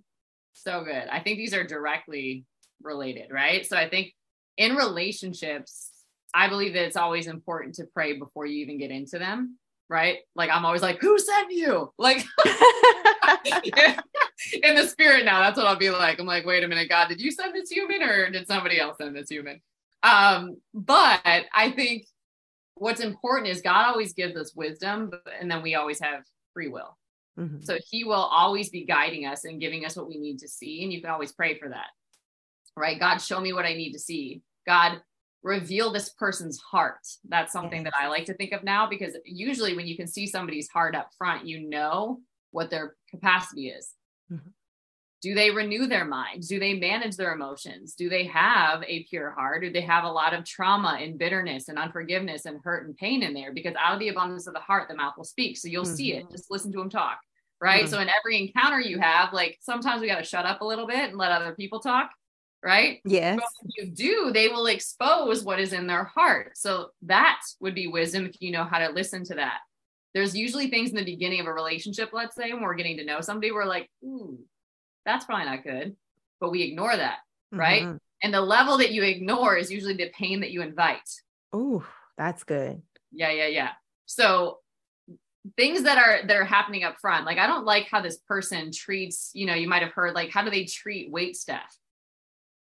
So 0.53 0.83
good. 0.83 1.07
I 1.11 1.19
think 1.19 1.37
these 1.37 1.53
are 1.53 1.63
directly 1.63 2.45
related, 2.81 3.31
right? 3.31 3.65
So 3.65 3.77
I 3.77 3.89
think 3.89 4.13
in 4.57 4.75
relationships, 4.75 5.89
I 6.33 6.47
believe 6.47 6.73
that 6.73 6.85
it's 6.85 6.97
always 6.97 7.27
important 7.27 7.75
to 7.75 7.85
pray 7.85 8.13
before 8.17 8.45
you 8.45 8.61
even 8.63 8.77
get 8.77 8.91
into 8.91 9.19
them 9.19 9.57
right? 9.93 10.17
Like 10.35 10.49
I'm 10.49 10.65
always 10.65 10.81
like, 10.81 10.99
who 10.99 11.19
sent 11.19 11.51
you? 11.51 11.93
Like 11.97 12.25
in 14.63 14.75
the 14.75 14.87
spirit 14.87 15.23
now, 15.23 15.39
that's 15.41 15.57
what 15.57 15.67
I'll 15.67 15.75
be 15.75 15.91
like. 15.91 16.19
I'm 16.19 16.25
like, 16.25 16.45
wait 16.45 16.63
a 16.63 16.67
minute, 16.67 16.89
God, 16.89 17.09
did 17.09 17.21
you 17.21 17.31
send 17.31 17.53
this 17.53 17.69
human 17.69 18.01
or 18.01 18.29
did 18.31 18.47
somebody 18.47 18.79
else 18.79 18.97
send 18.97 19.15
this 19.15 19.29
human? 19.29 19.61
Um, 20.01 20.57
but 20.73 21.21
I 21.23 21.71
think 21.75 22.07
what's 22.75 23.01
important 23.01 23.49
is 23.49 23.61
God 23.61 23.85
always 23.85 24.13
gives 24.13 24.35
us 24.35 24.53
wisdom, 24.55 25.11
and 25.39 25.49
then 25.49 25.61
we 25.61 25.75
always 25.75 25.99
have 26.01 26.23
free 26.53 26.67
will. 26.67 26.97
Mm-hmm. 27.39 27.61
So 27.61 27.77
he 27.89 28.03
will 28.03 28.13
always 28.13 28.69
be 28.69 28.85
guiding 28.85 29.25
us 29.25 29.45
and 29.45 29.59
giving 29.59 29.85
us 29.85 29.95
what 29.95 30.07
we 30.07 30.17
need 30.17 30.39
to 30.39 30.47
see. 30.47 30.83
And 30.83 30.93
you 30.93 31.01
can 31.01 31.09
always 31.09 31.31
pray 31.31 31.57
for 31.57 31.69
that. 31.69 31.87
Right? 32.75 32.99
God, 32.99 33.17
show 33.17 33.39
me 33.39 33.53
what 33.53 33.65
I 33.65 33.73
need 33.73 33.93
to 33.93 33.99
see. 33.99 34.41
God, 34.65 35.01
reveal 35.43 35.91
this 35.91 36.09
person's 36.09 36.59
heart. 36.59 37.05
That's 37.27 37.51
something 37.51 37.83
that 37.83 37.93
I 37.95 38.07
like 38.07 38.25
to 38.25 38.33
think 38.33 38.53
of 38.53 38.63
now 38.63 38.87
because 38.87 39.15
usually 39.25 39.75
when 39.75 39.87
you 39.87 39.97
can 39.97 40.07
see 40.07 40.25
somebody's 40.25 40.69
heart 40.69 40.95
up 40.95 41.09
front, 41.17 41.45
you 41.45 41.69
know 41.69 42.19
what 42.51 42.69
their 42.69 42.95
capacity 43.09 43.67
is. 43.67 43.91
Mm-hmm. 44.31 44.49
Do 45.23 45.33
they 45.33 45.51
renew 45.51 45.87
their 45.87 46.03
minds? 46.03 46.49
Do 46.49 46.59
they 46.59 46.73
manage 46.73 47.15
their 47.15 47.33
emotions? 47.33 47.95
Do 47.95 48.09
they 48.09 48.25
have 48.25 48.83
a 48.83 49.05
pure 49.05 49.31
heart? 49.31 49.61
Do 49.61 49.71
they 49.71 49.81
have 49.81 50.03
a 50.03 50.11
lot 50.11 50.33
of 50.33 50.43
trauma 50.43 50.97
and 50.99 51.17
bitterness 51.17 51.69
and 51.69 51.79
unforgiveness 51.79 52.45
and 52.45 52.59
hurt 52.61 52.85
and 52.85 52.97
pain 52.97 53.23
in 53.23 53.33
there? 53.33 53.53
Because 53.53 53.73
out 53.79 53.93
of 53.93 53.99
the 53.99 54.09
abundance 54.09 54.47
of 54.47 54.53
the 54.53 54.59
heart, 54.59 54.89
the 54.89 54.95
mouth 54.95 55.13
will 55.15 55.23
speak. 55.23 55.57
So 55.57 55.69
you'll 55.69 55.85
mm-hmm. 55.85 55.95
see 55.95 56.13
it. 56.13 56.25
Mm-hmm. 56.25 56.33
Just 56.33 56.51
listen 56.51 56.73
to 56.73 56.79
them 56.79 56.89
talk. 56.89 57.19
Right. 57.61 57.85
Mm-hmm. 57.85 57.93
So 57.93 58.01
in 58.01 58.09
every 58.09 58.37
encounter 58.37 58.81
you 58.81 58.99
have, 58.99 59.31
like 59.31 59.57
sometimes 59.61 60.01
we 60.01 60.07
got 60.07 60.17
to 60.17 60.25
shut 60.25 60.45
up 60.45 60.59
a 60.59 60.65
little 60.65 60.87
bit 60.87 61.09
and 61.09 61.17
let 61.17 61.31
other 61.31 61.55
people 61.55 61.79
talk 61.79 62.11
right? 62.63 63.01
Yes. 63.03 63.41
You 63.75 63.87
do, 63.87 64.31
they 64.33 64.47
will 64.47 64.67
expose 64.67 65.43
what 65.43 65.59
is 65.59 65.73
in 65.73 65.85
their 65.85 66.05
heart. 66.05 66.57
So 66.57 66.91
that 67.01 67.41
would 67.59 67.75
be 67.75 67.87
wisdom 67.87 68.25
if 68.25 68.37
you 68.39 68.51
know 68.51 68.63
how 68.63 68.79
to 68.79 68.87
listen 68.93 69.25
to 69.25 69.35
that. 69.35 69.57
There's 70.13 70.35
usually 70.35 70.69
things 70.69 70.91
in 70.91 70.95
the 70.95 71.03
beginning 71.03 71.41
of 71.41 71.47
a 71.47 71.53
relationship, 71.53 72.11
let's 72.13 72.35
say, 72.35 72.53
when 72.53 72.61
we're 72.61 72.75
getting 72.75 72.97
to 72.97 73.05
know 73.05 73.19
somebody, 73.19 73.51
we're 73.51 73.65
like, 73.65 73.89
ooh, 74.03 74.39
that's 75.05 75.25
probably 75.25 75.45
not 75.45 75.63
good. 75.63 75.95
But 76.39 76.51
we 76.51 76.63
ignore 76.63 76.95
that, 76.95 77.17
right? 77.51 77.83
Mm-hmm. 77.83 77.97
And 78.21 78.33
the 78.33 78.41
level 78.41 78.77
that 78.77 78.91
you 78.91 79.03
ignore 79.03 79.57
is 79.57 79.71
usually 79.71 79.95
the 79.95 80.11
pain 80.17 80.41
that 80.41 80.51
you 80.51 80.61
invite. 80.61 81.09
Ooh, 81.55 81.83
that's 82.17 82.43
good. 82.43 82.81
Yeah, 83.11 83.31
yeah, 83.31 83.47
yeah. 83.47 83.69
So 84.05 84.59
things 85.57 85.83
that 85.83 85.97
are 85.97 86.25
that 86.25 86.37
are 86.37 86.45
happening 86.45 86.85
up 86.85 86.95
front 87.01 87.25
like 87.25 87.37
i 87.37 87.45
don't 87.45 87.65
like 87.65 87.89
how 87.91 87.99
this 87.99 88.15
person 88.29 88.71
treats 88.71 89.29
you 89.33 89.45
know 89.45 89.53
you 89.53 89.67
might 89.67 89.81
have 89.81 89.91
heard 89.91 90.15
like 90.15 90.31
how 90.31 90.41
do 90.41 90.49
they 90.49 90.63
treat 90.63 91.11
wait 91.11 91.35
staff 91.35 91.77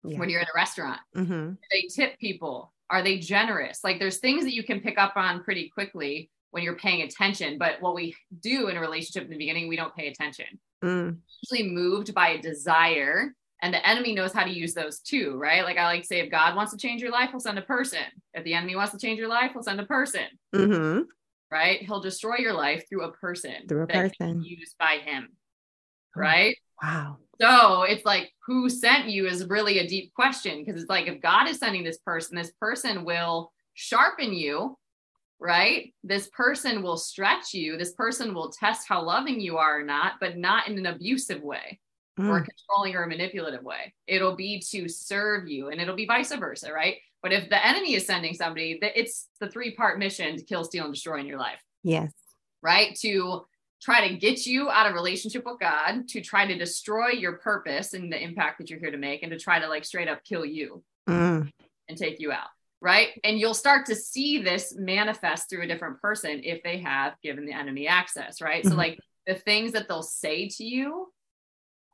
yeah. 0.03 0.17
when 0.17 0.29
you're 0.29 0.41
in 0.41 0.47
a 0.47 0.57
restaurant? 0.57 0.99
Mm-hmm. 1.15 1.53
they 1.71 1.87
tip 1.93 2.17
people? 2.19 2.73
Are 2.89 3.03
they 3.03 3.19
generous? 3.19 3.81
Like 3.83 3.99
there's 3.99 4.17
things 4.17 4.43
that 4.43 4.53
you 4.53 4.63
can 4.63 4.81
pick 4.81 4.97
up 4.97 5.13
on 5.15 5.43
pretty 5.43 5.69
quickly 5.69 6.29
when 6.51 6.63
you're 6.63 6.75
paying 6.75 7.01
attention. 7.01 7.57
But 7.57 7.81
what 7.81 7.95
we 7.95 8.15
do 8.41 8.67
in 8.67 8.77
a 8.77 8.81
relationship 8.81 9.23
in 9.23 9.29
the 9.29 9.37
beginning, 9.37 9.67
we 9.67 9.75
don't 9.75 9.95
pay 9.95 10.07
attention. 10.07 10.59
Mm. 10.83 11.17
Usually 11.43 11.69
moved 11.69 12.13
by 12.13 12.29
a 12.29 12.41
desire. 12.41 13.33
And 13.61 13.73
the 13.73 13.85
enemy 13.87 14.15
knows 14.15 14.31
how 14.31 14.45
to 14.45 14.49
use 14.49 14.73
those 14.73 14.99
too, 14.99 15.37
right? 15.37 15.65
Like 15.65 15.77
I 15.77 15.83
like 15.83 16.01
to 16.01 16.07
say, 16.07 16.21
if 16.21 16.31
God 16.31 16.55
wants 16.55 16.71
to 16.71 16.77
change 16.77 17.01
your 17.01 17.11
life, 17.11 17.31
he'll 17.31 17.41
send 17.41 17.59
a 17.59 17.63
person. 17.63 17.99
If 18.33 18.45
the 18.45 18.53
enemy 18.53 18.75
wants 18.75 18.93
to 18.93 18.97
change 18.97 19.19
your 19.19 19.27
life, 19.27 19.51
he'll 19.51 19.63
send 19.63 19.81
a 19.81 19.85
person. 19.85 20.25
Mm-hmm. 20.55 21.01
Right? 21.51 21.81
He'll 21.81 21.99
destroy 21.99 22.37
your 22.37 22.53
life 22.53 22.85
through 22.87 23.03
a 23.03 23.11
person. 23.11 23.67
Through 23.67 23.83
a 23.83 23.87
person. 23.87 24.43
Used 24.43 24.77
by 24.77 24.99
him. 25.03 25.29
Right? 26.15 26.55
Wow. 26.81 27.17
So 27.41 27.83
it's 27.83 28.05
like, 28.05 28.31
who 28.45 28.69
sent 28.69 29.09
you 29.09 29.27
is 29.27 29.45
really 29.47 29.79
a 29.79 29.87
deep 29.87 30.13
question 30.13 30.63
because 30.63 30.81
it's 30.81 30.89
like, 30.89 31.07
if 31.07 31.21
God 31.21 31.49
is 31.49 31.57
sending 31.57 31.83
this 31.83 31.97
person, 31.97 32.37
this 32.37 32.51
person 32.61 33.03
will 33.03 33.51
sharpen 33.73 34.33
you, 34.33 34.77
right? 35.39 35.93
This 36.03 36.27
person 36.27 36.83
will 36.83 36.97
stretch 36.97 37.53
you. 37.53 37.77
This 37.77 37.93
person 37.93 38.33
will 38.33 38.49
test 38.49 38.87
how 38.87 39.01
loving 39.03 39.39
you 39.39 39.57
are 39.57 39.79
or 39.79 39.83
not, 39.83 40.13
but 40.19 40.37
not 40.37 40.67
in 40.67 40.77
an 40.77 40.85
abusive 40.85 41.41
way 41.41 41.79
mm. 42.19 42.29
or 42.29 42.45
controlling 42.45 42.95
or 42.95 43.05
manipulative 43.05 43.63
way. 43.63 43.93
It'll 44.07 44.35
be 44.35 44.59
to 44.71 44.87
serve 44.89 45.47
you 45.47 45.69
and 45.69 45.79
it'll 45.79 45.95
be 45.95 46.05
vice 46.05 46.33
versa, 46.33 46.71
right? 46.73 46.97
But 47.21 47.33
if 47.33 47.49
the 47.49 47.65
enemy 47.65 47.95
is 47.95 48.05
sending 48.05 48.33
somebody, 48.33 48.77
that 48.81 48.99
it's 48.99 49.27
the 49.39 49.49
three 49.49 49.75
part 49.75 49.99
mission 49.99 50.37
to 50.37 50.43
kill, 50.43 50.63
steal, 50.63 50.85
and 50.85 50.93
destroy 50.93 51.19
in 51.19 51.25
your 51.25 51.39
life. 51.39 51.59
Yes. 51.83 52.11
Right? 52.61 52.95
To 53.01 53.45
try 53.81 54.07
to 54.07 54.15
get 54.15 54.45
you 54.45 54.69
out 54.69 54.87
of 54.87 54.93
relationship 54.93 55.45
with 55.45 55.59
God, 55.59 56.07
to 56.09 56.21
try 56.21 56.45
to 56.45 56.57
destroy 56.57 57.09
your 57.09 57.33
purpose 57.33 57.93
and 57.93 58.11
the 58.11 58.21
impact 58.21 58.59
that 58.59 58.69
you're 58.69 58.79
here 58.79 58.91
to 58.91 58.97
make, 58.97 59.23
and 59.23 59.31
to 59.31 59.39
try 59.39 59.59
to 59.59 59.67
like 59.67 59.85
straight 59.85 60.07
up 60.07 60.23
kill 60.23 60.45
you 60.45 60.83
mm. 61.07 61.49
and 61.87 61.97
take 61.97 62.19
you 62.19 62.31
out. 62.31 62.49
Right. 62.81 63.09
And 63.23 63.37
you'll 63.37 63.53
start 63.53 63.85
to 63.87 63.95
see 63.95 64.41
this 64.41 64.73
manifest 64.77 65.49
through 65.49 65.63
a 65.63 65.67
different 65.67 65.99
person 66.01 66.41
if 66.43 66.63
they 66.63 66.79
have 66.79 67.15
given 67.21 67.45
the 67.45 67.51
enemy 67.51 67.87
access. 67.87 68.41
Right. 68.41 68.63
Mm-hmm. 68.63 68.71
So, 68.71 68.77
like 68.77 68.99
the 69.27 69.35
things 69.35 69.73
that 69.73 69.87
they'll 69.87 70.01
say 70.01 70.47
to 70.47 70.63
you, 70.63 71.11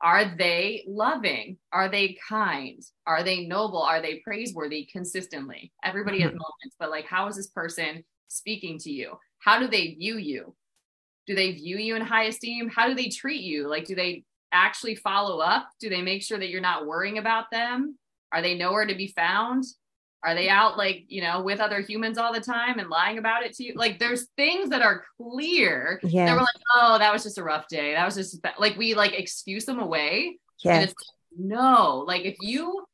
are 0.02 0.36
they 0.36 0.84
loving? 0.86 1.58
Are 1.72 1.88
they 1.88 2.16
kind? 2.28 2.82
Are 3.06 3.22
they 3.22 3.46
noble? 3.46 3.82
Are 3.82 4.02
they 4.02 4.20
praiseworthy 4.24 4.84
consistently? 4.84 5.72
Everybody 5.82 6.18
mm-hmm. 6.18 6.28
has 6.28 6.32
moments, 6.32 6.76
but 6.78 6.90
like, 6.90 7.06
how 7.06 7.26
is 7.28 7.36
this 7.36 7.48
person 7.48 8.04
speaking 8.28 8.78
to 8.80 8.90
you? 8.90 9.18
How 9.38 9.58
do 9.58 9.68
they 9.68 9.94
view 9.94 10.18
you? 10.18 10.54
Do 11.26 11.34
they 11.34 11.52
view 11.52 11.78
you 11.78 11.96
in 11.96 12.02
high 12.02 12.24
esteem? 12.24 12.68
How 12.68 12.88
do 12.88 12.94
they 12.94 13.08
treat 13.08 13.42
you? 13.42 13.68
Like, 13.68 13.86
do 13.86 13.94
they 13.94 14.24
actually 14.52 14.94
follow 14.94 15.40
up? 15.40 15.68
Do 15.80 15.88
they 15.88 16.02
make 16.02 16.22
sure 16.22 16.38
that 16.38 16.50
you're 16.50 16.60
not 16.60 16.86
worrying 16.86 17.18
about 17.18 17.50
them? 17.50 17.98
Are 18.32 18.42
they 18.42 18.56
nowhere 18.56 18.86
to 18.86 18.94
be 18.94 19.08
found? 19.08 19.64
Are 20.26 20.34
they 20.34 20.48
out 20.48 20.76
like, 20.76 21.04
you 21.08 21.22
know, 21.22 21.40
with 21.40 21.60
other 21.60 21.80
humans 21.80 22.18
all 22.18 22.32
the 22.32 22.40
time 22.40 22.80
and 22.80 22.90
lying 22.90 23.18
about 23.18 23.44
it 23.44 23.52
to 23.54 23.64
you? 23.64 23.74
Like 23.76 23.98
there's 24.00 24.26
things 24.36 24.70
that 24.70 24.82
are 24.82 25.04
clear 25.20 26.00
Yeah. 26.02 26.26
that 26.26 26.32
we're 26.32 26.40
like, 26.40 26.62
oh, 26.76 26.98
that 26.98 27.12
was 27.12 27.22
just 27.22 27.38
a 27.38 27.44
rough 27.44 27.68
day. 27.68 27.94
That 27.94 28.04
was 28.04 28.16
just 28.16 28.42
ba-" 28.42 28.54
like 28.58 28.76
we 28.76 28.94
like 28.94 29.12
excuse 29.12 29.64
them 29.64 29.78
away. 29.78 30.38
And 30.64 30.80
Yes. 30.82 30.90
it's 30.90 30.94
no, 31.38 32.04
like 32.06 32.24
if 32.24 32.36
you 32.40 32.84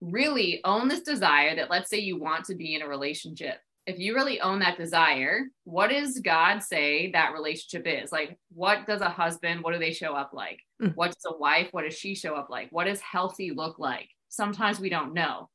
really 0.00 0.60
own 0.64 0.88
this 0.88 1.02
desire 1.02 1.54
that 1.56 1.70
let's 1.70 1.90
say 1.90 1.98
you 1.98 2.18
want 2.18 2.46
to 2.46 2.54
be 2.56 2.74
in 2.74 2.82
a 2.82 2.88
relationship, 2.88 3.58
if 3.86 3.98
you 3.98 4.14
really 4.14 4.40
own 4.40 4.58
that 4.60 4.76
desire, 4.78 5.44
what 5.64 5.90
does 5.90 6.18
God 6.20 6.62
say 6.62 7.10
that 7.12 7.32
relationship 7.34 7.86
is? 7.86 8.10
Like, 8.10 8.38
what 8.52 8.86
does 8.86 9.00
a 9.00 9.08
husband, 9.08 9.62
what 9.62 9.72
do 9.72 9.78
they 9.78 9.92
show 9.92 10.14
up 10.14 10.30
like? 10.32 10.60
Mm. 10.82 10.94
What 10.96 11.08
does 11.12 11.24
a 11.26 11.36
wife, 11.36 11.68
what 11.72 11.82
does 11.84 11.96
she 11.98 12.14
show 12.14 12.34
up 12.34 12.50
like? 12.50 12.68
What 12.70 12.84
does 12.84 13.00
healthy 13.00 13.52
look 13.52 13.78
like? 13.78 14.08
Sometimes 14.28 14.80
we 14.80 14.90
don't 14.90 15.12
know. 15.14 15.48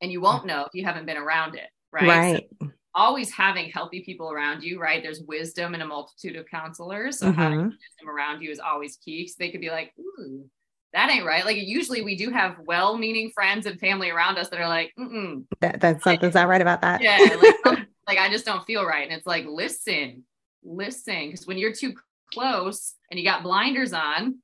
And 0.00 0.10
you 0.10 0.20
won't 0.20 0.46
know 0.46 0.62
if 0.62 0.74
you 0.74 0.84
haven't 0.84 1.06
been 1.06 1.16
around 1.16 1.54
it, 1.54 1.68
right? 1.92 2.08
Right. 2.08 2.46
So 2.60 2.68
always 2.94 3.30
having 3.30 3.70
healthy 3.70 4.02
people 4.04 4.32
around 4.32 4.62
you, 4.62 4.80
right? 4.80 5.02
There's 5.02 5.22
wisdom 5.22 5.74
in 5.74 5.80
a 5.80 5.86
multitude 5.86 6.36
of 6.36 6.46
counselors. 6.46 7.18
So 7.18 7.30
having 7.32 7.58
Mhm. 7.58 7.70
wisdom 7.70 8.08
around 8.08 8.42
you 8.42 8.50
is 8.50 8.58
always 8.58 8.96
key. 8.96 9.28
So 9.28 9.36
they 9.38 9.50
could 9.50 9.60
be 9.60 9.70
like, 9.70 9.92
ooh, 9.98 10.48
that 10.92 11.10
ain't 11.10 11.24
right. 11.24 11.44
Like 11.44 11.56
usually 11.56 12.02
we 12.02 12.16
do 12.16 12.30
have 12.30 12.58
well-meaning 12.60 13.30
friends 13.30 13.66
and 13.66 13.78
family 13.78 14.10
around 14.10 14.38
us 14.38 14.48
that 14.48 14.60
are 14.60 14.68
like, 14.68 14.92
mm 14.98 15.44
That, 15.60 15.80
that's 15.80 16.02
something's 16.02 16.34
not 16.34 16.48
right 16.48 16.60
about 16.60 16.80
that. 16.80 17.00
yeah, 17.00 17.36
like, 17.38 17.78
like 18.08 18.18
I 18.18 18.28
just 18.28 18.44
don't 18.44 18.64
feel 18.64 18.84
right. 18.84 19.08
And 19.08 19.16
it's 19.16 19.26
like, 19.26 19.44
listen, 19.46 20.24
listen, 20.64 21.30
because 21.30 21.46
when 21.46 21.58
you're 21.58 21.72
too 21.74 21.94
close 22.32 22.94
and 23.10 23.20
you 23.20 23.24
got 23.24 23.42
blinders 23.44 23.92
on, 23.92 24.38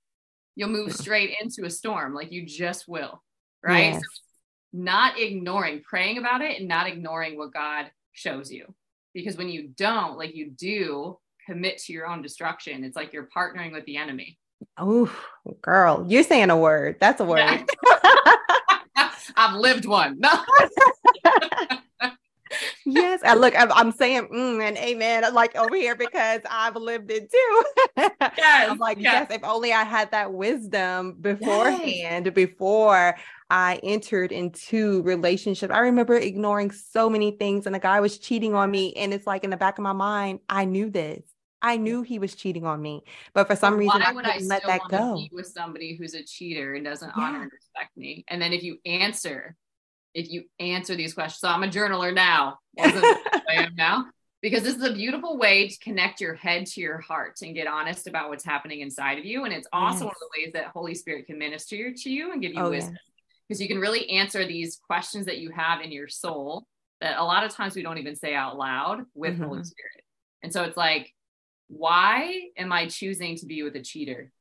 you'll 0.55 0.69
move 0.69 0.93
straight 0.93 1.37
into 1.41 1.65
a 1.65 1.71
storm. 1.71 2.15
Like 2.15 2.31
you 2.31 2.47
just 2.47 2.87
will, 2.87 3.23
right? 3.63 3.93
Yes. 3.95 4.03
So 4.03 4.09
not 4.77 5.19
ignoring, 5.19 5.83
praying 5.83 6.19
about 6.19 6.43
it 6.43 6.59
and 6.59 6.69
not 6.69 6.87
ignoring 6.87 7.37
what 7.39 7.53
God 7.53 7.91
shows 8.13 8.51
you. 8.51 8.75
Because 9.15 9.37
when 9.37 9.49
you 9.49 9.69
don't, 9.77 10.19
like 10.19 10.35
you 10.35 10.51
do 10.51 11.19
commit 11.47 11.79
to 11.79 11.93
your 11.93 12.07
own 12.07 12.23
destruction, 12.23 12.85
it's 12.85 12.97
like 12.97 13.13
you're 13.13 13.29
partnering 13.35 13.73
with 13.73 13.85
the 13.87 13.97
enemy. 13.97 14.39
Oh, 14.79 15.11
girl, 15.63 16.05
you're 16.09 16.23
saying 16.23 16.51
a 16.51 16.57
word. 16.57 16.97
That's 17.01 17.21
a 17.21 17.25
word. 17.25 17.39
Yeah. 17.39 17.65
I've 19.37 19.55
lived 19.55 19.87
one. 19.87 20.19
No. 20.19 20.31
yes. 22.87 23.21
I 23.25 23.35
look, 23.35 23.55
I'm, 23.59 23.73
I'm 23.73 23.93
saying 23.93 24.29
mm, 24.33 24.63
and 24.63 24.77
amen 24.79 25.35
like 25.35 25.57
over 25.57 25.75
here 25.75 25.95
because 25.95 26.41
I've 26.51 26.77
lived 26.77 27.11
it 27.11 27.31
too. 27.31 27.65
Yes, 28.39 28.71
I'm 28.71 28.79
like, 28.79 28.99
yes. 28.99 29.27
yes. 29.29 29.39
if 29.39 29.45
only 29.45 29.73
I 29.73 29.85
had 29.85 30.11
that 30.11 30.33
wisdom 30.33 31.17
beforehand, 31.21 32.33
before 32.35 33.17
I 33.49 33.79
entered 33.83 34.33
into 34.33 35.03
relationship. 35.03 35.71
I 35.71 35.81
remember 35.81 36.15
ignoring 36.17 36.71
so 36.73 37.09
many 37.09 37.31
things 37.33 37.67
and 37.67 37.77
a 37.77 37.79
guy 37.79 38.01
was 38.01 38.19
cheating 38.19 38.55
on 38.55 38.71
me. 38.71 38.93
And 38.95 39.15
it's 39.15 39.27
like 39.27 39.45
in 39.45 39.51
the 39.51 39.57
back 39.57 39.79
of 39.79 39.83
my 39.83 39.93
mind, 39.93 40.41
I 40.49 40.65
knew 40.65 40.91
this. 40.91 41.23
I 41.63 41.77
knew 41.79 42.03
he 42.03 42.19
was 42.19 42.35
cheating 42.35 42.67
on 42.67 42.83
me, 42.83 43.03
but 43.33 43.47
for 43.47 43.57
some 43.57 43.77
reason 43.77 44.01
why 44.01 44.11
I 44.11 44.13
would 44.13 44.25
couldn't 44.25 44.43
I 44.43 44.47
let 44.49 44.67
that 44.67 44.81
want 44.83 44.93
to 44.93 44.99
go. 44.99 45.17
be 45.17 45.31
with 45.33 45.47
somebody 45.47 45.97
who's 45.97 46.15
a 46.15 46.23
cheater 46.23 46.75
and 46.75 46.85
doesn't 46.85 47.11
Yeah. 47.17 47.25
honor 47.25 47.43
and 47.43 47.51
respect 47.53 47.97
me? 47.97 48.25
And 48.29 48.41
then 48.43 48.53
if 48.53 48.63
you 48.63 48.79
answer, 48.85 49.57
if 50.13 50.31
you 50.31 50.45
answer 50.61 50.95
these 50.95 51.15
questions, 51.15 51.41
so 51.41 51.49
I'm 51.49 51.63
a 51.63 51.69
journaler 51.69 52.15
now. 52.15 52.59
I 52.79 53.55
am 53.55 53.75
now 53.75 54.05
because 54.43 54.63
this 54.65 54.77
is 54.77 54.83
a 54.85 54.93
beautiful 54.93 55.39
way 55.39 55.69
to 55.69 55.79
connect 55.79 56.21
your 56.21 56.35
head 56.35 56.67
to 56.67 56.81
your 56.81 56.99
heart 56.99 57.37
and 57.43 57.55
get 57.55 57.67
honest 57.67 58.07
about 58.07 58.29
what's 58.29 58.45
happening 58.45 58.81
inside 58.81 59.19
of 59.19 59.25
you. 59.25 59.45
And 59.45 59.53
it's 59.53 59.67
also 59.73 60.05
one 60.05 60.15
of 60.15 60.21
the 60.21 60.41
ways 60.41 60.53
that 60.53 60.67
Holy 60.67 60.95
Spirit 60.95 61.27
can 61.27 61.39
minister 61.39 61.93
to 61.93 62.11
you 62.11 62.33
and 62.33 62.43
give 62.43 62.53
you 62.53 62.63
Oh, 62.63 62.71
wisdom 62.71 62.97
because 63.49 63.61
you 63.61 63.69
can 63.69 63.79
really 63.79 64.09
answer 64.11 64.47
these 64.47 64.81
questions 64.87 65.27
that 65.27 65.39
you 65.39 65.51
have 65.51 65.81
in 65.81 65.93
your 65.93 66.09
soul 66.09 66.67
that 67.01 67.19
a 67.19 67.25
lot 67.25 67.45
of 67.45 67.53
times 67.53 67.75
we 67.75 67.83
don't 67.83 67.99
even 67.99 68.17
say 68.17 68.35
out 68.35 68.57
loud 68.57 69.05
with 69.15 69.39
Holy 69.39 69.61
Mhm. 69.61 69.67
Spirit. 69.67 70.05
And 70.43 70.53
so 70.53 70.65
it's 70.65 70.77
like, 70.77 71.15
why 71.69 72.51
am 72.57 72.73
I 72.73 72.87
choosing 72.87 73.37
to 73.37 73.47
be 73.47 73.63
with 73.63 73.77
a 73.77 73.83
cheater? 73.83 74.33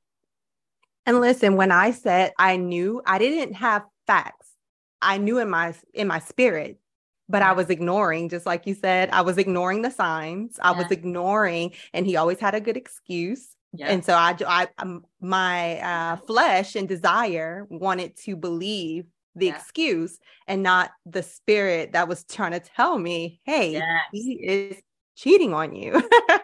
And 1.06 1.20
listen, 1.20 1.56
when 1.56 1.72
I 1.72 1.92
said 1.92 2.34
I 2.40 2.58
knew, 2.58 3.02
I 3.06 3.20
didn't 3.20 3.56
have 3.56 3.84
facts. 4.08 4.52
I 5.02 5.18
knew 5.18 5.40
in 5.40 5.50
my 5.50 5.76
in 5.94 6.08
my 6.08 6.20
spirit, 6.20 6.80
but 7.30 7.42
I 7.44 7.52
was 7.52 7.70
ignoring, 7.70 8.30
just 8.30 8.46
like 8.46 8.66
you 8.66 8.74
said, 8.74 9.10
I 9.12 9.22
was 9.22 9.38
ignoring 9.38 9.82
the 9.82 9.92
signs. 9.92 10.60
I 10.60 10.72
was 10.72 10.90
ignoring, 10.90 11.74
and 11.94 12.06
he 12.06 12.16
always 12.16 12.40
had 12.40 12.56
a 12.56 12.62
good 12.62 12.78
excuse. 12.78 13.56
Yeah. 13.78 13.88
And 13.88 14.04
so 14.06 14.14
I, 14.14 14.36
I 14.48 14.68
um, 14.78 15.06
my 15.22 15.80
uh, 15.80 16.16
flesh 16.18 16.76
and 16.76 16.88
desire 16.88 17.68
wanted 17.70 18.16
to 18.26 18.36
believe 18.36 19.06
the 19.36 19.48
Yeah. 19.48 19.56
excuse 19.58 20.18
and 20.48 20.64
not 20.64 20.92
the 21.06 21.22
spirit 21.24 21.92
that 21.94 22.08
was 22.08 22.24
trying 22.24 22.54
to 22.54 22.60
tell 22.60 22.98
me, 22.98 23.42
hey, 23.44 23.74
Yes. 23.74 23.84
he 24.12 24.34
is 24.42 24.82
cheating 25.18 25.54
on 25.54 25.76
you. 25.76 26.02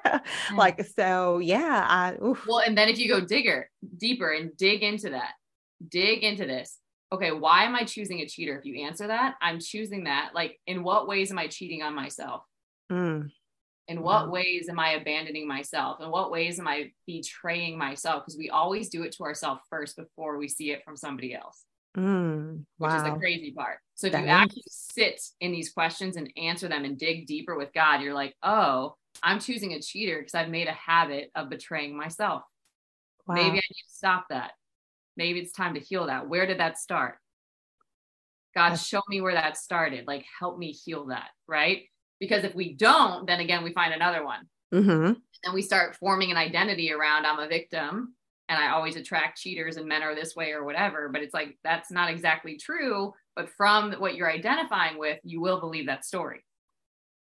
like 0.56 0.84
so, 0.98 1.40
yeah. 1.40 1.86
I 1.88 2.24
oof. 2.24 2.46
Well, 2.48 2.60
and 2.60 2.78
then 2.78 2.90
if 2.90 3.00
you 3.00 3.08
go 3.08 3.22
digger 3.22 3.70
deeper 3.98 4.32
and 4.32 4.56
dig 4.58 4.84
into 4.84 5.12
that, 5.12 5.32
dig 5.88 6.24
into 6.24 6.46
this. 6.46 6.78
Okay, 7.14 7.32
why 7.32 7.66
am 7.66 7.76
I 7.76 7.84
choosing 7.84 8.20
a 8.22 8.26
cheater? 8.28 8.58
If 8.58 8.66
you 8.66 8.86
answer 8.86 9.08
that, 9.08 9.36
I'm 9.42 9.60
choosing 9.60 10.06
that. 10.06 10.32
Like, 10.34 10.60
in 10.66 10.82
what 10.84 11.08
ways 11.10 11.30
am 11.30 11.38
I 11.40 11.48
cheating 11.48 11.82
on 11.84 11.94
myself? 11.94 12.44
Mm, 12.90 13.32
In 13.88 14.02
what 14.02 14.28
Wow. 14.28 14.32
ways 14.32 14.70
am 14.70 14.80
I 14.80 14.92
abandoning 14.92 15.48
myself? 15.48 16.00
In 16.02 16.10
what 16.12 16.32
ways 16.32 16.60
am 16.60 16.68
I 16.68 16.94
betraying 17.06 17.78
myself? 17.78 18.24
Because 18.24 18.38
we 18.38 18.50
always 18.50 18.90
do 18.90 19.04
it 19.04 19.12
to 19.14 19.24
ourselves 19.24 19.62
first 19.70 19.98
before 19.98 20.38
we 20.38 20.48
see 20.48 20.72
it 20.72 20.84
from 20.86 20.96
somebody 20.96 21.34
else, 21.34 21.66
mm, 21.98 22.64
which 22.78 22.92
is 22.94 23.04
the 23.04 23.16
crazy 23.18 23.52
part. 23.52 23.80
So 23.96 24.08
if 24.08 24.14
That 24.14 24.20
you 24.22 24.26
is. 24.28 24.32
actually 24.32 24.64
sit 24.68 25.22
in 25.42 25.52
these 25.52 25.74
questions 25.74 26.16
and 26.16 26.32
answer 26.38 26.68
them 26.68 26.86
and 26.86 26.98
dig 26.98 27.26
deeper 27.28 27.56
with 27.56 27.74
God, 27.74 28.02
you're 28.02 28.14
like, 28.14 28.36
oh, 28.44 28.96
I'm 29.24 29.40
choosing 29.40 29.74
a 29.74 29.82
cheater 29.82 30.20
because 30.20 30.36
I've 30.36 30.50
made 30.50 30.68
a 30.68 30.74
habit 30.74 31.32
of 31.36 31.50
betraying 31.50 31.98
myself. 31.98 32.44
Wow. 33.28 33.36
Maybe 33.36 33.50
I 33.58 33.68
need 33.70 33.84
to 33.88 33.94
stop 33.94 34.28
that. 34.30 34.54
Maybe 35.18 35.40
it's 35.40 35.52
time 35.52 35.74
to 35.74 35.80
heal 35.82 36.06
that. 36.08 36.30
Where 36.30 36.46
did 36.46 36.60
that 36.60 36.78
start? 36.78 37.18
God, 38.56 38.70
That's- 38.72 38.88
show 38.88 39.02
me 39.10 39.20
where 39.22 39.34
that 39.34 39.58
started. 39.58 40.08
Like, 40.08 40.26
help 40.40 40.58
me 40.58 40.72
heal 40.72 41.08
that. 41.08 41.32
Right. 41.48 41.91
Because 42.22 42.46
if 42.46 42.56
we 42.56 42.74
don't, 42.74 43.28
then 43.28 43.42
again, 43.42 43.66
we 43.66 43.74
find 43.74 43.94
another 43.94 44.24
one. 44.24 44.48
hmm 44.72 45.14
And 45.44 45.54
we 45.54 45.62
start 45.62 45.98
forming 45.98 46.32
an 46.32 46.38
identity 46.38 46.94
around 46.94 47.26
I'm 47.26 47.40
a 47.40 47.48
victim 47.50 48.16
and 48.48 48.58
I 48.64 48.72
always 48.72 48.96
attract 48.96 49.40
cheaters 49.40 49.76
and 49.76 49.88
men 49.88 50.04
are 50.04 50.16
this 50.16 50.36
way 50.36 50.52
or 50.52 50.64
whatever. 50.64 51.10
But 51.10 51.24
it's 51.24 51.34
like, 51.34 51.58
that's 51.66 51.92
not 51.92 52.10
exactly 52.10 52.58
true. 52.58 53.14
But 53.36 53.50
from 53.50 53.94
what 53.94 54.16
you're 54.16 54.32
identifying 54.32 54.98
with, 54.98 55.20
you 55.24 55.42
will 55.42 55.60
believe 55.60 55.88
that 55.88 56.06
story. 56.06 56.46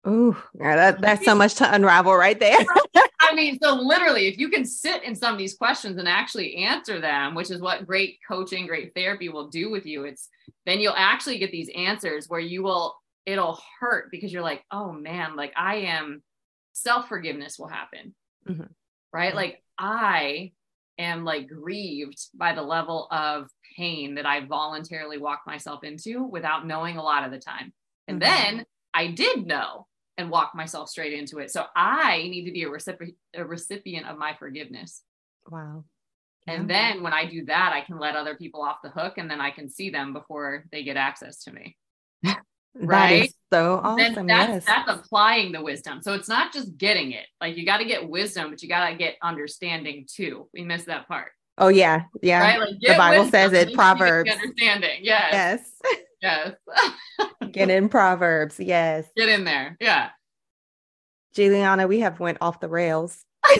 Ooh, 0.08 0.38
yeah, 0.60 0.76
that, 0.76 1.02
that's 1.02 1.26
so 1.26 1.36
much 1.36 1.56
to 1.56 1.74
unravel 1.74 2.16
right 2.16 2.40
there. 2.40 2.60
I 3.20 3.34
mean, 3.34 3.60
so 3.62 3.74
literally, 3.76 4.28
if 4.28 4.38
you 4.38 4.50
can 4.50 4.66
sit 4.66 5.04
in 5.04 5.16
some 5.16 5.34
of 5.34 5.38
these 5.38 5.56
questions 5.56 5.98
and 5.98 6.08
actually 6.08 6.56
answer 6.56 7.02
them, 7.02 7.36
which 7.36 7.52
is 7.52 7.62
what 7.62 7.86
great 7.86 8.20
coaching, 8.26 8.68
great 8.68 8.94
therapy 8.96 9.28
will 9.28 9.50
do 9.50 9.70
with 9.70 9.86
you, 9.86 10.06
it's 10.06 10.30
then 10.66 10.80
you'll 10.80 10.94
actually 10.96 11.40
get 11.40 11.52
these 11.52 11.70
answers 11.76 12.30
where 12.30 12.40
you 12.40 12.64
will, 12.64 12.96
it'll 13.28 13.60
hurt 13.80 14.10
because 14.10 14.32
you're 14.34 14.42
like, 14.42 14.64
oh 14.72 14.92
man, 14.92 15.36
like 15.36 15.54
I 15.56 15.76
am, 15.76 16.24
self 16.72 17.08
forgiveness 17.10 17.60
will 17.60 17.68
happen, 17.68 18.16
Mhm. 18.48 18.74
right? 19.14 19.34
Mhm. 19.34 19.36
Like 19.36 19.64
I 19.78 20.54
am 20.98 21.26
like 21.26 21.48
grieved 21.48 22.18
by 22.34 22.56
the 22.56 22.64
level 22.64 23.08
of 23.12 23.52
pain 23.76 24.16
that 24.16 24.26
I 24.26 24.46
voluntarily 24.46 25.20
walked 25.20 25.46
myself 25.46 25.84
into 25.84 26.24
without 26.24 26.66
knowing 26.66 26.98
a 26.98 27.04
lot 27.04 27.24
of 27.26 27.32
the 27.32 27.38
time. 27.38 27.74
And 28.08 28.18
Mhm. 28.18 28.26
then 28.26 28.66
I 28.94 29.08
did 29.12 29.46
know 29.46 29.88
and 30.18 30.32
walk 30.32 30.56
myself 30.56 30.90
straight 30.90 31.14
into 31.14 31.38
it. 31.40 31.52
So 31.52 31.68
I 31.76 32.24
need 32.30 32.46
to 32.46 32.52
be 32.52 32.64
a 32.64 32.70
recipient 32.70 33.18
a 33.36 33.46
recipient 33.46 34.08
of 34.08 34.18
my 34.18 34.34
forgiveness. 34.36 35.04
wow. 35.50 35.84
And 36.48 36.70
then 36.70 37.04
when 37.04 37.14
I 37.14 37.26
do 37.26 37.44
that, 37.46 37.74
I 37.74 37.82
can 37.82 38.00
let 38.00 38.16
other 38.16 38.36
people 38.36 38.62
off 38.64 38.82
the 38.82 38.90
hook 38.90 39.18
and 39.18 39.30
then 39.30 39.42
I 39.42 39.52
can 39.52 39.70
see 39.70 39.90
them 39.90 40.14
before 40.14 40.66
they 40.72 40.84
get 40.84 40.96
access 40.96 41.44
to 41.44 41.52
me. 41.52 41.78
Right? 42.80 43.32
so 43.52 43.82
then 43.98 44.12
awesome. 44.12 44.28
that's 44.28 44.50
yes. 44.50 44.66
that's 44.66 44.90
applying 44.90 45.52
the 45.52 45.62
wisdom. 45.62 46.02
So 46.02 46.14
it's 46.14 46.30
not 46.30 46.54
just 46.54 46.78
getting 46.78 47.12
it. 47.12 47.26
Like 47.42 47.58
you 47.58 47.66
got 47.66 47.78
to 47.78 47.86
get 47.86 48.08
wisdom, 48.08 48.50
but 48.50 48.62
you 48.62 48.70
got 48.70 48.90
to 48.90 48.96
get 48.96 49.16
understanding 49.22 50.06
too. 50.12 50.48
We 50.54 50.64
missed 50.64 50.88
that 50.88 51.08
part. 51.08 51.32
oh 51.58 51.70
yeah. 51.70 52.04
Yeah. 52.22 52.42
Right? 52.42 52.60
Like 52.60 52.80
The 52.80 52.96
Bible 52.98 53.24
wisdom, 53.24 53.32
says 53.32 53.52
then 53.52 53.68
it, 53.68 53.72
you 53.72 53.76
can 53.78 53.88
get 53.88 53.94
the 53.94 53.98
Proverbs. 53.98 54.32
Understanding. 54.32 55.00
Yes. 55.02 55.72
Yes. 55.84 55.96
Yes. 56.20 56.56
Get 57.52 57.70
in 57.70 57.90
Proverbs. 57.90 58.60
Yes. 58.60 59.06
Get 59.16 59.30
in 59.30 59.44
there. 59.44 59.78
Yeah. 59.80 60.10
Juliana, 61.34 61.88
we 61.88 62.00
have 62.00 62.20
went 62.20 62.40
off 62.42 62.60
the 62.60 62.68
rails. 62.68 63.24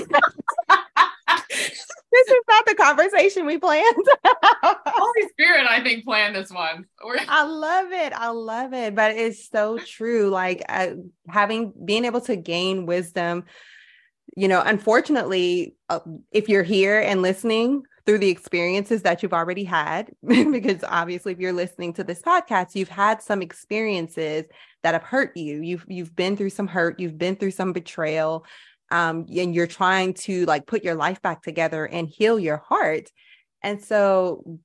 this 2.12 2.28
is 2.28 2.42
not 2.48 2.66
the 2.66 2.76
conversation 2.76 3.46
we 3.46 3.58
planned. 3.58 4.06
Holy 4.26 5.30
Spirit, 5.30 5.66
I 5.68 5.84
think, 5.84 6.06
planned 6.06 6.36
this 6.36 6.52
one. 6.52 6.86
We're- 7.04 7.26
I 7.28 7.44
love 7.44 7.92
it. 7.92 8.14
I 8.14 8.30
love 8.30 8.74
it. 8.74 8.96
But 8.96 9.16
it's 9.16 9.50
so 9.50 9.78
true. 9.78 10.30
Like 10.30 10.64
uh, 10.70 10.92
having 11.28 11.74
being 11.86 12.06
able 12.06 12.22
to 12.22 12.36
gain 12.36 12.86
wisdom 12.86 13.46
you 14.38 14.48
know, 14.48 14.62
unfortunately, 14.64 15.76
uh, 15.90 16.00
if 16.32 16.48
you're 16.48 16.62
here 16.62 17.00
and 17.00 17.24
listening 17.24 17.82
through 18.06 18.20
the 18.20 18.30
experiences 18.30 19.02
that 19.02 19.24
you've 19.24 19.34
already 19.34 19.64
had, 19.64 20.12
because 20.28 20.84
obviously, 20.88 21.34
if 21.34 21.40
you're 21.40 21.54
listening 21.54 21.92
to 21.94 22.04
this 22.04 22.22
podcast, 22.22 22.76
you've 22.76 22.88
had 22.88 23.22
some 23.22 23.42
experiences 23.42 24.46
that 24.84 24.94
have 24.94 25.02
hurt 25.02 25.36
you. 25.36 25.62
You've 25.64 25.86
you've 25.88 26.16
been 26.16 26.38
through 26.38 26.52
some 26.52 26.68
hurt. 26.68 27.00
You've 27.00 27.18
been 27.18 27.36
through 27.36 27.52
some 27.52 27.74
betrayal, 27.74 28.46
um, 28.92 29.26
and 29.36 29.54
you're 29.54 29.68
trying 29.68 30.14
to 30.14 30.46
like 30.46 30.66
put 30.66 30.84
your 30.84 30.96
life 30.96 31.22
back 31.22 31.42
together 31.44 31.86
and 31.86 32.08
heal 32.08 32.40
your 32.40 32.58
heart. 32.58 33.12
And 33.62 33.84
so, 33.84 34.60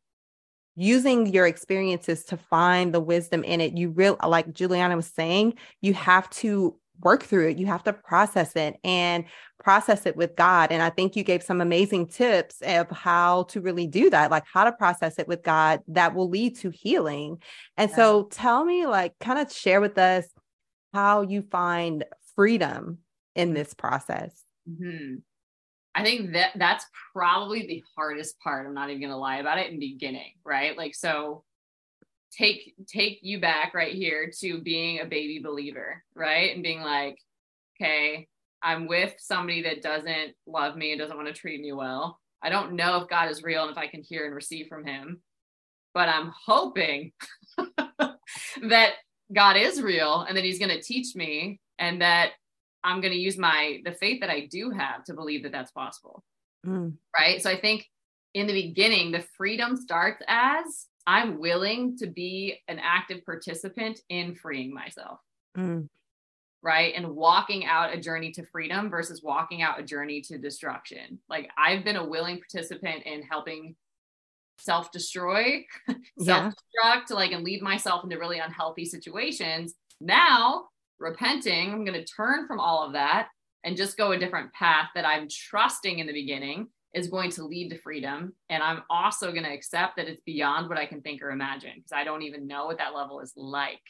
using 0.75 1.27
your 1.27 1.47
experiences 1.47 2.25
to 2.25 2.37
find 2.37 2.95
the 2.95 3.01
wisdom 3.01 3.45
in 3.45 3.61
it, 3.61 3.77
you 3.77 3.91
real 3.91 4.17
like 4.27 4.53
Juliana 4.53 4.97
was 4.97 5.07
saying, 5.07 5.55
you 5.81 5.93
have 5.93 6.31
to 6.31 6.77
work 7.03 7.23
through 7.23 7.49
it. 7.49 7.59
You 7.59 7.67
have 7.67 7.83
to 7.85 7.93
process 7.93 8.55
it 8.57 8.77
and 8.85 9.25
process 9.59 10.07
it 10.07 10.17
with 10.17 10.37
God. 10.37 10.73
And 10.73 10.83
I 10.83 10.91
think 10.91 11.17
you 11.17 11.25
gave 11.25 11.43
some 11.43 11.61
amazing 11.61 12.07
tips 12.09 12.61
of 12.63 12.91
how 12.91 13.45
to 13.45 13.61
really 13.61 13.87
do 13.87 14.11
that, 14.11 14.31
like 14.31 14.45
how 14.51 14.65
to 14.65 14.73
process 14.73 15.19
it 15.19 15.29
with 15.29 15.43
God 15.43 15.81
that 15.89 16.15
will 16.15 16.29
lead 16.29 16.57
to 16.59 16.71
healing. 16.71 17.39
And 17.77 17.91
yeah. 17.91 17.97
so 17.97 18.23
tell 18.25 18.65
me, 18.65 18.87
like, 18.87 19.15
kind 19.21 19.39
of 19.39 19.53
share 19.53 19.81
with 19.81 19.99
us 19.99 20.27
how 20.93 21.23
you 21.23 21.43
find 21.43 22.05
freedom 22.35 22.99
in 23.35 23.55
this 23.55 23.75
process. 23.75 24.43
Mm-hmm. 24.69 25.17
I 25.95 26.05
think 26.05 26.33
that 26.33 26.53
that's 26.57 26.87
probably 27.13 27.67
the 27.67 27.85
hardest 27.97 28.39
part. 28.41 28.67
I'm 28.67 28.75
not 28.75 28.89
even 28.89 29.01
going 29.01 29.13
to 29.13 29.17
lie 29.17 29.39
about 29.39 29.59
it 29.59 29.71
in 29.71 29.79
beginning, 29.79 30.33
right? 30.45 30.77
Like, 30.77 30.95
so 30.95 31.45
take 32.37 32.75
take 32.89 33.19
you 33.23 33.41
back 33.41 33.75
right 33.75 33.95
here 33.95 34.31
to 34.41 34.61
being 34.63 35.01
a 35.01 35.05
baby 35.05 35.41
believer, 35.43 36.03
right? 36.15 36.55
And 36.55 36.63
being 36.63 36.81
like, 36.81 37.19
okay, 37.77 38.27
I'm 38.63 38.87
with 38.87 39.15
somebody 39.19 39.63
that 39.63 39.83
doesn't 39.83 40.35
love 40.47 40.77
me 40.77 40.93
and 40.93 41.01
doesn't 41.01 41.17
want 41.17 41.29
to 41.29 41.35
treat 41.35 41.61
me 41.61 41.73
well. 41.73 42.19
I 42.43 42.49
don't 42.49 42.73
know 42.73 42.97
if 43.03 43.09
God 43.09 43.31
is 43.31 43.43
real 43.43 43.63
and 43.63 43.73
if 43.73 43.79
I 43.79 43.87
can 43.87 44.03
hear 44.03 44.25
and 44.25 44.35
receive 44.35 44.69
from 44.69 44.87
him, 44.87 45.21
but 45.95 46.09
I'm 46.09 46.33
hoping 46.47 47.13
that 48.69 48.93
God 49.35 49.57
is 49.57 49.83
real 49.83 50.23
and 50.23 50.37
that 50.37 50.45
he's 50.45 50.59
going 50.59 50.71
to 50.71 50.83
teach 50.83 51.15
me 51.15 51.61
and 51.79 52.01
that 52.03 52.31
I'm 52.85 53.01
going 53.01 53.13
to 53.13 53.19
use 53.19 53.39
my 53.39 53.81
the 53.85 53.93
faith 53.93 54.21
that 54.21 54.31
I 54.31 54.47
do 54.51 54.71
have 54.71 55.05
to 55.05 55.15
believe 55.15 55.43
that 55.45 55.53
that's 55.53 55.71
possible. 55.71 56.25
Mm. 56.67 56.95
Right? 57.19 57.43
So 57.43 57.51
I 57.51 57.61
think 57.61 57.87
in 58.35 58.47
the 58.47 58.53
beginning 58.53 59.13
the 59.13 59.25
freedom 59.37 59.77
starts 59.77 60.23
as 60.29 60.87
I'm 61.07 61.39
willing 61.39 61.97
to 61.99 62.07
be 62.07 62.61
an 62.69 62.79
active 62.79 63.25
participant 63.25 64.01
in 64.09 64.35
freeing 64.35 64.73
myself. 64.73 65.19
Mm. 65.57 65.89
Right. 66.63 66.95
And 66.95 67.17
walking 67.17 67.65
out 67.65 67.93
a 67.93 68.01
journey 68.01 68.31
to 68.33 68.47
freedom 68.47 68.89
versus 68.89 69.21
walking 69.23 69.63
out 69.63 69.81
a 69.81 69.83
journey 69.83 70.21
to 70.23 70.39
destruction. 70.39 71.19
Like 71.29 71.51
I've 71.59 71.85
been 71.85 71.97
a 71.97 72.09
willing 72.09 72.39
participant 72.39 73.03
in 73.05 73.23
helping 73.23 73.75
self 74.59 74.93
destroy, 74.93 75.65
self 76.21 76.55
destruct, 76.55 77.11
like 77.11 77.33
and 77.33 77.45
lead 77.45 77.63
myself 77.63 78.05
into 78.05 78.19
really 78.19 78.39
unhealthy 78.39 78.85
situations. 78.85 79.75
Now, 80.01 80.67
repenting, 81.03 81.73
I'm 81.73 81.85
going 81.85 81.99
to 81.99 82.05
turn 82.05 82.47
from 82.47 82.61
all 82.61 82.87
of 82.87 82.93
that 82.95 83.29
and 83.65 83.77
just 83.77 83.97
go 83.97 84.13
a 84.13 84.19
different 84.19 84.53
path 84.53 84.89
that 84.95 85.07
I'm 85.07 85.29
trusting 85.29 85.99
in 85.99 86.07
the 86.07 86.13
beginning 86.13 86.69
is 86.95 87.09
going 87.09 87.31
to 87.31 87.45
lead 87.45 87.71
to 87.71 87.79
freedom. 87.79 88.35
And 88.51 88.63
I'm 88.63 88.83
also 88.91 89.31
going 89.33 89.45
to 89.45 89.53
accept 89.53 89.97
that 89.97 90.09
it's 90.09 90.21
beyond 90.27 90.69
what 90.69 90.79
I 90.79 90.87
can 90.87 91.01
think 91.01 91.23
or 91.23 91.31
imagine 91.31 91.73
because 91.77 91.93
I 91.93 92.05
don't 92.05 92.23
even 92.23 92.47
know 92.47 92.67
what 92.67 92.79
that 92.79 92.95
level 92.95 93.21
is 93.21 93.33
like. 93.37 93.81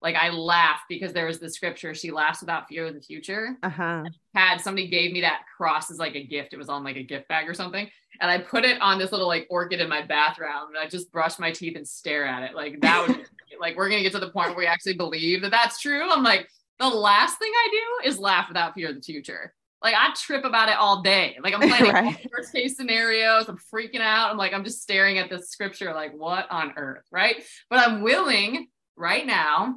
Like 0.00 0.16
I 0.16 0.30
laugh 0.30 0.80
because 0.88 1.12
there 1.12 1.26
was 1.26 1.38
the 1.38 1.48
scripture, 1.48 1.94
she 1.94 2.10
laughs 2.10 2.40
without 2.40 2.68
fear 2.68 2.86
of 2.86 2.94
the 2.94 3.00
future. 3.00 3.56
Uh-huh. 3.62 4.02
Had 4.34 4.60
somebody 4.60 4.88
gave 4.88 5.12
me 5.12 5.20
that 5.20 5.42
cross 5.56 5.92
as 5.92 5.98
like 5.98 6.16
a 6.16 6.26
gift. 6.26 6.52
It 6.52 6.56
was 6.56 6.68
on 6.68 6.82
like 6.82 6.96
a 6.96 7.04
gift 7.04 7.28
bag 7.28 7.48
or 7.48 7.54
something. 7.54 7.88
And 8.20 8.30
I 8.30 8.38
put 8.38 8.64
it 8.64 8.80
on 8.82 8.98
this 8.98 9.12
little 9.12 9.28
like 9.28 9.46
orchid 9.48 9.80
in 9.80 9.88
my 9.88 10.04
bathroom 10.04 10.68
and 10.74 10.78
I 10.78 10.88
just 10.88 11.12
brush 11.12 11.38
my 11.38 11.52
teeth 11.52 11.76
and 11.76 11.86
stare 11.86 12.26
at 12.26 12.42
it. 12.42 12.56
Like 12.56 12.80
that 12.80 13.06
was 13.06 13.16
like, 13.60 13.76
we're 13.76 13.88
going 13.88 14.02
to 14.02 14.02
get 14.02 14.12
to 14.12 14.24
the 14.24 14.32
point 14.32 14.50
where 14.50 14.58
we 14.58 14.66
actually 14.66 14.94
believe 14.94 15.42
that 15.42 15.50
that's 15.50 15.80
true. 15.80 16.10
I'm 16.10 16.22
like, 16.22 16.48
the 16.78 16.88
last 16.88 17.38
thing 17.38 17.52
I 17.54 17.68
do 17.70 18.08
is 18.08 18.18
laugh 18.18 18.48
without 18.48 18.74
fear 18.74 18.90
of 18.90 18.96
the 18.96 19.02
future. 19.02 19.54
Like 19.82 19.94
I 19.96 20.12
trip 20.14 20.44
about 20.44 20.68
it 20.68 20.76
all 20.76 21.02
day. 21.02 21.36
Like 21.42 21.54
I'm 21.54 21.60
planning 21.60 21.92
right. 21.92 22.30
worst 22.36 22.52
case 22.52 22.76
scenarios. 22.76 23.48
I'm 23.48 23.58
freaking 23.72 24.00
out. 24.00 24.30
I'm 24.30 24.36
like, 24.36 24.52
I'm 24.52 24.64
just 24.64 24.82
staring 24.82 25.18
at 25.18 25.28
this 25.28 25.50
scripture, 25.50 25.92
like, 25.92 26.12
what 26.12 26.50
on 26.50 26.74
earth? 26.76 27.04
Right. 27.10 27.42
But 27.68 27.80
I'm 27.80 28.02
willing 28.02 28.68
right 28.96 29.26
now 29.26 29.76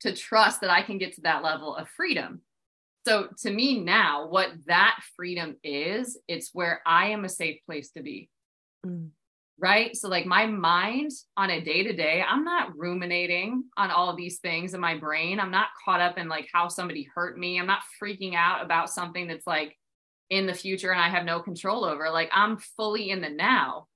to 0.00 0.14
trust 0.14 0.60
that 0.60 0.70
I 0.70 0.82
can 0.82 0.98
get 0.98 1.14
to 1.14 1.22
that 1.22 1.42
level 1.42 1.76
of 1.76 1.88
freedom. 1.88 2.42
So 3.06 3.28
to 3.42 3.50
me 3.50 3.80
now, 3.80 4.26
what 4.26 4.50
that 4.66 4.98
freedom 5.16 5.56
is, 5.62 6.18
it's 6.26 6.50
where 6.52 6.82
I 6.84 7.08
am 7.08 7.24
a 7.24 7.28
safe 7.28 7.60
place 7.66 7.90
to 7.92 8.02
be. 8.02 8.28
Mm 8.84 9.10
right? 9.58 9.96
So, 9.96 10.08
like, 10.08 10.26
my 10.26 10.46
mind 10.46 11.10
on 11.36 11.50
a 11.50 11.60
day 11.60 11.82
to 11.84 11.92
day, 11.94 12.22
I'm 12.26 12.44
not 12.44 12.76
ruminating 12.76 13.64
on 13.76 13.90
all 13.90 14.10
of 14.10 14.16
these 14.16 14.38
things 14.38 14.74
in 14.74 14.80
my 14.80 14.96
brain. 14.96 15.40
I'm 15.40 15.50
not 15.50 15.68
caught 15.84 16.00
up 16.00 16.18
in 16.18 16.28
like 16.28 16.48
how 16.52 16.68
somebody 16.68 17.08
hurt 17.14 17.38
me. 17.38 17.58
I'm 17.58 17.66
not 17.66 17.80
freaking 18.02 18.34
out 18.34 18.64
about 18.64 18.90
something 18.90 19.26
that's 19.26 19.46
like 19.46 19.76
in 20.28 20.46
the 20.46 20.54
future 20.54 20.90
and 20.90 21.00
I 21.00 21.08
have 21.08 21.24
no 21.24 21.40
control 21.40 21.84
over. 21.84 22.10
Like, 22.10 22.30
I'm 22.32 22.58
fully 22.58 23.10
in 23.10 23.20
the 23.20 23.30
now, 23.30 23.86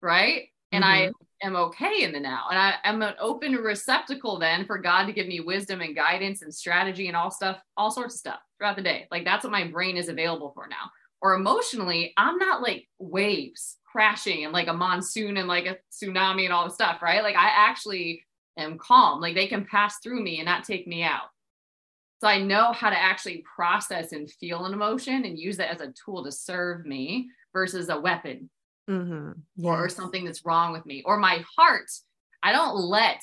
right? 0.00 0.44
And 0.70 0.84
mm-hmm. 0.84 1.12
I 1.42 1.46
am 1.46 1.56
okay 1.56 2.02
in 2.02 2.12
the 2.12 2.20
now. 2.20 2.46
And 2.50 2.58
I 2.58 2.74
am 2.84 3.02
an 3.02 3.14
open 3.18 3.54
receptacle 3.54 4.38
then 4.38 4.64
for 4.66 4.78
God 4.78 5.06
to 5.06 5.12
give 5.12 5.26
me 5.26 5.40
wisdom 5.40 5.80
and 5.80 5.96
guidance 5.96 6.42
and 6.42 6.54
strategy 6.54 7.08
and 7.08 7.16
all 7.16 7.30
stuff, 7.30 7.58
all 7.76 7.90
sorts 7.90 8.14
of 8.14 8.18
stuff 8.20 8.40
throughout 8.58 8.76
the 8.76 8.82
day. 8.82 9.08
Like, 9.10 9.24
that's 9.24 9.44
what 9.44 9.52
my 9.52 9.64
brain 9.64 9.96
is 9.96 10.08
available 10.08 10.52
for 10.54 10.68
now. 10.68 10.90
Or 11.20 11.34
emotionally, 11.34 12.12
I'm 12.16 12.38
not 12.38 12.62
like 12.62 12.88
waves 12.98 13.76
crashing 13.84 14.44
and 14.44 14.52
like 14.52 14.68
a 14.68 14.72
monsoon 14.72 15.36
and 15.36 15.48
like 15.48 15.66
a 15.66 15.76
tsunami 15.92 16.44
and 16.44 16.52
all 16.52 16.64
the 16.64 16.74
stuff, 16.74 17.02
right? 17.02 17.22
Like 17.22 17.36
I 17.36 17.48
actually 17.48 18.24
am 18.56 18.78
calm. 18.78 19.20
Like 19.20 19.34
they 19.34 19.46
can 19.46 19.64
pass 19.64 19.98
through 19.98 20.22
me 20.22 20.38
and 20.38 20.46
not 20.46 20.64
take 20.64 20.86
me 20.86 21.02
out. 21.02 21.30
So 22.20 22.28
I 22.28 22.40
know 22.42 22.72
how 22.72 22.90
to 22.90 22.98
actually 22.98 23.44
process 23.56 24.12
and 24.12 24.30
feel 24.30 24.64
an 24.66 24.72
emotion 24.72 25.24
and 25.24 25.38
use 25.38 25.56
that 25.58 25.72
as 25.72 25.80
a 25.80 25.92
tool 26.04 26.24
to 26.24 26.32
serve 26.32 26.84
me 26.84 27.30
versus 27.52 27.88
a 27.88 28.00
weapon 28.00 28.50
mm-hmm. 28.90 29.32
yes. 29.56 29.66
or 29.66 29.88
something 29.88 30.24
that's 30.24 30.44
wrong 30.44 30.72
with 30.72 30.84
me 30.84 31.02
or 31.06 31.16
my 31.16 31.44
heart. 31.56 31.90
I 32.42 32.52
don't 32.52 32.76
let 32.76 33.22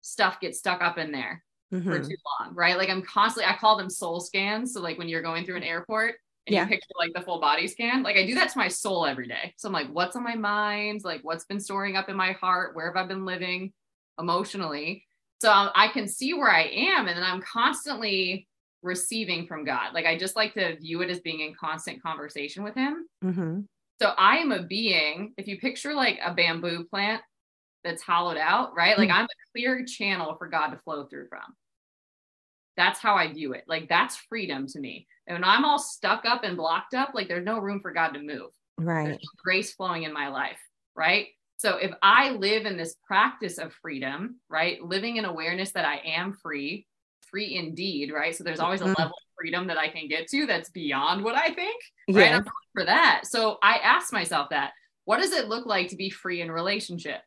stuff 0.00 0.40
get 0.40 0.54
stuck 0.54 0.80
up 0.80 0.96
in 0.96 1.10
there 1.10 1.42
mm-hmm. 1.72 1.90
for 1.90 1.98
too 1.98 2.16
long, 2.40 2.54
right? 2.54 2.78
Like 2.78 2.88
I'm 2.88 3.02
constantly, 3.02 3.52
I 3.52 3.56
call 3.56 3.76
them 3.76 3.90
soul 3.90 4.20
scans. 4.20 4.72
So 4.72 4.80
like 4.80 4.98
when 4.98 5.08
you're 5.08 5.22
going 5.22 5.44
through 5.44 5.56
an 5.56 5.62
airport, 5.64 6.14
and 6.46 6.54
yeah. 6.54 6.62
you 6.62 6.68
picture 6.68 6.92
like 6.96 7.12
the 7.12 7.22
full 7.22 7.40
body 7.40 7.66
scan. 7.66 8.02
Like 8.02 8.16
I 8.16 8.24
do 8.24 8.34
that 8.36 8.50
to 8.50 8.58
my 8.58 8.68
soul 8.68 9.04
every 9.04 9.26
day. 9.26 9.54
So 9.56 9.68
I'm 9.68 9.72
like, 9.72 9.88
what's 9.88 10.16
on 10.16 10.22
my 10.22 10.36
mind? 10.36 11.02
Like 11.04 11.20
what's 11.22 11.44
been 11.44 11.60
storing 11.60 11.96
up 11.96 12.08
in 12.08 12.16
my 12.16 12.32
heart? 12.32 12.76
Where 12.76 12.86
have 12.86 12.96
I 12.96 13.06
been 13.06 13.24
living 13.24 13.72
emotionally? 14.18 15.04
So 15.40 15.50
I 15.50 15.88
can 15.88 16.08
see 16.08 16.32
where 16.32 16.50
I 16.50 16.62
am, 16.62 17.08
and 17.08 17.16
then 17.16 17.24
I'm 17.24 17.42
constantly 17.42 18.48
receiving 18.82 19.46
from 19.46 19.64
God. 19.64 19.92
Like 19.92 20.06
I 20.06 20.16
just 20.16 20.36
like 20.36 20.54
to 20.54 20.76
view 20.78 21.02
it 21.02 21.10
as 21.10 21.20
being 21.20 21.40
in 21.40 21.54
constant 21.54 22.02
conversation 22.02 22.62
with 22.62 22.74
Him. 22.74 23.06
Mm-hmm. 23.22 23.60
So 24.00 24.12
I 24.16 24.38
am 24.38 24.52
a 24.52 24.62
being. 24.62 25.34
If 25.36 25.46
you 25.46 25.58
picture 25.58 25.92
like 25.94 26.18
a 26.24 26.32
bamboo 26.32 26.84
plant 26.84 27.22
that's 27.84 28.02
hollowed 28.02 28.38
out, 28.38 28.74
right? 28.74 28.96
Like 28.96 29.08
mm-hmm. 29.08 29.18
I'm 29.18 29.24
a 29.24 29.50
clear 29.52 29.84
channel 29.84 30.36
for 30.38 30.48
God 30.48 30.68
to 30.68 30.78
flow 30.78 31.04
through 31.04 31.28
from. 31.28 31.54
That's 32.76 33.00
how 33.00 33.14
I 33.14 33.32
view 33.32 33.52
it. 33.52 33.64
Like 33.66 33.88
that's 33.88 34.16
freedom 34.16 34.66
to 34.68 34.80
me. 34.80 35.06
And 35.26 35.36
when 35.36 35.44
I'm 35.44 35.64
all 35.64 35.78
stuck 35.78 36.24
up 36.24 36.44
and 36.44 36.56
blocked 36.56 36.94
up, 36.94 37.10
like 37.14 37.28
there's 37.28 37.44
no 37.44 37.58
room 37.58 37.80
for 37.80 37.92
God 37.92 38.10
to 38.10 38.20
move. 38.20 38.50
Right. 38.78 39.06
There's 39.06 39.18
grace 39.42 39.74
flowing 39.74 40.04
in 40.04 40.12
my 40.12 40.28
life. 40.28 40.58
Right. 40.94 41.28
So 41.58 41.76
if 41.78 41.92
I 42.02 42.30
live 42.30 42.66
in 42.66 42.76
this 42.76 42.96
practice 43.06 43.58
of 43.58 43.72
freedom, 43.72 44.40
right, 44.48 44.80
living 44.82 45.16
in 45.16 45.24
awareness 45.24 45.72
that 45.72 45.86
I 45.86 46.00
am 46.04 46.34
free, 46.34 46.86
free 47.30 47.56
indeed, 47.56 48.12
right? 48.12 48.34
So 48.34 48.44
there's 48.44 48.60
always 48.60 48.82
a 48.82 48.84
mm-hmm. 48.84 48.94
level 48.98 49.14
of 49.14 49.34
freedom 49.38 49.66
that 49.68 49.78
I 49.78 49.88
can 49.88 50.06
get 50.06 50.28
to 50.28 50.46
that's 50.46 50.70
beyond 50.70 51.24
what 51.24 51.34
I 51.34 51.52
think, 51.54 51.80
right? 52.10 52.34
I'm 52.34 52.44
for 52.74 52.84
that. 52.84 53.22
So 53.24 53.56
I 53.62 53.78
ask 53.78 54.12
myself 54.12 54.50
that, 54.50 54.72
what 55.06 55.20
does 55.20 55.32
it 55.32 55.48
look 55.48 55.66
like 55.66 55.88
to 55.88 55.96
be 55.96 56.10
free 56.10 56.42
in 56.42 56.50
relationship? 56.50 57.20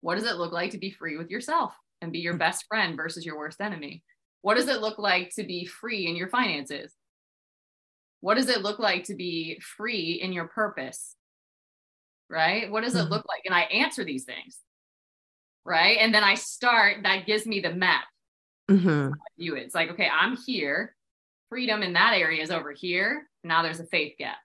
What 0.00 0.16
does 0.16 0.24
it 0.24 0.36
look 0.36 0.52
like 0.52 0.70
to 0.70 0.78
be 0.78 0.90
free 0.90 1.16
with 1.16 1.30
yourself 1.30 1.74
and 2.00 2.12
be 2.12 2.20
your 2.20 2.34
mm. 2.34 2.38
best 2.38 2.64
friend 2.66 2.96
versus 2.96 3.26
your 3.26 3.36
worst 3.36 3.60
enemy? 3.60 4.02
What 4.44 4.58
does 4.58 4.68
it 4.68 4.82
look 4.82 4.98
like 4.98 5.34
to 5.36 5.42
be 5.42 5.64
free 5.64 6.06
in 6.06 6.16
your 6.16 6.28
finances? 6.28 6.92
What 8.20 8.34
does 8.34 8.50
it 8.50 8.60
look 8.60 8.78
like 8.78 9.04
to 9.04 9.14
be 9.14 9.58
free 9.58 10.20
in 10.22 10.34
your 10.34 10.48
purpose? 10.48 11.16
Right? 12.28 12.70
What 12.70 12.84
does 12.84 12.94
it 12.94 13.04
mm-hmm. 13.04 13.10
look 13.10 13.24
like? 13.26 13.40
And 13.46 13.54
I 13.54 13.62
answer 13.62 14.04
these 14.04 14.24
things. 14.24 14.58
Right. 15.64 15.96
And 15.98 16.14
then 16.14 16.22
I 16.22 16.34
start, 16.34 17.04
that 17.04 17.24
gives 17.24 17.46
me 17.46 17.60
the 17.60 17.72
map. 17.72 18.04
Mm-hmm. 18.70 19.14
It. 19.38 19.62
It's 19.62 19.74
like, 19.74 19.92
okay, 19.92 20.10
I'm 20.14 20.36
here. 20.44 20.94
Freedom 21.48 21.82
in 21.82 21.94
that 21.94 22.12
area 22.12 22.42
is 22.42 22.50
over 22.50 22.72
here. 22.72 23.26
Now 23.44 23.62
there's 23.62 23.80
a 23.80 23.86
faith 23.86 24.12
gap. 24.18 24.36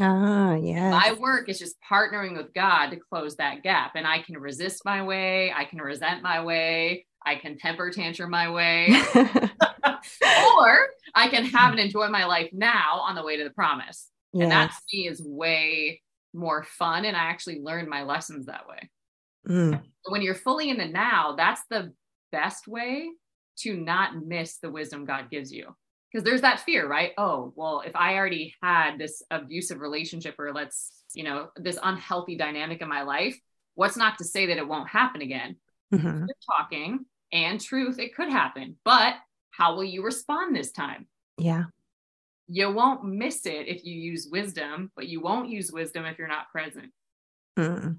Ah, 0.00 0.54
yeah. 0.54 0.88
My 0.88 1.12
work 1.20 1.50
is 1.50 1.58
just 1.58 1.76
partnering 1.82 2.34
with 2.34 2.54
God 2.54 2.92
to 2.92 2.96
close 2.96 3.36
that 3.36 3.62
gap. 3.62 3.92
And 3.94 4.06
I 4.06 4.22
can 4.22 4.38
resist 4.38 4.86
my 4.86 5.02
way, 5.02 5.52
I 5.52 5.66
can 5.66 5.82
resent 5.82 6.22
my 6.22 6.42
way, 6.42 7.04
I 7.24 7.36
can 7.36 7.58
temper 7.58 7.90
tantrum 7.90 8.30
my 8.30 8.50
way. 8.50 8.88
or 9.14 10.88
I 11.14 11.28
can 11.28 11.44
have 11.46 11.72
and 11.72 11.80
enjoy 11.80 12.08
my 12.08 12.24
life 12.24 12.50
now 12.52 13.00
on 13.02 13.14
the 13.14 13.24
way 13.24 13.36
to 13.36 13.44
the 13.44 13.50
promise. 13.50 14.08
Yes. 14.32 14.44
And 14.44 14.52
that 14.52 14.70
to 14.70 14.96
me 14.96 15.08
is 15.08 15.22
way 15.22 16.02
more 16.34 16.62
fun. 16.62 17.04
And 17.04 17.16
I 17.16 17.24
actually 17.24 17.60
learned 17.60 17.88
my 17.88 18.02
lessons 18.02 18.46
that 18.46 18.68
way. 18.68 18.90
Mm. 19.48 19.82
When 20.06 20.22
you're 20.22 20.34
fully 20.34 20.70
in 20.70 20.78
the 20.78 20.86
now, 20.86 21.34
that's 21.36 21.62
the 21.70 21.92
best 22.32 22.68
way 22.68 23.08
to 23.60 23.76
not 23.76 24.24
miss 24.24 24.58
the 24.58 24.70
wisdom 24.70 25.04
God 25.04 25.30
gives 25.30 25.52
you. 25.52 25.74
Because 26.12 26.24
there's 26.24 26.40
that 26.40 26.60
fear, 26.60 26.88
right? 26.88 27.12
Oh, 27.18 27.52
well, 27.54 27.82
if 27.84 27.94
I 27.94 28.14
already 28.14 28.54
had 28.62 28.98
this 28.98 29.22
abusive 29.30 29.80
relationship 29.80 30.36
or 30.38 30.54
let's, 30.54 31.04
you 31.14 31.22
know, 31.22 31.48
this 31.56 31.78
unhealthy 31.82 32.36
dynamic 32.36 32.80
in 32.80 32.88
my 32.88 33.02
life, 33.02 33.38
what's 33.74 33.96
not 33.96 34.16
to 34.18 34.24
say 34.24 34.46
that 34.46 34.56
it 34.56 34.66
won't 34.66 34.88
happen 34.88 35.20
again? 35.20 35.56
Mm-hmm. 35.92 36.26
talking 36.50 37.06
and 37.32 37.60
truth, 37.60 37.98
it 37.98 38.14
could 38.14 38.30
happen. 38.30 38.76
But 38.84 39.14
how 39.50 39.74
will 39.74 39.84
you 39.84 40.02
respond 40.04 40.54
this 40.54 40.70
time? 40.70 41.06
Yeah. 41.36 41.64
You 42.48 42.72
won't 42.72 43.04
miss 43.04 43.44
it 43.46 43.68
if 43.68 43.84
you 43.84 43.94
use 43.94 44.28
wisdom, 44.30 44.90
but 44.96 45.08
you 45.08 45.20
won't 45.20 45.50
use 45.50 45.70
wisdom 45.72 46.04
if 46.04 46.18
you're 46.18 46.28
not 46.28 46.50
present. 46.50 46.92
Mm. 47.58 47.98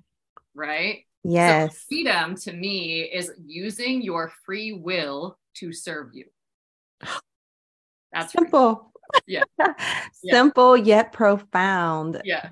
Right? 0.56 1.06
Yes. 1.24 1.74
So 1.74 1.80
freedom 1.90 2.36
to 2.38 2.54
me 2.54 3.02
is 3.02 3.32
using 3.46 4.02
your 4.02 4.32
free 4.46 4.74
will 4.74 5.38
to 5.56 5.74
serve 5.74 6.10
you. 6.14 6.26
That's 8.14 8.34
simple. 8.34 8.92
Yeah. 9.28 9.44
simple 10.14 10.76
yet 10.76 11.14
profound. 11.14 12.22
Yeah. 12.26 12.50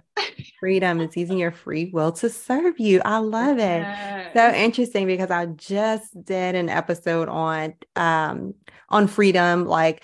freedom 0.60 1.02
is 1.02 1.16
using 1.16 1.38
your 1.38 1.52
free 1.52 1.90
will 1.94 2.12
to 2.14 2.30
serve 2.30 2.80
you. 2.80 3.02
I 3.04 3.18
love 3.18 3.58
it. 3.60 3.86
So 4.34 4.52
interesting 4.54 5.08
because 5.08 5.32
I 5.32 5.48
just 5.48 6.24
did 6.24 6.56
an 6.56 6.70
episode 6.70 7.30
on 7.30 7.74
um 7.96 8.54
on 8.90 9.08
freedom, 9.08 9.66
like 9.66 10.04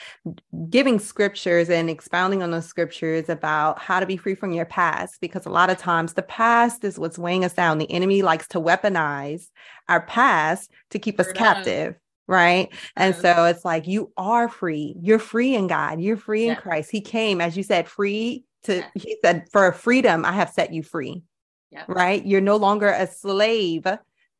giving 0.69 0.99
scriptures 0.99 1.69
and 1.69 1.89
expounding 1.89 2.43
on 2.43 2.51
those 2.51 2.65
scriptures 2.65 3.29
about 3.29 3.79
how 3.79 3.99
to 3.99 4.05
be 4.05 4.17
free 4.17 4.35
from 4.35 4.51
your 4.51 4.65
past. 4.65 5.21
Because 5.21 5.45
a 5.45 5.49
lot 5.49 5.69
of 5.69 5.77
times 5.77 6.13
the 6.13 6.21
past 6.23 6.83
is 6.83 6.99
what's 6.99 7.19
weighing 7.19 7.45
us 7.45 7.53
down. 7.53 7.77
The 7.77 7.91
enemy 7.91 8.21
likes 8.21 8.47
to 8.49 8.59
weaponize 8.59 9.49
our 9.87 10.01
past 10.01 10.71
to 10.91 10.99
keep 10.99 11.19
us 11.19 11.31
captive 11.31 11.95
right? 12.27 12.69
And 12.95 13.15
so 13.15 13.45
it's 13.45 13.65
like 13.65 13.87
you 13.87 14.11
are 14.17 14.47
free. 14.47 14.95
You're 15.01 15.19
free 15.19 15.55
in 15.55 15.67
God. 15.67 15.99
You're 15.99 16.17
free 16.17 16.43
in 16.43 16.49
yeah. 16.49 16.55
Christ. 16.55 16.91
He 16.91 17.01
came, 17.01 17.41
as 17.41 17.57
you 17.57 17.63
said, 17.63 17.87
free 17.87 18.45
to, 18.63 18.77
yeah. 18.77 18.87
he 18.95 19.17
said, 19.21 19.45
for 19.51 19.67
a 19.67 19.73
freedom, 19.73 20.23
I 20.25 20.31
have 20.31 20.49
set 20.49 20.73
you 20.73 20.83
free, 20.83 21.23
yeah. 21.71 21.83
right? 21.87 22.25
You're 22.25 22.41
no 22.41 22.55
longer 22.55 22.87
a 22.87 23.07
slave 23.07 23.85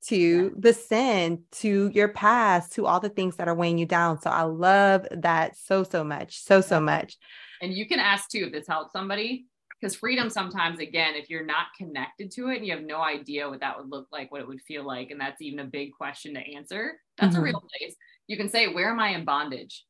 to 0.06 0.56
the 0.58 0.74
sin, 0.74 1.44
to 1.52 1.90
your 1.94 2.10
past, 2.10 2.74
to 2.74 2.86
all 2.86 3.00
the 3.00 3.10
things 3.10 3.38
that 3.38 3.48
are 3.48 3.56
weighing 3.56 3.78
you 3.78 3.86
down. 3.86 4.20
So 4.22 4.30
I 4.30 4.44
love 4.44 5.08
that 5.12 5.58
so, 5.58 5.84
so 5.84 6.04
much. 6.04 6.42
So, 6.42 6.62
so 6.62 6.80
much. 6.80 7.18
And 7.62 7.74
you 7.74 7.88
can 7.88 8.00
ask 8.00 8.30
too 8.30 8.46
if 8.48 8.52
this 8.52 8.68
helps 8.68 8.92
somebody 8.92 9.46
because 9.84 9.96
freedom 9.96 10.30
sometimes 10.30 10.80
again 10.80 11.14
if 11.16 11.30
you're 11.30 11.46
not 11.46 11.68
connected 11.78 12.32
to 12.32 12.48
it 12.48 12.58
and 12.58 12.66
you 12.66 12.72
have 12.72 12.86
no 12.86 13.02
idea 13.02 13.50
what 13.50 13.60
that 13.60 13.78
would 13.78 13.90
look 13.90 14.08
like 14.14 14.32
what 14.32 14.40
it 14.40 14.48
would 14.48 14.62
feel 14.62 14.86
like 14.86 15.12
and 15.12 15.20
that's 15.20 15.42
even 15.42 15.60
a 15.60 15.66
big 15.66 15.92
question 15.92 16.34
to 16.34 16.40
answer 16.56 16.94
that's 17.18 17.36
mm-hmm. 17.36 17.42
a 17.42 17.46
real 17.46 17.62
place. 17.62 17.96
You 18.28 18.38
can 18.38 18.50
say 18.50 18.74
where 18.74 18.90
am 18.90 19.00
i 19.00 19.10
in 19.10 19.26
bondage? 19.26 19.86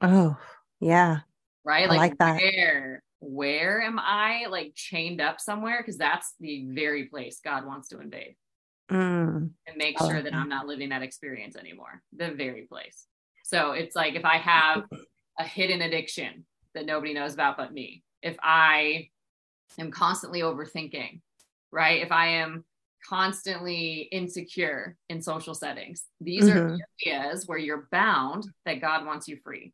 Oh 0.00 0.36
yeah. 0.80 1.20
Right? 1.64 1.88
Like, 1.88 1.98
like 1.98 2.18
that. 2.18 2.40
Where 2.40 3.02
where 3.20 3.82
am 3.82 3.98
i 3.98 4.46
like 4.48 4.72
chained 4.74 5.20
up 5.20 5.40
somewhere? 5.40 5.78
Because 5.78 5.96
that's 5.96 6.34
the 6.40 6.66
very 6.68 7.06
place 7.06 7.40
god 7.42 7.66
wants 7.66 7.88
to 7.88 8.00
invade. 8.00 8.36
Mm. 8.90 9.50
and 9.66 9.76
make 9.76 9.98
sure 9.98 10.14
that, 10.14 10.24
that 10.24 10.34
i'm 10.34 10.48
not 10.48 10.66
living 10.66 10.90
that 10.90 11.02
experience 11.02 11.56
anymore. 11.56 12.02
The 12.16 12.30
very 12.30 12.62
place. 12.62 13.06
So 13.44 13.72
it's 13.72 13.96
like 13.96 14.14
if 14.14 14.24
i 14.24 14.36
have 14.36 14.84
a 15.38 15.44
hidden 15.44 15.82
addiction 15.82 16.44
that 16.74 16.86
nobody 16.86 17.14
knows 17.14 17.34
about 17.34 17.56
but 17.56 17.72
me 17.72 18.02
if 18.22 18.36
i 18.42 19.08
am 19.78 19.90
constantly 19.90 20.40
overthinking, 20.40 21.20
right? 21.70 22.02
If 22.02 22.12
I 22.12 22.28
am 22.28 22.64
constantly 23.08 24.08
insecure 24.12 24.96
in 25.08 25.22
social 25.22 25.54
settings, 25.54 26.04
these 26.20 26.44
mm-hmm. 26.44 26.74
are 26.74 26.78
areas 27.04 27.46
where 27.46 27.58
you're 27.58 27.88
bound 27.90 28.44
that 28.66 28.80
God 28.80 29.06
wants 29.06 29.28
you 29.28 29.38
free. 29.42 29.72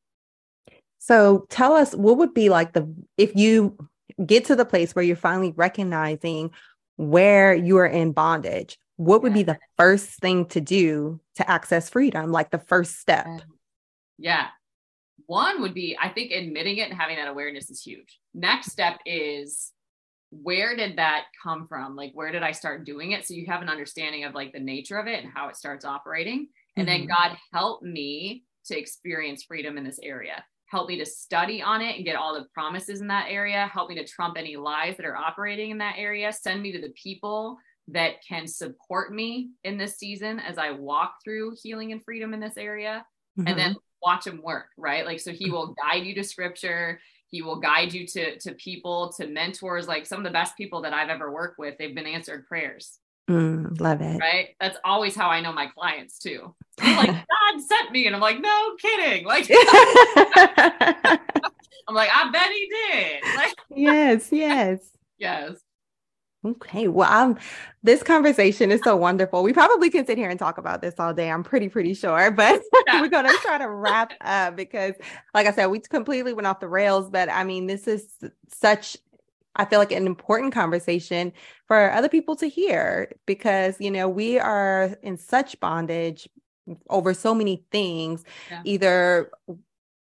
So 0.99 1.47
tell 1.51 1.75
us 1.75 1.95
what 1.95 2.17
would 2.19 2.33
be 2.33 2.49
like 2.49 2.73
the 2.73 2.93
if 3.19 3.37
you 3.37 3.77
get 4.25 4.47
to 4.47 4.57
the 4.57 4.65
place 4.65 4.95
where 4.95 5.05
you're 5.05 5.17
finally 5.17 5.53
recognizing 5.55 6.51
where 6.97 7.55
you 7.55 7.77
are 7.79 7.87
in 7.87 8.13
bondage, 8.13 8.79
what 8.97 9.23
would 9.23 9.33
yeah. 9.33 9.39
be 9.39 9.43
the 9.43 9.59
first 9.77 10.21
thing 10.21 10.47
to 10.47 10.61
do 10.61 11.21
to 11.37 11.51
access 11.51 11.91
freedom? 11.91 12.31
Like 12.33 12.51
the 12.51 12.59
first 12.59 13.01
step? 13.01 13.27
Yeah. 14.19 14.47
One 15.27 15.63
would 15.63 15.75
be, 15.75 15.97
I 16.01 16.11
think, 16.11 16.33
admitting 16.33 16.79
it 16.79 16.91
and 16.91 16.99
having 16.99 17.17
that 17.17 17.29
awareness 17.29 17.71
is 17.71 17.83
huge. 17.83 18.19
Next 18.35 18.71
step 18.71 19.01
is 19.05 19.73
where 20.43 20.77
did 20.77 20.97
that 20.99 21.25
come 21.43 21.67
from? 21.69 21.97
Like, 21.97 22.13
where 22.15 22.33
did 22.33 22.43
I 22.43 22.53
start 22.53 22.85
doing 22.85 23.13
it? 23.13 23.27
So 23.27 23.35
you 23.35 23.47
have 23.47 23.63
an 23.63 23.69
understanding 23.69 24.25
of 24.25 24.35
like 24.35 24.53
the 24.53 24.61
nature 24.61 24.99
of 24.99 25.07
it 25.07 25.23
and 25.23 25.33
how 25.33 25.49
it 25.49 25.57
starts 25.57 25.85
operating. 25.85 26.49
And 26.77 26.89
mm-hmm. 26.89 27.07
then 27.07 27.09
God 27.09 27.37
help 27.53 27.83
me 27.83 28.45
to 28.67 28.79
experience 28.79 29.45
freedom 29.45 29.77
in 29.79 29.85
this 29.85 30.01
area. 30.03 30.45
Help 30.67 30.89
me 30.89 30.99
to 30.99 31.07
study 31.07 31.63
on 31.63 31.83
it 31.83 31.97
and 31.97 32.05
get 32.05 32.17
all 32.17 32.35
the 32.35 32.47
promises 32.53 33.01
in 33.01 33.07
that 33.09 33.27
area. 33.29 33.71
Help 33.73 33.91
me 33.91 33.95
to 33.97 34.07
trump 34.07 34.37
any 34.39 34.57
lies 34.57 34.97
that 34.97 35.07
are 35.07 35.17
operating 35.17 35.71
in 35.71 35.79
that 35.79 35.97
area. 35.99 36.33
Send 36.33 36.63
me 36.63 36.73
to 36.73 36.81
the 36.81 36.93
people 37.01 37.59
that 37.89 38.15
can 38.27 38.47
support 38.47 39.13
me 39.13 39.51
in 39.63 39.77
this 39.77 39.99
season 39.99 40.41
as 40.41 40.57
I 40.57 40.71
walk 40.71 41.17
through 41.23 41.55
healing 41.63 41.93
and 41.93 42.03
freedom 42.03 42.33
in 42.33 42.41
this 42.41 42.57
area. 42.57 43.05
Mm-hmm. 43.39 43.49
And 43.49 43.59
then 43.59 43.77
watch 44.03 44.27
him 44.27 44.41
work, 44.43 44.67
right? 44.77 45.05
Like, 45.05 45.21
so 45.21 45.33
he 45.33 45.51
will 45.51 45.75
guide 45.83 46.05
you 46.05 46.15
to 46.15 46.25
scripture 46.25 47.01
he 47.35 47.43
will 47.43 47.57
guide 47.57 47.93
you 47.93 48.07
to 48.07 48.39
to 48.39 48.53
people 48.55 49.13
to 49.17 49.27
mentors 49.27 49.89
like 49.89 50.07
some 50.07 50.19
of 50.19 50.25
the 50.25 50.31
best 50.31 50.57
people 50.57 50.81
that 50.83 50.93
i've 50.93 51.09
ever 51.09 51.33
worked 51.33 51.59
with 51.59 51.77
they've 51.79 51.95
been 51.95 52.07
answered 52.07 52.47
prayers. 52.47 53.01
Mm, 53.29 53.81
love 53.81 54.03
it. 54.03 54.21
Right? 54.21 54.51
That's 54.61 54.79
always 54.85 55.17
how 55.17 55.29
i 55.31 55.41
know 55.41 55.53
my 55.53 55.67
clients 55.67 56.19
too. 56.19 56.55
Like 56.79 57.09
god 57.09 57.61
sent 57.61 57.91
me 57.91 58.07
and 58.07 58.15
i'm 58.15 58.23
like 58.23 58.41
no 58.41 58.77
kidding. 58.81 59.25
Like 59.25 59.47
i'm 61.89 61.95
like 61.95 62.11
i 62.13 62.31
bet 62.31 62.51
he 62.51 62.71
did. 62.93 63.25
Like 63.37 63.55
yes 63.71 64.29
yes. 64.31 64.79
Yes 65.19 65.57
Okay. 66.45 66.89
Well, 66.89 67.11
um, 67.11 67.39
this 67.83 68.03
conversation 68.03 68.71
is 68.71 68.81
so 68.85 68.97
wonderful. 68.97 69.43
We 69.43 69.55
probably 69.55 69.89
can 69.89 70.05
sit 70.05 70.19
here 70.19 70.29
and 70.29 70.39
talk 70.39 70.59
about 70.59 70.83
this 70.83 70.95
all 70.99 71.15
day. 71.15 71.31
I'm 71.31 71.43
pretty, 71.43 71.71
pretty 71.71 71.95
sure, 71.95 72.31
but 72.31 72.61
yeah. 72.87 73.01
we're 73.01 73.09
going 73.09 73.27
to 73.27 73.37
try 73.41 73.57
to 73.59 73.69
wrap 73.69 74.13
up 74.21 74.55
because, 74.55 74.95
like 75.33 75.47
I 75.47 75.53
said, 75.53 75.67
we 75.67 75.81
completely 75.81 76.35
went 76.35 76.47
off 76.47 76.61
the 76.61 76.69
rails. 76.69 77.09
But 77.09 77.31
I 77.31 77.45
mean, 77.45 77.67
this 77.67 77.89
is 77.89 78.07
such, 78.49 78.99
I 79.57 79.65
feel 79.65 79.79
like 79.79 79.93
an 79.93 80.07
important 80.07 80.53
conversation 80.53 81.33
for 81.67 81.91
other 81.91 82.11
people 82.11 82.37
to 82.37 82.49
hear 82.49 83.13
because, 83.25 83.77
you 83.81 83.91
know, 83.91 84.09
we 84.09 84.39
are 84.39 84.97
in 85.03 85.17
such 85.17 85.59
bondage 85.61 86.29
over 86.91 87.15
so 87.15 87.35
many 87.35 87.65
things, 87.71 88.23
yeah. 88.51 88.61
either 88.65 89.31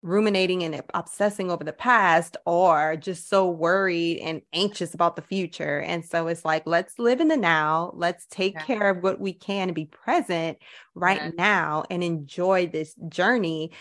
ruminating 0.04 0.62
and 0.62 0.82
obsessing 0.92 1.50
over 1.50 1.64
the 1.64 1.72
past 1.72 2.36
or 2.44 2.94
just 2.94 3.28
so 3.28 3.48
worried 3.48 4.18
and 4.18 4.42
anxious 4.52 4.92
about 4.92 5.16
the 5.16 5.22
future. 5.22 5.80
And 5.80 6.04
so 6.04 6.28
it's 6.28 6.44
like, 6.44 6.64
let's 6.66 6.98
live 6.98 7.20
in 7.20 7.28
the 7.28 7.38
now. 7.38 7.90
Let's 7.96 8.26
take 8.26 8.52
yeah. 8.52 8.64
care 8.64 8.90
of 8.90 9.02
what 9.02 9.18
we 9.18 9.32
can 9.32 9.70
and 9.70 9.74
be 9.74 9.86
present 9.86 10.58
right 10.94 11.22
yeah. 11.22 11.30
now 11.36 11.84
and 11.90 12.04
enjoy 12.04 12.66
this 12.66 12.94
journey 13.08 13.72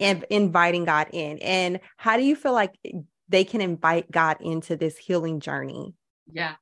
and 0.00 0.24
inviting 0.30 0.84
God 0.84 1.10
in. 1.12 1.38
And 1.38 1.78
how 1.96 2.16
do 2.16 2.24
you 2.24 2.34
feel 2.34 2.52
like 2.52 2.74
they 3.28 3.44
can 3.44 3.60
invite 3.60 4.10
God 4.10 4.38
into 4.40 4.76
this 4.76 4.98
healing 4.98 5.38
journey? 5.38 5.94
Yeah. 6.30 6.56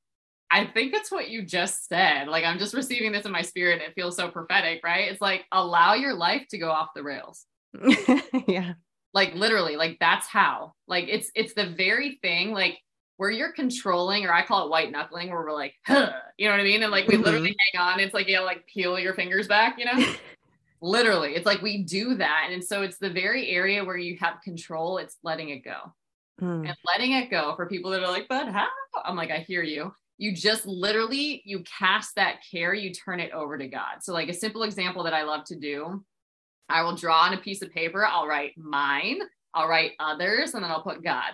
I 0.50 0.66
think 0.66 0.94
it's 0.94 1.10
what 1.10 1.30
you 1.30 1.42
just 1.42 1.88
said. 1.88 2.28
Like, 2.28 2.44
I'm 2.44 2.58
just 2.58 2.74
receiving 2.74 3.12
this 3.12 3.24
in 3.24 3.32
my 3.32 3.42
spirit. 3.42 3.80
It 3.80 3.94
feels 3.94 4.14
so 4.14 4.28
prophetic, 4.28 4.82
right? 4.84 5.10
It's 5.10 5.22
like, 5.22 5.44
allow 5.50 5.94
your 5.94 6.14
life 6.14 6.46
to 6.50 6.58
go 6.58 6.70
off 6.70 6.90
the 6.94 7.02
rails. 7.02 7.46
yeah 8.46 8.74
like 9.16 9.34
literally 9.34 9.76
like 9.76 9.96
that's 9.98 10.26
how. 10.26 10.74
Like 10.86 11.06
it's 11.08 11.30
it's 11.34 11.54
the 11.54 11.70
very 11.70 12.18
thing 12.20 12.52
like 12.52 12.78
where 13.16 13.30
you're 13.30 13.52
controlling 13.52 14.26
or 14.26 14.32
i 14.32 14.44
call 14.44 14.66
it 14.66 14.70
white 14.70 14.92
knuckling 14.92 15.30
where 15.30 15.40
we're 15.40 15.54
like 15.54 15.72
huh, 15.86 16.12
you 16.36 16.46
know 16.46 16.52
what 16.52 16.60
i 16.60 16.64
mean? 16.64 16.82
And 16.82 16.92
like 16.92 17.08
we 17.08 17.14
mm-hmm. 17.14 17.24
literally 17.24 17.56
hang 17.72 17.80
on 17.80 17.98
it's 17.98 18.12
like 18.12 18.28
you 18.28 18.36
know 18.36 18.44
like 18.44 18.66
peel 18.66 18.98
your 19.00 19.14
fingers 19.14 19.48
back 19.48 19.78
you 19.78 19.86
know? 19.86 20.14
Literally 20.82 21.34
it's 21.34 21.46
like 21.46 21.62
we 21.62 21.82
do 21.82 22.14
that 22.16 22.50
and 22.52 22.62
so 22.62 22.82
it's 22.82 22.98
the 22.98 23.08
very 23.08 23.48
area 23.48 23.82
where 23.82 23.96
you 23.96 24.18
have 24.20 24.42
control 24.42 24.98
it's 24.98 25.16
letting 25.22 25.48
it 25.48 25.64
go. 25.64 25.94
Mm. 26.42 26.68
and 26.68 26.76
letting 26.84 27.12
it 27.12 27.30
go 27.30 27.56
for 27.56 27.66
people 27.66 27.90
that 27.92 28.02
are 28.02 28.10
like 28.10 28.26
but 28.28 28.48
how? 28.48 28.68
I'm 29.02 29.16
like 29.16 29.30
i 29.30 29.38
hear 29.38 29.62
you. 29.62 29.94
You 30.18 30.34
just 30.34 30.66
literally 30.66 31.40
you 31.46 31.64
cast 31.78 32.16
that 32.16 32.40
care 32.50 32.74
you 32.74 32.92
turn 32.92 33.20
it 33.20 33.32
over 33.32 33.56
to 33.56 33.66
god. 33.66 34.02
So 34.02 34.12
like 34.12 34.28
a 34.28 34.34
simple 34.34 34.62
example 34.64 35.02
that 35.04 35.14
i 35.14 35.22
love 35.22 35.44
to 35.46 35.56
do 35.56 36.04
I 36.68 36.82
will 36.82 36.96
draw 36.96 37.22
on 37.22 37.34
a 37.34 37.38
piece 37.38 37.62
of 37.62 37.72
paper. 37.72 38.04
I'll 38.04 38.26
write 38.26 38.52
mine, 38.56 39.20
I'll 39.54 39.68
write 39.68 39.92
others, 40.00 40.54
and 40.54 40.62
then 40.62 40.70
I'll 40.70 40.82
put 40.82 41.02
God. 41.02 41.32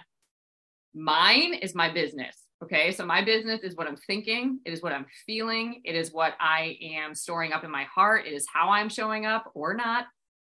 Mine 0.94 1.54
is 1.54 1.74
my 1.74 1.92
business. 1.92 2.36
Okay. 2.62 2.92
So 2.92 3.04
my 3.04 3.24
business 3.24 3.60
is 3.62 3.74
what 3.74 3.88
I'm 3.88 3.96
thinking, 3.96 4.60
it 4.64 4.72
is 4.72 4.82
what 4.82 4.92
I'm 4.92 5.06
feeling, 5.26 5.80
it 5.84 5.96
is 5.96 6.12
what 6.12 6.34
I 6.38 6.76
am 6.80 7.14
storing 7.14 7.52
up 7.52 7.64
in 7.64 7.70
my 7.72 7.84
heart, 7.84 8.26
it 8.26 8.32
is 8.32 8.46
how 8.52 8.68
I'm 8.68 8.88
showing 8.88 9.26
up 9.26 9.50
or 9.54 9.74
not. 9.74 10.04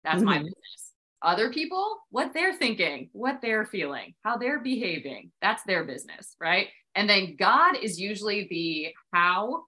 That's 0.04 0.18
mm-hmm. 0.18 0.26
my 0.26 0.38
business. 0.40 0.94
Other 1.22 1.52
people, 1.52 1.98
what 2.10 2.34
they're 2.34 2.54
thinking, 2.54 3.10
what 3.12 3.40
they're 3.42 3.66
feeling, 3.66 4.16
how 4.24 4.38
they're 4.38 4.62
behaving. 4.62 5.32
That's 5.42 5.62
their 5.64 5.84
business, 5.84 6.36
right? 6.40 6.68
And 6.96 7.10
then 7.10 7.36
God 7.38 7.76
is 7.82 8.00
usually 8.00 8.48
the 8.50 8.94
how 9.14 9.66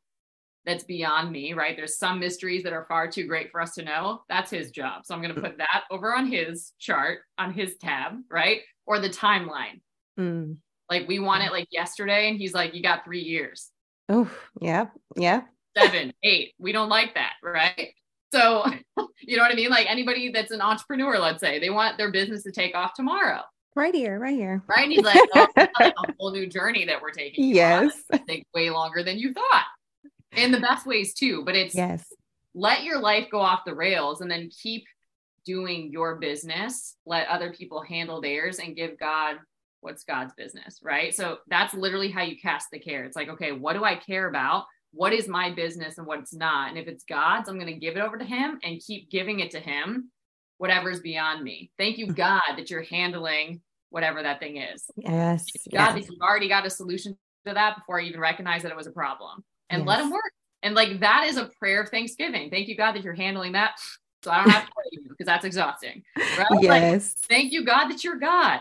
that's 0.66 0.84
beyond 0.84 1.32
me, 1.32 1.54
right? 1.54 1.76
There's 1.76 1.98
some 1.98 2.20
mysteries 2.20 2.64
that 2.64 2.74
are 2.74 2.86
far 2.88 3.10
too 3.10 3.26
great 3.26 3.52
for 3.52 3.62
us 3.62 3.74
to 3.76 3.84
know. 3.84 4.22
That's 4.30 4.52
his 4.52 4.72
job. 4.72 5.06
So 5.06 5.16
I'm 5.16 5.22
going 5.22 5.34
to 5.34 5.42
put 5.42 5.58
that 5.58 5.84
over 5.90 6.16
on 6.16 6.28
his 6.28 6.74
chart, 6.80 7.20
on 7.38 7.54
his 7.54 7.78
tab, 7.78 8.14
right? 8.30 8.62
Or 8.86 9.00
the 9.00 9.10
timeline. 9.10 9.82
Mm. 10.20 10.58
Like 10.90 11.08
we 11.08 11.20
want 11.20 11.44
it 11.44 11.52
like 11.52 11.68
yesterday. 11.72 12.30
And 12.30 12.38
he's 12.38 12.54
like, 12.54 12.76
you 12.76 12.84
got 12.84 13.04
three 13.04 13.22
years. 13.22 13.70
Oh, 14.10 14.30
yeah. 14.60 14.88
Yeah. 15.16 15.42
Seven, 15.78 16.14
eight. 16.22 16.54
We 16.60 16.74
don't 16.74 16.90
like 16.90 17.16
that, 17.16 17.34
right? 17.42 17.94
So, 18.34 18.66
you 19.22 19.38
know 19.38 19.44
what 19.44 19.52
I 19.52 19.56
mean? 19.56 19.70
Like 19.70 19.90
anybody 19.90 20.32
that's 20.32 20.52
an 20.52 20.62
entrepreneur, 20.62 21.18
let's 21.18 21.40
say, 21.40 21.60
they 21.60 21.70
want 21.70 21.98
their 21.98 22.12
business 22.12 22.44
to 22.44 22.52
take 22.52 22.76
off 22.76 22.94
tomorrow. 22.94 23.42
Right 23.74 23.96
here, 23.96 24.20
right 24.20 24.36
here. 24.36 24.62
Right. 24.68 24.84
And 24.84 24.92
he's 24.92 25.04
like, 25.04 25.18
oh, 25.34 25.48
like 25.56 25.72
a 25.80 26.14
whole 26.20 26.32
new 26.32 26.46
journey 26.46 26.86
that 26.86 27.02
we're 27.02 27.12
taking. 27.12 27.46
Yes. 27.48 27.94
Take 28.28 28.46
way 28.54 28.70
longer 28.70 29.02
than 29.02 29.18
you 29.18 29.34
thought. 29.34 29.66
In 30.36 30.52
the 30.52 30.60
best 30.60 30.86
ways 30.86 31.14
too. 31.14 31.44
But 31.46 31.56
it's 31.56 31.76
yes. 31.76 32.06
Let 32.54 32.84
your 32.84 33.00
life 33.00 33.28
go 33.32 33.40
off 33.40 33.66
the 33.66 33.76
rails 33.76 34.22
and 34.22 34.30
then 34.30 34.50
keep 34.50 34.86
doing 35.46 35.90
your 35.92 36.16
business. 36.16 36.96
Let 37.06 37.28
other 37.28 37.54
people 37.54 37.82
handle 37.82 38.22
theirs 38.22 38.60
and 38.60 38.76
give 38.76 39.00
God 39.00 39.38
what's 39.80 40.04
God's 40.04 40.34
business, 40.34 40.80
right? 40.84 41.14
So 41.16 41.38
that's 41.48 41.74
literally 41.74 42.12
how 42.12 42.22
you 42.22 42.38
cast 42.38 42.68
the 42.72 42.80
care. 42.80 43.04
It's 43.04 43.16
like, 43.16 43.30
okay, 43.30 43.52
what 43.52 43.74
do 43.74 43.84
I 43.84 43.96
care 43.96 44.28
about? 44.28 44.66
What 44.94 45.14
is 45.14 45.28
my 45.28 45.52
business 45.52 45.98
and 45.98 46.06
what's 46.06 46.34
not? 46.34 46.70
And 46.70 46.78
if 46.78 46.88
it's 46.88 47.04
God's, 47.04 47.50
I'm 47.50 47.56
going 47.56 47.74
to 47.74 47.80
give 47.80 47.96
it 47.96 48.02
over 48.02 48.18
to 48.18 48.26
Him 48.26 48.60
and 48.64 48.82
keep 48.86 49.10
giving 49.10 49.40
it 49.40 49.52
to 49.52 49.60
Him, 49.60 50.12
whatever's 50.58 51.00
beyond 51.00 51.44
me. 51.44 51.72
Thank 51.78 51.98
you, 51.98 52.08
mm. 52.08 52.16
God, 52.16 52.42
that 52.58 52.70
you're 52.70 52.84
handling 52.84 53.62
whatever 53.90 54.22
that 54.22 54.40
thing 54.40 54.58
is. 54.58 54.86
Yes. 54.98 55.46
God, 55.72 55.80
yes. 55.80 55.94
that 55.94 56.12
you've 56.12 56.22
already 56.22 56.50
got 56.50 56.66
a 56.66 56.70
solution 56.70 57.18
to 57.48 57.54
that 57.54 57.78
before 57.78 58.00
I 58.00 58.04
even 58.04 58.20
recognize 58.20 58.62
that 58.64 58.72
it 58.72 58.78
was 58.78 58.88
a 58.88 58.92
problem 58.92 59.44
and 59.72 59.82
yes. 59.82 59.88
let 59.88 60.00
Him 60.02 60.12
work. 60.12 60.32
And 60.64 60.76
like 60.76 61.00
that 61.00 61.26
is 61.28 61.38
a 61.38 61.50
prayer 61.60 61.82
of 61.82 61.90
thanksgiving. 61.90 62.50
Thank 62.50 62.68
you, 62.68 62.78
God, 62.78 62.94
that 62.94 63.04
you're 63.04 63.14
handling 63.14 63.54
that. 63.54 63.80
So 64.24 64.30
I 64.30 64.44
don't 64.44 64.52
have 64.52 64.66
to 64.66 64.72
pray 64.72 64.84
you 64.92 65.02
because 65.10 65.26
that's 65.26 65.46
exhausting. 65.46 66.04
Right? 66.16 66.48
Yes. 66.62 67.16
Like, 67.18 67.28
thank 67.28 67.52
you, 67.52 67.66
God, 67.66 67.88
that 67.88 68.04
you're 68.04 68.20
God. 68.20 68.60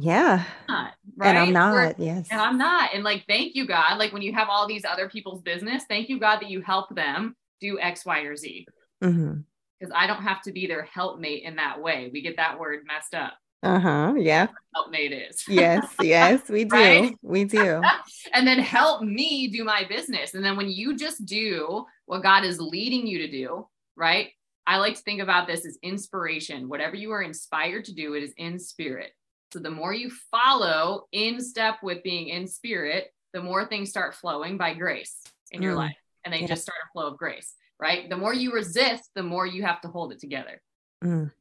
Yeah. 0.00 0.44
Not, 0.68 0.92
right? 1.16 1.28
And 1.28 1.38
I'm 1.38 1.52
not. 1.52 1.74
Or, 1.74 1.94
yes. 1.98 2.28
And 2.30 2.40
I'm 2.40 2.58
not. 2.58 2.90
And 2.92 3.04
like, 3.04 3.24
thank 3.28 3.54
you, 3.54 3.66
God. 3.66 3.98
Like 3.98 4.12
when 4.12 4.22
you 4.22 4.32
have 4.32 4.48
all 4.50 4.66
these 4.66 4.84
other 4.84 5.08
people's 5.08 5.42
business, 5.42 5.84
thank 5.88 6.08
you, 6.08 6.18
God, 6.18 6.40
that 6.40 6.50
you 6.50 6.60
help 6.60 6.94
them 6.94 7.36
do 7.60 7.78
X, 7.78 8.04
Y, 8.04 8.20
or 8.20 8.36
Z. 8.36 8.66
Because 9.00 9.14
mm-hmm. 9.14 9.92
I 9.94 10.06
don't 10.06 10.22
have 10.22 10.42
to 10.42 10.52
be 10.52 10.66
their 10.66 10.82
helpmate 10.82 11.44
in 11.44 11.56
that 11.56 11.80
way. 11.80 12.10
We 12.12 12.20
get 12.20 12.36
that 12.36 12.58
word 12.58 12.84
messed 12.86 13.14
up. 13.14 13.34
Uh 13.66 13.78
huh. 13.80 14.14
Yeah. 14.16 14.48
Helpmate 14.74 15.12
is. 15.12 15.42
yes. 15.48 15.86
Yes, 16.00 16.48
we 16.48 16.64
do. 16.74 16.74
Right? 16.76 17.14
We 17.22 17.44
do. 17.44 17.82
and 18.32 18.46
then 18.46 18.58
help 18.58 19.02
me 19.02 19.48
do 19.48 19.64
my 19.64 19.84
business. 19.88 20.34
And 20.34 20.44
then 20.44 20.56
when 20.56 20.68
you 20.70 20.96
just 20.96 21.24
do 21.24 21.84
what 22.06 22.22
God 22.22 22.44
is 22.44 22.60
leading 22.60 23.06
you 23.06 23.18
to 23.18 23.30
do, 23.30 23.66
right? 23.96 24.28
I 24.66 24.78
like 24.78 24.94
to 24.96 25.02
think 25.02 25.20
about 25.22 25.46
this 25.46 25.64
as 25.64 25.78
inspiration. 25.82 26.68
Whatever 26.68 26.96
you 26.96 27.10
are 27.12 27.22
inspired 27.22 27.84
to 27.86 27.94
do, 27.94 28.14
it 28.14 28.22
is 28.22 28.32
in 28.36 28.58
spirit. 28.58 29.12
So 29.52 29.60
the 29.60 29.70
more 29.70 29.94
you 29.94 30.10
follow 30.30 31.06
in 31.12 31.40
step 31.40 31.76
with 31.82 32.02
being 32.02 32.28
in 32.28 32.46
spirit, 32.46 33.12
the 33.32 33.42
more 33.42 33.64
things 33.66 33.90
start 33.90 34.14
flowing 34.14 34.56
by 34.58 34.74
grace 34.74 35.16
in 35.52 35.62
your 35.62 35.74
Mm. 35.74 35.78
life. 35.78 35.96
And 36.24 36.34
they 36.34 36.40
Yeah. 36.40 36.48
just 36.48 36.62
start 36.62 36.78
a 36.84 36.90
flow 36.92 37.06
of 37.06 37.16
grace, 37.16 37.54
right? 37.78 38.10
The 38.10 38.16
more 38.16 38.34
you 38.34 38.52
resist, 38.52 39.10
the 39.14 39.22
more 39.22 39.46
you 39.46 39.62
have 39.62 39.80
to 39.82 39.88
hold 39.88 40.12
it 40.12 40.18
together, 40.20 40.60
Mm. 41.04 41.32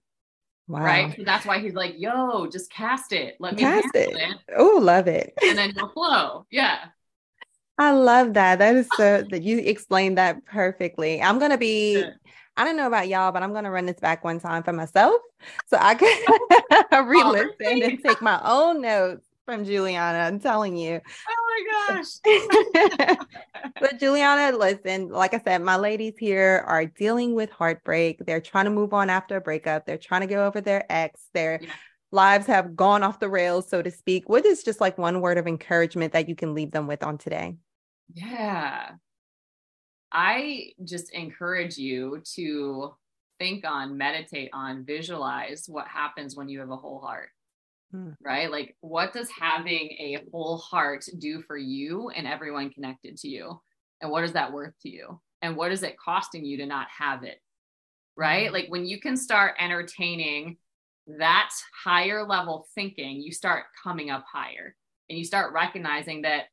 Wow. 0.67 0.79
right? 0.79 1.15
So 1.15 1.23
that's 1.23 1.45
why 1.45 1.59
he's 1.59 1.73
like, 1.73 1.95
yo, 1.97 2.47
just 2.47 2.71
cast 2.71 3.13
it. 3.13 3.35
Let 3.39 3.53
me 3.55 3.61
Cast 3.61 3.95
it. 3.95 4.15
it. 4.15 4.37
Oh, 4.57 4.79
love 4.81 5.07
it. 5.07 5.33
And 5.43 5.57
then 5.57 5.73
you'll 5.75 5.89
flow. 5.89 6.45
Yeah. 6.49 6.85
I 7.77 7.91
love 7.91 8.33
that. 8.33 8.59
That 8.59 8.75
is 8.75 8.89
so 8.95 9.23
that 9.29 9.43
you 9.43 9.59
explained 9.59 10.17
that 10.17 10.45
perfectly. 10.45 11.21
I'm 11.21 11.39
gonna 11.39 11.57
be. 11.57 12.01
Good. 12.01 12.13
I 12.57 12.63
don't 12.63 12.77
know 12.77 12.87
about 12.87 13.09
y'all, 13.09 13.33
but 13.33 13.43
I'm 13.43 13.51
gonna 13.51 13.69
run 13.69 13.85
this 13.85 13.99
back 13.99 14.23
one 14.23 14.39
time 14.39 14.63
for 14.63 14.71
myself, 14.71 15.15
so 15.67 15.77
I 15.79 15.93
can 15.93 16.07
re-listen 17.05 17.83
and 17.83 18.01
take 18.01 18.21
my 18.21 18.39
own 18.45 18.81
notes 18.81 19.27
from 19.45 19.63
Juliana. 19.63 20.19
I'm 20.19 20.39
telling 20.39 20.75
you. 20.75 20.99
Oh 21.29 21.63
my 21.87 21.95
gosh. 21.95 23.17
but 23.79 23.99
Juliana, 23.99 24.57
listen, 24.57 25.09
like 25.09 25.33
I 25.33 25.39
said, 25.39 25.61
my 25.61 25.77
ladies 25.77 26.15
here 26.17 26.63
are 26.67 26.85
dealing 26.85 27.35
with 27.35 27.49
heartbreak. 27.51 28.25
They're 28.25 28.41
trying 28.41 28.65
to 28.65 28.71
move 28.71 28.93
on 28.93 29.09
after 29.09 29.37
a 29.37 29.41
breakup. 29.41 29.85
They're 29.85 29.97
trying 29.97 30.21
to 30.21 30.27
get 30.27 30.39
over 30.39 30.61
their 30.61 30.85
ex. 30.91 31.21
Their 31.33 31.59
Yeah. 31.61 31.69
lives 32.11 32.47
have 32.47 32.75
gone 32.75 33.03
off 33.03 33.19
the 33.19 33.29
rails, 33.29 33.69
so 33.69 33.81
to 33.81 33.91
speak. 33.91 34.27
What 34.27 34.45
is 34.45 34.63
just 34.63 34.81
like 34.81 34.97
one 34.97 35.21
word 35.21 35.37
of 35.37 35.47
encouragement 35.47 36.13
that 36.13 36.27
you 36.27 36.35
can 36.35 36.53
leave 36.53 36.71
them 36.71 36.87
with 36.87 37.03
on 37.03 37.17
today? 37.17 37.55
Yeah. 38.13 38.91
I 40.11 40.71
just 40.83 41.11
encourage 41.11 41.77
you 41.77 42.21
to 42.35 42.95
think 43.37 43.65
on, 43.67 43.97
meditate 43.97 44.49
on, 44.53 44.85
visualize 44.85 45.65
what 45.67 45.87
happens 45.87 46.35
when 46.35 46.47
you 46.47 46.59
have 46.61 46.69
a 46.69 46.77
whole 46.77 46.99
heart. 46.99 47.29
Hmm. 47.95 48.09
Right? 48.23 48.51
Like, 48.51 48.75
what 48.81 49.13
does 49.13 49.29
having 49.29 49.89
a 49.91 50.17
whole 50.31 50.57
heart 50.57 51.05
do 51.17 51.41
for 51.41 51.57
you 51.57 52.09
and 52.09 52.27
everyone 52.27 52.69
connected 52.69 53.17
to 53.17 53.29
you? 53.29 53.61
And 54.01 54.11
what 54.11 54.23
is 54.23 54.33
that 54.33 54.51
worth 54.51 54.73
to 54.81 54.89
you? 54.89 55.21
And 55.41 55.55
what 55.55 55.71
is 55.71 55.83
it 55.83 55.97
costing 55.97 56.43
you 56.45 56.57
to 56.57 56.65
not 56.65 56.87
have 56.89 57.23
it? 57.23 57.39
Right? 58.17 58.49
Mhm. 58.49 58.53
Like, 58.53 58.67
when 58.69 58.85
you 58.85 58.99
can 58.99 59.17
start 59.17 59.55
entertaining 59.59 60.57
that 61.07 61.51
higher 61.83 62.25
level 62.25 62.67
thinking, 62.75 63.21
you 63.21 63.31
start 63.31 63.65
coming 63.83 64.09
up 64.09 64.25
higher 64.31 64.75
and 65.09 65.17
you 65.17 65.23
start 65.23 65.53
recognizing 65.53 66.23
that 66.23 66.45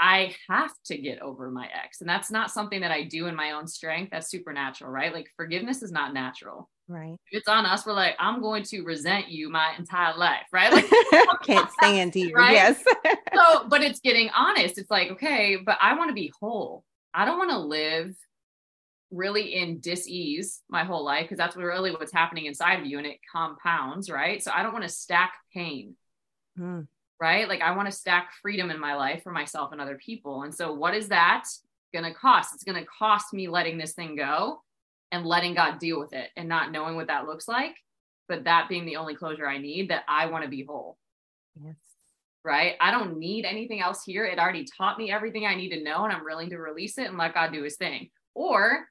I 0.00 0.34
have 0.48 0.72
to 0.86 0.98
get 0.98 1.20
over 1.20 1.50
my 1.50 1.68
ex. 1.68 2.00
And 2.00 2.08
that's 2.08 2.30
not 2.30 2.50
something 2.50 2.80
that 2.82 2.92
I 2.92 3.04
do 3.04 3.26
in 3.26 3.34
my 3.34 3.52
own 3.52 3.66
strength. 3.66 4.10
That's 4.10 4.30
supernatural, 4.30 4.90
right? 4.90 5.12
Like 5.12 5.30
forgiveness 5.36 5.82
is 5.82 5.92
not 5.92 6.14
natural. 6.14 6.70
Right. 6.88 7.16
If 7.30 7.40
it's 7.40 7.48
on 7.48 7.66
us, 7.66 7.84
we're 7.84 7.92
like, 7.92 8.16
I'm 8.18 8.40
going 8.40 8.62
to 8.64 8.82
resent 8.82 9.28
you 9.28 9.50
my 9.50 9.74
entire 9.78 10.16
life, 10.16 10.46
right? 10.52 10.72
Like, 10.72 10.86
Can't 11.42 11.70
stand 11.72 12.16
you. 12.16 12.32
Right? 12.34 12.52
Yes. 12.52 12.82
so, 13.34 13.68
but 13.68 13.82
it's 13.82 14.00
getting 14.00 14.30
honest. 14.30 14.78
It's 14.78 14.90
like, 14.90 15.10
okay, 15.10 15.56
but 15.56 15.76
I 15.82 15.96
want 15.96 16.08
to 16.08 16.14
be 16.14 16.32
whole. 16.40 16.84
I 17.12 17.26
don't 17.26 17.38
want 17.38 17.50
to 17.50 17.58
live 17.58 18.16
really 19.10 19.54
in 19.54 19.80
dis-ease 19.80 20.62
my 20.68 20.84
whole 20.84 21.04
life 21.04 21.24
because 21.24 21.38
that's 21.38 21.56
really 21.56 21.90
what's 21.90 22.12
happening 22.12 22.46
inside 22.46 22.80
of 22.80 22.86
you 22.86 22.98
and 22.98 23.06
it 23.06 23.18
compounds, 23.30 24.10
right? 24.10 24.42
So 24.42 24.50
I 24.54 24.62
don't 24.62 24.72
want 24.72 24.84
to 24.84 24.90
stack 24.90 25.34
pain 25.54 25.94
Hmm. 26.56 26.80
right? 27.20 27.48
Like 27.48 27.60
I 27.60 27.76
want 27.76 27.86
to 27.86 27.96
stack 27.96 28.32
freedom 28.42 28.70
in 28.70 28.80
my 28.80 28.96
life 28.96 29.22
for 29.22 29.30
myself 29.30 29.72
and 29.72 29.80
other 29.80 29.96
people. 29.96 30.42
And 30.42 30.54
so 30.54 30.74
what 30.74 30.94
is 30.94 31.08
that 31.08 31.44
going 31.92 32.04
to 32.04 32.12
cost? 32.12 32.52
It's 32.54 32.64
going 32.64 32.82
to 32.82 32.86
cost 32.86 33.32
me 33.32 33.48
letting 33.48 33.78
this 33.78 33.92
thing 33.92 34.16
go 34.16 34.62
and 35.12 35.24
letting 35.26 35.54
God 35.54 35.78
deal 35.78 35.98
with 36.00 36.12
it 36.12 36.30
and 36.36 36.48
not 36.48 36.70
knowing 36.72 36.96
what 36.96 37.06
that 37.08 37.26
looks 37.26 37.48
like, 37.48 37.74
but 38.28 38.44
that 38.44 38.68
being 38.68 38.84
the 38.84 38.96
only 38.96 39.14
closure 39.14 39.46
I 39.48 39.58
need 39.58 39.90
that 39.90 40.04
I 40.08 40.26
want 40.26 40.44
to 40.44 40.50
be 40.50 40.64
whole, 40.64 40.98
Yes. 41.62 41.76
right? 42.44 42.74
I 42.80 42.90
don't 42.90 43.18
need 43.18 43.44
anything 43.44 43.80
else 43.80 44.04
here. 44.04 44.24
It 44.26 44.38
already 44.38 44.64
taught 44.76 44.98
me 44.98 45.10
everything 45.10 45.46
I 45.46 45.54
need 45.54 45.70
to 45.70 45.82
know 45.82 46.04
and 46.04 46.12
I'm 46.12 46.24
willing 46.24 46.50
to 46.50 46.58
release 46.58 46.98
it 46.98 47.06
and 47.08 47.16
let 47.18 47.34
God 47.34 47.52
do 47.52 47.62
his 47.62 47.76
thing. 47.76 48.10
Or 48.34 48.86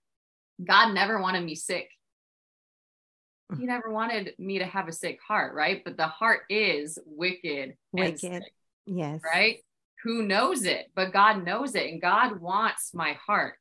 God 0.63 0.93
never 0.93 1.21
wanted 1.21 1.43
me 1.43 1.53
sick. 1.55 1.89
He 3.57 3.65
never 3.67 3.91
wanted 3.91 4.33
me 4.39 4.59
to 4.59 4.65
have 4.65 4.87
a 4.87 4.91
sick 4.93 5.19
heart, 5.25 5.53
right? 5.53 5.83
But 5.85 5.97
the 5.97 6.07
heart 6.07 6.41
is 6.49 6.97
wicked, 7.05 7.75
Wicked. 7.93 8.19
sick 8.19 8.43
Yes. 8.87 9.21
right? 9.23 9.57
Who 10.03 10.23
knows 10.23 10.63
it? 10.63 10.91
But 10.95 11.11
God 11.11 11.43
knows 11.43 11.75
it, 11.75 11.91
and 11.91 12.01
God 12.01 12.39
wants 12.39 12.93
my 12.93 13.13
heart. 13.25 13.55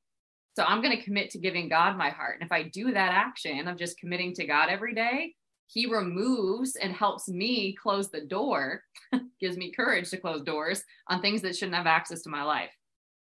So 0.57 0.65
I'm 0.65 0.83
going 0.83 0.97
to 0.97 1.03
commit 1.03 1.31
to 1.31 1.39
giving 1.39 1.69
God 1.69 1.99
my 1.99 2.09
heart. 2.09 2.41
And 2.41 2.47
if 2.47 2.53
I 2.53 2.63
do 2.63 2.93
that 2.93 3.13
action 3.13 3.69
of 3.69 3.77
just 3.77 3.99
committing 3.99 4.33
to 4.35 4.47
God 4.47 4.71
every 4.71 4.95
day, 4.95 5.35
He 5.67 5.87
removes 5.87 6.77
and 6.77 6.93
helps 6.93 7.29
me 7.29 7.75
close 7.75 8.11
the 8.11 8.23
door, 8.23 8.83
gives 9.41 9.57
me 9.57 9.73
courage 9.73 10.09
to 10.11 10.17
close 10.17 10.43
doors 10.43 10.83
on 11.09 11.21
things 11.21 11.43
that 11.43 11.57
shouldn't 11.57 11.77
have 11.77 11.87
access 11.87 12.23
to 12.23 12.31
my 12.31 12.43
life. 12.43 12.71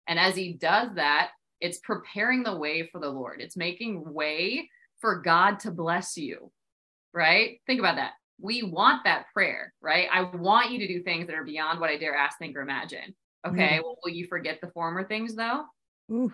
And 0.09 0.19
as 0.19 0.35
He 0.35 0.55
does 0.55 0.89
that, 0.97 1.31
it's 1.61 1.79
preparing 1.79 2.43
the 2.43 2.57
way 2.57 2.89
for 2.91 3.01
the 3.01 3.11
Lord, 3.11 3.41
it's 3.41 3.57
making 3.57 4.13
way 4.13 4.69
for 5.01 5.21
God 5.21 5.61
to 5.61 5.71
bless 5.71 6.17
you, 6.17 6.51
right? 7.15 7.61
Think 7.67 7.79
about 7.79 7.97
that 7.97 8.13
we 8.41 8.63
want 8.63 9.05
that 9.05 9.27
prayer, 9.33 9.75
right? 9.81 10.09
I 10.13 10.23
want 10.23 10.71
you 10.71 10.79
to 10.79 10.87
do 10.89 11.03
things 11.03 11.27
that 11.27 11.37
are 11.37 11.45
beyond 11.45 11.81
what 11.81 11.91
I 11.91 11.99
dare 11.99 12.15
ask, 12.15 12.39
think, 12.39 12.57
or 12.57 12.63
imagine. 12.63 13.15
Okay. 13.47 13.79
Mm. 13.79 13.83
Well, 13.83 13.97
will 14.03 14.13
you 14.13 14.27
forget 14.27 14.61
the 14.61 14.71
former 14.71 15.07
things 15.07 15.35
though? 15.35 15.65
Oof. 16.13 16.33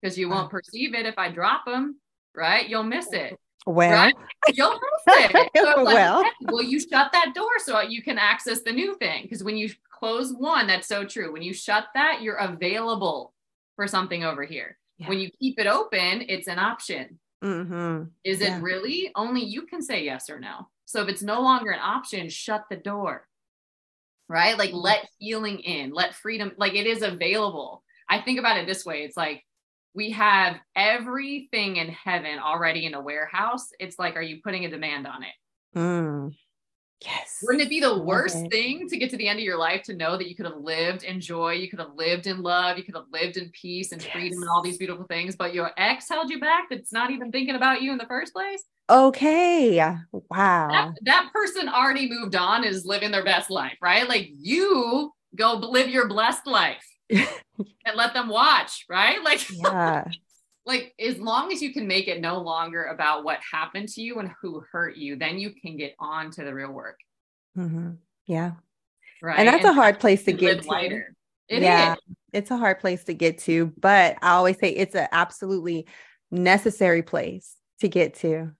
Because 0.00 0.16
you 0.18 0.28
won't 0.28 0.50
perceive 0.50 0.94
it 0.94 1.06
if 1.06 1.18
I 1.18 1.30
drop 1.30 1.64
them, 1.66 1.98
right? 2.34 2.68
You'll 2.68 2.84
miss 2.84 3.12
it. 3.12 3.36
Well, 3.66 3.90
Right? 3.90 4.14
You'll 4.54 4.72
miss 4.72 5.16
it. 5.34 5.50
So 5.56 5.82
like, 5.82 5.94
Well. 5.94 6.20
okay, 6.20 6.30
will 6.42 6.62
you 6.62 6.78
shut 6.80 7.10
that 7.12 7.32
door 7.34 7.50
so 7.58 7.80
you 7.80 8.02
can 8.02 8.16
access 8.18 8.62
the 8.62 8.72
new 8.72 8.96
thing? 8.96 9.22
Because 9.22 9.42
when 9.42 9.56
you 9.56 9.70
close 9.90 10.32
one, 10.32 10.66
that's 10.66 10.86
so 10.88 11.04
true. 11.04 11.32
When 11.32 11.42
you 11.42 11.52
shut 11.52 11.86
that, 11.94 12.22
you're 12.22 12.36
available 12.36 13.34
for 13.76 13.86
something 13.86 14.24
over 14.24 14.44
here. 14.44 14.78
Yeah. 14.98 15.08
When 15.08 15.18
you 15.18 15.30
keep 15.40 15.58
it 15.58 15.66
open, 15.66 16.24
it's 16.28 16.48
an 16.48 16.58
option. 16.58 17.18
Mm-hmm. 17.44 18.04
Is 18.24 18.40
Yeah. 18.40 18.56
it 18.58 18.62
really? 18.62 19.10
Only 19.16 19.44
you 19.44 19.62
can 19.62 19.82
say 19.82 20.04
yes 20.04 20.30
or 20.30 20.38
no. 20.40 20.68
So 20.86 21.02
if 21.02 21.08
it's 21.08 21.22
no 21.22 21.40
longer 21.42 21.70
an 21.70 21.80
option, 21.82 22.28
shut 22.28 22.64
the 22.70 22.76
door. 22.76 23.26
Right? 24.28 24.56
Like 24.56 24.72
let 24.72 25.08
healing 25.18 25.58
in, 25.60 25.92
let 25.92 26.14
freedom, 26.14 26.52
like 26.56 26.74
it 26.74 26.86
is 26.86 27.02
available. 27.02 27.82
I 28.08 28.20
think 28.20 28.38
about 28.38 28.56
it 28.58 28.66
this 28.66 28.84
way 28.86 29.02
it's 29.04 29.16
like 29.16 29.44
we 29.94 30.10
have 30.10 30.56
everything 30.76 31.76
in 31.76 31.88
heaven 31.88 32.38
already 32.38 32.86
in 32.86 32.94
a 32.94 33.00
warehouse. 33.00 33.68
It's 33.80 33.98
like, 33.98 34.16
are 34.16 34.22
you 34.22 34.40
putting 34.42 34.64
a 34.64 34.70
demand 34.70 35.06
on 35.06 35.22
it? 35.22 35.78
Mm. 35.78 36.34
Yes. 37.04 37.38
Wouldn't 37.42 37.62
it 37.62 37.68
be 37.68 37.80
the 37.80 37.98
worst 37.98 38.36
it. 38.36 38.50
thing 38.50 38.88
to 38.88 38.96
get 38.96 39.10
to 39.10 39.16
the 39.16 39.28
end 39.28 39.38
of 39.38 39.44
your 39.44 39.58
life 39.58 39.84
to 39.84 39.94
know 39.94 40.16
that 40.16 40.28
you 40.28 40.34
could 40.34 40.46
have 40.46 40.58
lived 40.58 41.04
in 41.04 41.20
joy, 41.20 41.52
you 41.52 41.70
could 41.70 41.78
have 41.78 41.94
lived 41.94 42.26
in 42.26 42.42
love, 42.42 42.76
you 42.76 42.82
could 42.82 42.96
have 42.96 43.04
lived 43.12 43.36
in 43.36 43.50
peace 43.50 43.92
and 43.92 44.02
freedom 44.02 44.42
and 44.42 44.50
all 44.50 44.62
these 44.62 44.78
beautiful 44.78 45.04
things, 45.04 45.36
but 45.36 45.54
your 45.54 45.70
ex 45.76 46.08
held 46.08 46.28
you 46.28 46.40
back 46.40 46.64
that's 46.70 46.92
not 46.92 47.10
even 47.10 47.30
thinking 47.30 47.54
about 47.54 47.82
you 47.82 47.92
in 47.92 47.98
the 47.98 48.06
first 48.06 48.32
place? 48.32 48.64
Okay. 48.90 49.76
That, 49.76 49.98
Wow. 50.28 50.94
that 51.02 51.30
person 51.32 51.68
already 51.68 52.08
moved 52.08 52.34
on, 52.34 52.64
is 52.64 52.84
living 52.84 53.12
their 53.12 53.24
best 53.24 53.48
life, 53.48 53.76
right? 53.80 54.08
Like 54.08 54.28
you 54.36 55.12
go 55.36 55.54
live 55.54 55.88
your 55.88 56.08
blessed 56.08 56.46
life 56.46 56.84
and 57.10 57.96
let 57.96 58.14
them 58.14 58.28
watch, 58.28 58.84
right? 58.88 59.22
Like, 59.22 59.48
yeah. 59.50 60.04
like 60.66 60.94
as 61.00 61.18
long 61.18 61.52
as 61.52 61.62
you 61.62 61.72
can 61.72 61.86
make 61.86 62.08
it 62.08 62.20
no 62.20 62.40
longer 62.40 62.84
about 62.84 63.24
what 63.24 63.38
happened 63.52 63.88
to 63.90 64.02
you 64.02 64.18
and 64.18 64.30
who 64.40 64.62
hurt 64.72 64.96
you, 64.96 65.16
then 65.16 65.38
you 65.38 65.52
can 65.60 65.76
get 65.76 65.94
on 65.98 66.30
to 66.32 66.44
the 66.44 66.54
real 66.54 66.70
work, 66.72 66.98
hmm 67.54 67.92
Yeah. 68.26 68.52
right? 69.22 69.38
And 69.38 69.48
that's 69.48 69.64
a 69.64 69.72
hard 69.72 69.98
place 70.00 70.24
to 70.24 70.32
get 70.32 70.62
to. 70.62 70.68
lighter. 70.68 71.14
It 71.48 71.58
is. 71.58 71.62
Yeah. 71.64 71.94
It's 72.32 72.50
a 72.50 72.58
hard 72.58 72.78
place 72.80 73.04
to 73.04 73.14
get 73.14 73.38
to, 73.40 73.72
but 73.78 74.18
I 74.20 74.32
always 74.32 74.58
say 74.58 74.68
it's 74.68 74.94
an 74.94 75.08
absolutely 75.12 75.86
necessary 76.30 77.02
place 77.02 77.54
to 77.80 77.88
get 77.88 78.14
to. 78.16 78.52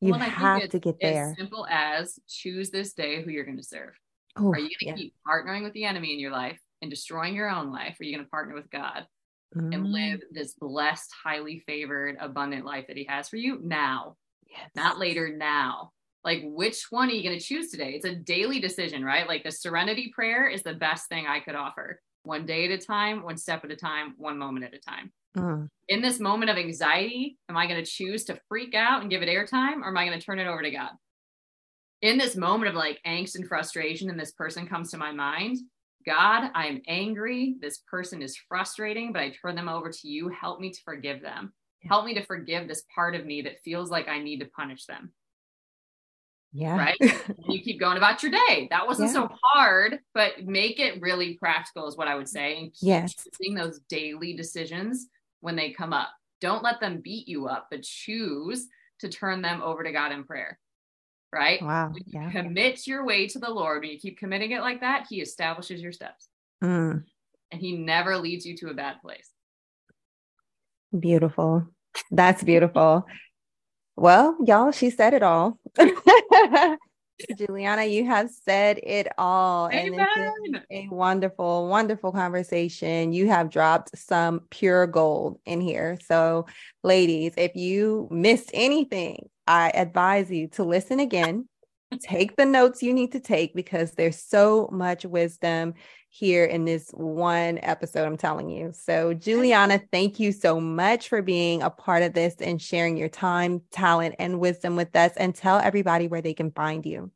You 0.00 0.12
Well, 0.12 0.22
and 0.22 0.32
have 0.32 0.68
to 0.70 0.78
get 0.78 0.98
there. 1.02 1.32
As 1.32 1.36
simple 1.36 1.66
as 1.68 2.18
choose 2.26 2.70
this 2.70 2.94
day 2.94 3.22
who 3.22 3.30
you're 3.30 3.44
going 3.44 3.58
to 3.58 3.62
serve. 3.62 3.92
Oh, 4.36 4.52
Are 4.52 4.58
you 4.58 4.70
going 4.70 4.70
to 4.70 4.86
yeah. 4.86 4.94
keep 4.94 5.14
partnering 5.28 5.62
with 5.64 5.74
the 5.74 5.84
enemy 5.84 6.14
in 6.14 6.20
your 6.20 6.30
life 6.30 6.58
and 6.82 6.90
destroying 6.90 7.34
your 7.34 7.50
own 7.50 7.72
life? 7.72 7.96
Or 7.98 8.02
are 8.02 8.06
you 8.06 8.14
going 8.14 8.24
to 8.24 8.30
partner 8.30 8.54
with 8.54 8.70
God 8.70 9.06
and 9.54 9.72
Mm, 9.74 9.92
live 9.92 10.20
this 10.30 10.54
blessed, 10.54 11.10
highly 11.24 11.58
favored, 11.66 12.16
abundant 12.20 12.64
life 12.64 12.86
that 12.86 12.96
He 12.96 13.04
has 13.04 13.28
for 13.28 13.36
you 13.36 13.58
now, 13.62 14.16
yes. 14.48 14.70
not 14.76 14.98
later, 14.98 15.28
now? 15.36 15.90
Like, 16.22 16.42
which 16.44 16.84
one 16.90 17.08
are 17.08 17.12
you 17.12 17.22
going 17.24 17.38
to 17.38 17.44
choose 17.44 17.70
today? 17.70 17.92
It's 17.92 18.04
a 18.04 18.14
daily 18.14 18.60
decision, 18.60 19.04
right? 19.04 19.26
Like, 19.26 19.42
the 19.42 19.50
serenity 19.50 20.12
prayer 20.14 20.46
is 20.48 20.62
the 20.62 20.74
best 20.74 21.08
thing 21.08 21.26
I 21.26 21.40
could 21.40 21.54
offer. 21.56 22.00
One 22.22 22.46
day 22.46 22.66
at 22.66 22.70
a 22.70 22.78
time, 22.78 23.22
one 23.22 23.38
step 23.38 23.64
at 23.64 23.70
a 23.72 23.76
time, 23.76 24.14
one 24.18 24.38
moment 24.38 24.66
at 24.66 24.74
a 24.74 24.78
time. 24.78 25.12
Mm, 25.36 25.68
In 25.88 26.02
this 26.02 26.20
moment 26.20 26.50
of 26.50 26.56
anxiety, 26.58 27.38
am 27.48 27.56
I 27.56 27.66
going 27.66 27.82
to 27.82 27.90
choose 27.90 28.24
to 28.26 28.38
freak 28.48 28.74
out 28.74 29.00
and 29.00 29.10
give 29.10 29.22
it 29.22 29.28
airtime, 29.28 29.80
or 29.82 29.88
am 29.88 29.96
I 29.96 30.06
going 30.06 30.18
to 30.18 30.24
turn 30.24 30.38
it 30.38 30.46
over 30.46 30.62
to 30.62 30.70
God? 30.70 30.90
in 32.02 32.16
this 32.16 32.34
moment 32.34 32.66
of 32.70 32.74
like 32.74 32.98
angst 33.06 33.34
and 33.34 33.46
frustration 33.46 34.08
and 34.08 34.18
this 34.18 34.32
person 34.32 34.66
comes 34.66 34.90
to 34.90 34.96
my 34.96 35.12
mind 35.12 35.58
god 36.06 36.50
i 36.54 36.66
am 36.66 36.80
angry. 36.88 37.56
This 37.60 37.78
person 37.90 38.22
is 38.22 38.36
frustrating 38.48 39.12
but 39.12 39.22
i 39.22 39.30
turn 39.30 39.54
them 39.54 39.68
over 39.68 39.90
to 39.90 40.08
you. 40.08 40.28
Help 40.28 40.60
me 40.60 40.70
to 40.70 40.80
forgive 40.84 41.20
them. 41.22 41.52
Help 41.88 42.04
me 42.04 42.14
to 42.14 42.24
forgive 42.24 42.68
this 42.68 42.84
part 42.94 43.14
of 43.14 43.24
me 43.26 43.42
that 43.42 43.60
feels 43.64 43.90
like 43.90 44.08
i 44.08 44.18
need 44.18 44.40
to 44.40 44.46
punish 44.46 44.86
them. 44.86 45.12
Yeah. 46.52 46.76
right? 46.76 46.96
And 47.00 47.36
you 47.54 47.62
keep 47.62 47.78
going 47.78 47.96
about 47.96 48.22
your 48.22 48.32
day. 48.32 48.66
That 48.70 48.86
wasn't 48.86 49.08
Yeah. 49.08 49.14
so 49.14 49.30
hard 49.42 50.00
but 50.14 50.44
make 50.44 50.80
it 50.80 51.00
really 51.00 51.34
practical 51.34 51.86
is 51.88 51.96
what 51.96 52.08
i 52.08 52.14
would 52.16 52.28
say 52.28 52.56
and 52.58 52.66
keep 52.72 52.88
Yes. 52.88 53.14
choosing 53.14 53.54
those 53.54 53.80
daily 53.88 54.34
decisions 54.34 55.06
when 55.40 55.56
they 55.56 55.70
come 55.72 55.92
up. 55.92 56.08
Don't 56.40 56.62
let 56.64 56.80
them 56.80 57.00
beat 57.02 57.28
you 57.28 57.46
up 57.46 57.68
but 57.70 57.82
choose 57.82 58.66
to 59.00 59.08
turn 59.08 59.40
them 59.42 59.62
over 59.62 59.82
to 59.84 59.92
god 59.92 60.12
in 60.12 60.24
prayer 60.24 60.58
right 61.32 61.62
Wow. 61.62 61.92
Yeah. 62.06 62.30
commit 62.30 62.86
your 62.86 63.04
way 63.04 63.26
to 63.28 63.38
the 63.38 63.50
Lord, 63.50 63.82
when 63.82 63.90
you 63.90 63.98
keep 63.98 64.18
committing 64.18 64.50
it 64.52 64.60
like 64.60 64.80
that, 64.80 65.06
He 65.08 65.20
establishes 65.20 65.80
your 65.80 65.92
steps 65.92 66.28
Mm, 66.62 67.04
and 67.50 67.60
He 67.60 67.76
never 67.76 68.18
leads 68.18 68.44
you 68.44 68.56
to 68.58 68.68
a 68.70 68.74
bad 68.74 69.00
place. 69.00 69.30
beautiful. 70.98 71.66
That's 72.10 72.42
beautiful. 72.42 73.06
Well, 73.96 74.36
y'all, 74.44 74.72
she 74.72 74.90
said 74.90 75.14
it 75.14 75.22
all. 75.22 75.58
Juliana, 77.36 77.84
you 77.84 78.06
have 78.06 78.30
said 78.30 78.80
it 78.82 79.08
all. 79.18 79.66
And 79.66 79.94
it's 79.94 80.64
a 80.70 80.88
wonderful, 80.90 81.68
wonderful 81.68 82.12
conversation. 82.12 83.12
You 83.12 83.28
have 83.28 83.50
dropped 83.50 83.96
some 83.98 84.42
pure 84.50 84.86
gold 84.86 85.38
in 85.44 85.60
here. 85.60 85.98
So, 86.06 86.46
ladies, 86.82 87.34
if 87.36 87.54
you 87.56 88.08
missed 88.10 88.50
anything, 88.54 89.28
I 89.50 89.70
advise 89.74 90.30
you 90.30 90.46
to 90.50 90.62
listen 90.62 91.00
again. 91.00 91.48
Take 92.00 92.36
the 92.36 92.46
notes 92.46 92.84
you 92.84 92.94
need 92.94 93.10
to 93.12 93.20
take 93.20 93.52
because 93.52 93.90
there's 93.90 94.22
so 94.22 94.68
much 94.70 95.04
wisdom 95.04 95.74
here 96.08 96.44
in 96.44 96.64
this 96.64 96.90
one 96.90 97.58
episode, 97.60 98.06
I'm 98.06 98.16
telling 98.16 98.48
you. 98.48 98.70
So, 98.72 99.12
Juliana, 99.12 99.82
thank 99.90 100.20
you 100.20 100.30
so 100.30 100.60
much 100.60 101.08
for 101.08 101.20
being 101.20 101.62
a 101.62 101.70
part 101.70 102.04
of 102.04 102.12
this 102.12 102.36
and 102.38 102.62
sharing 102.62 102.96
your 102.96 103.08
time, 103.08 103.62
talent, 103.72 104.14
and 104.20 104.38
wisdom 104.38 104.76
with 104.76 104.94
us. 104.94 105.14
And 105.16 105.34
tell 105.34 105.58
everybody 105.58 106.06
where 106.06 106.22
they 106.22 106.34
can 106.34 106.52
find 106.52 106.86
you. 106.86 107.10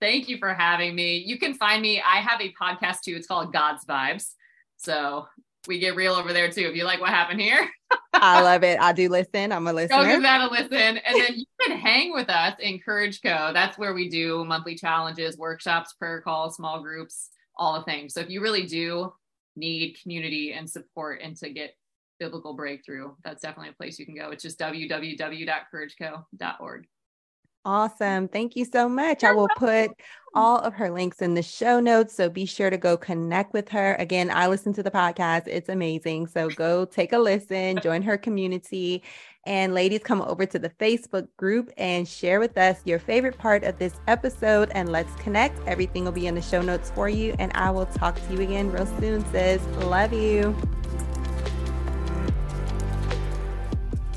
Thank 0.00 0.30
you 0.30 0.38
for 0.38 0.54
having 0.54 0.94
me. 0.94 1.18
You 1.18 1.38
can 1.38 1.52
find 1.52 1.82
me. 1.82 2.00
I 2.00 2.22
have 2.22 2.40
a 2.40 2.54
podcast 2.54 3.02
too. 3.02 3.14
It's 3.14 3.26
called 3.26 3.52
God's 3.52 3.84
Vibes. 3.84 4.30
So 4.78 5.26
we 5.66 5.80
get 5.80 5.96
real 5.96 6.14
over 6.14 6.32
there 6.32 6.50
too. 6.50 6.62
If 6.62 6.76
you 6.76 6.84
like 6.84 7.02
what 7.02 7.10
happened 7.10 7.42
here, 7.42 7.68
I 8.14 8.42
love 8.42 8.64
it. 8.64 8.80
I 8.80 8.92
do 8.92 9.08
listen. 9.08 9.52
I'm 9.52 9.66
a 9.66 9.72
listener. 9.72 10.04
go 10.04 10.06
give 10.06 10.22
that 10.22 10.40
a 10.40 10.50
listen. 10.50 10.98
And 10.98 11.20
then 11.20 11.36
you 11.36 11.44
can 11.60 11.78
hang 11.78 12.12
with 12.12 12.28
us 12.28 12.54
in 12.60 12.78
Courage 12.78 13.22
Co. 13.22 13.52
That's 13.52 13.78
where 13.78 13.94
we 13.94 14.08
do 14.08 14.44
monthly 14.44 14.74
challenges, 14.74 15.36
workshops, 15.36 15.92
prayer 15.94 16.20
calls, 16.20 16.56
small 16.56 16.82
groups, 16.82 17.30
all 17.56 17.78
the 17.78 17.84
things. 17.84 18.14
So 18.14 18.20
if 18.20 18.30
you 18.30 18.40
really 18.40 18.66
do 18.66 19.12
need 19.56 19.96
community 20.02 20.52
and 20.52 20.68
support 20.68 21.20
and 21.22 21.36
to 21.36 21.50
get 21.50 21.76
biblical 22.18 22.54
breakthrough, 22.54 23.12
that's 23.24 23.42
definitely 23.42 23.70
a 23.70 23.74
place 23.74 23.98
you 23.98 24.06
can 24.06 24.14
go. 24.14 24.30
It's 24.30 24.42
just 24.42 24.58
www.courageco.org. 24.58 26.86
Awesome. 27.64 28.28
Thank 28.28 28.56
you 28.56 28.64
so 28.64 28.88
much. 28.88 29.24
I 29.24 29.32
will 29.32 29.48
put 29.56 29.90
all 30.34 30.58
of 30.58 30.72
her 30.74 30.90
links 30.90 31.20
in 31.20 31.34
the 31.34 31.42
show 31.42 31.80
notes. 31.80 32.14
So 32.14 32.30
be 32.30 32.46
sure 32.46 32.70
to 32.70 32.76
go 32.76 32.96
connect 32.96 33.52
with 33.52 33.68
her. 33.70 33.94
Again, 33.96 34.30
I 34.30 34.46
listen 34.46 34.72
to 34.74 34.82
the 34.82 34.90
podcast, 34.90 35.46
it's 35.46 35.68
amazing. 35.68 36.28
So 36.28 36.48
go 36.50 36.84
take 36.84 37.12
a 37.12 37.18
listen, 37.18 37.78
join 37.82 38.02
her 38.02 38.16
community. 38.16 39.02
And 39.44 39.74
ladies, 39.74 40.02
come 40.04 40.22
over 40.22 40.46
to 40.46 40.58
the 40.58 40.70
Facebook 40.70 41.26
group 41.36 41.70
and 41.78 42.06
share 42.06 42.38
with 42.38 42.56
us 42.58 42.80
your 42.84 42.98
favorite 42.98 43.38
part 43.38 43.64
of 43.64 43.78
this 43.78 43.94
episode. 44.06 44.70
And 44.74 44.90
let's 44.90 45.14
connect. 45.16 45.58
Everything 45.66 46.04
will 46.04 46.12
be 46.12 46.26
in 46.26 46.34
the 46.34 46.42
show 46.42 46.62
notes 46.62 46.90
for 46.94 47.08
you. 47.08 47.34
And 47.38 47.50
I 47.54 47.70
will 47.70 47.86
talk 47.86 48.14
to 48.14 48.34
you 48.34 48.40
again 48.40 48.70
real 48.70 48.86
soon, 49.00 49.24
sis. 49.32 49.64
Love 49.78 50.12
you. 50.12 50.54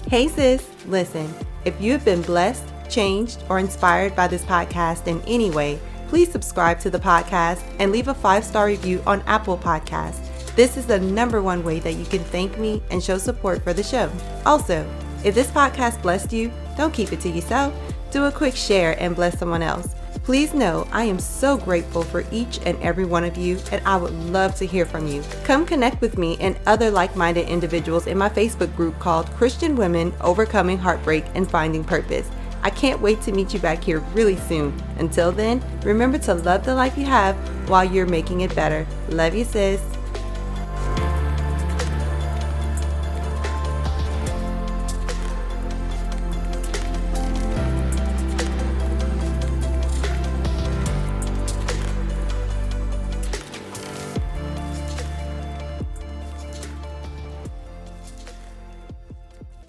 Hey, 0.07 0.27
sis, 0.27 0.67
listen, 0.87 1.33
if 1.63 1.79
you 1.79 1.93
have 1.93 2.03
been 2.03 2.21
blessed, 2.21 2.65
changed, 2.91 3.43
or 3.49 3.57
inspired 3.57 4.15
by 4.15 4.27
this 4.27 4.43
podcast 4.43 5.07
in 5.07 5.21
any 5.25 5.49
way, 5.49 5.79
please 6.09 6.31
subscribe 6.31 6.79
to 6.81 6.89
the 6.89 6.99
podcast 6.99 7.63
and 7.79 7.91
leave 7.91 8.09
a 8.09 8.13
five 8.13 8.43
star 8.43 8.67
review 8.67 9.01
on 9.07 9.21
Apple 9.21 9.57
Podcasts. 9.57 10.27
This 10.55 10.75
is 10.75 10.85
the 10.85 10.99
number 10.99 11.41
one 11.41 11.63
way 11.63 11.79
that 11.79 11.93
you 11.93 12.05
can 12.05 12.23
thank 12.25 12.57
me 12.59 12.83
and 12.91 13.01
show 13.01 13.17
support 13.17 13.63
for 13.63 13.73
the 13.73 13.81
show. 13.81 14.11
Also, 14.45 14.85
if 15.23 15.33
this 15.33 15.49
podcast 15.49 16.01
blessed 16.01 16.33
you, 16.33 16.51
don't 16.75 16.93
keep 16.93 17.13
it 17.13 17.21
to 17.21 17.29
yourself. 17.29 17.73
Do 18.11 18.25
a 18.25 18.31
quick 18.31 18.55
share 18.55 19.01
and 19.01 19.15
bless 19.15 19.39
someone 19.39 19.61
else. 19.61 19.95
Please 20.23 20.53
know 20.53 20.87
I 20.91 21.05
am 21.05 21.17
so 21.17 21.57
grateful 21.57 22.03
for 22.03 22.25
each 22.31 22.59
and 22.65 22.77
every 22.83 23.05
one 23.05 23.23
of 23.23 23.37
you, 23.37 23.57
and 23.71 23.85
I 23.87 23.95
would 23.95 24.13
love 24.13 24.53
to 24.55 24.67
hear 24.67 24.85
from 24.85 25.07
you. 25.07 25.23
Come 25.45 25.65
connect 25.65 26.01
with 26.01 26.17
me 26.17 26.37
and 26.39 26.59
other 26.67 26.91
like 26.91 27.15
minded 27.15 27.47
individuals 27.47 28.07
in 28.07 28.17
my 28.17 28.29
Facebook 28.29 28.75
group 28.75 28.99
called 28.99 29.31
Christian 29.31 29.75
Women 29.75 30.13
Overcoming 30.21 30.77
Heartbreak 30.77 31.25
and 31.33 31.49
Finding 31.49 31.83
Purpose. 31.83 32.29
I 32.63 32.69
can't 32.69 33.01
wait 33.01 33.21
to 33.23 33.31
meet 33.31 33.53
you 33.53 33.59
back 33.59 33.83
here 33.83 33.99
really 34.13 34.37
soon. 34.37 34.73
Until 34.97 35.31
then, 35.31 35.63
remember 35.83 36.17
to 36.19 36.33
love 36.33 36.63
the 36.63 36.75
life 36.75 36.97
you 36.97 37.05
have 37.05 37.35
while 37.69 37.83
you're 37.83 38.05
making 38.05 38.41
it 38.41 38.55
better. 38.55 38.85
Love 39.09 39.33
you, 39.35 39.43
sis. 39.43 39.81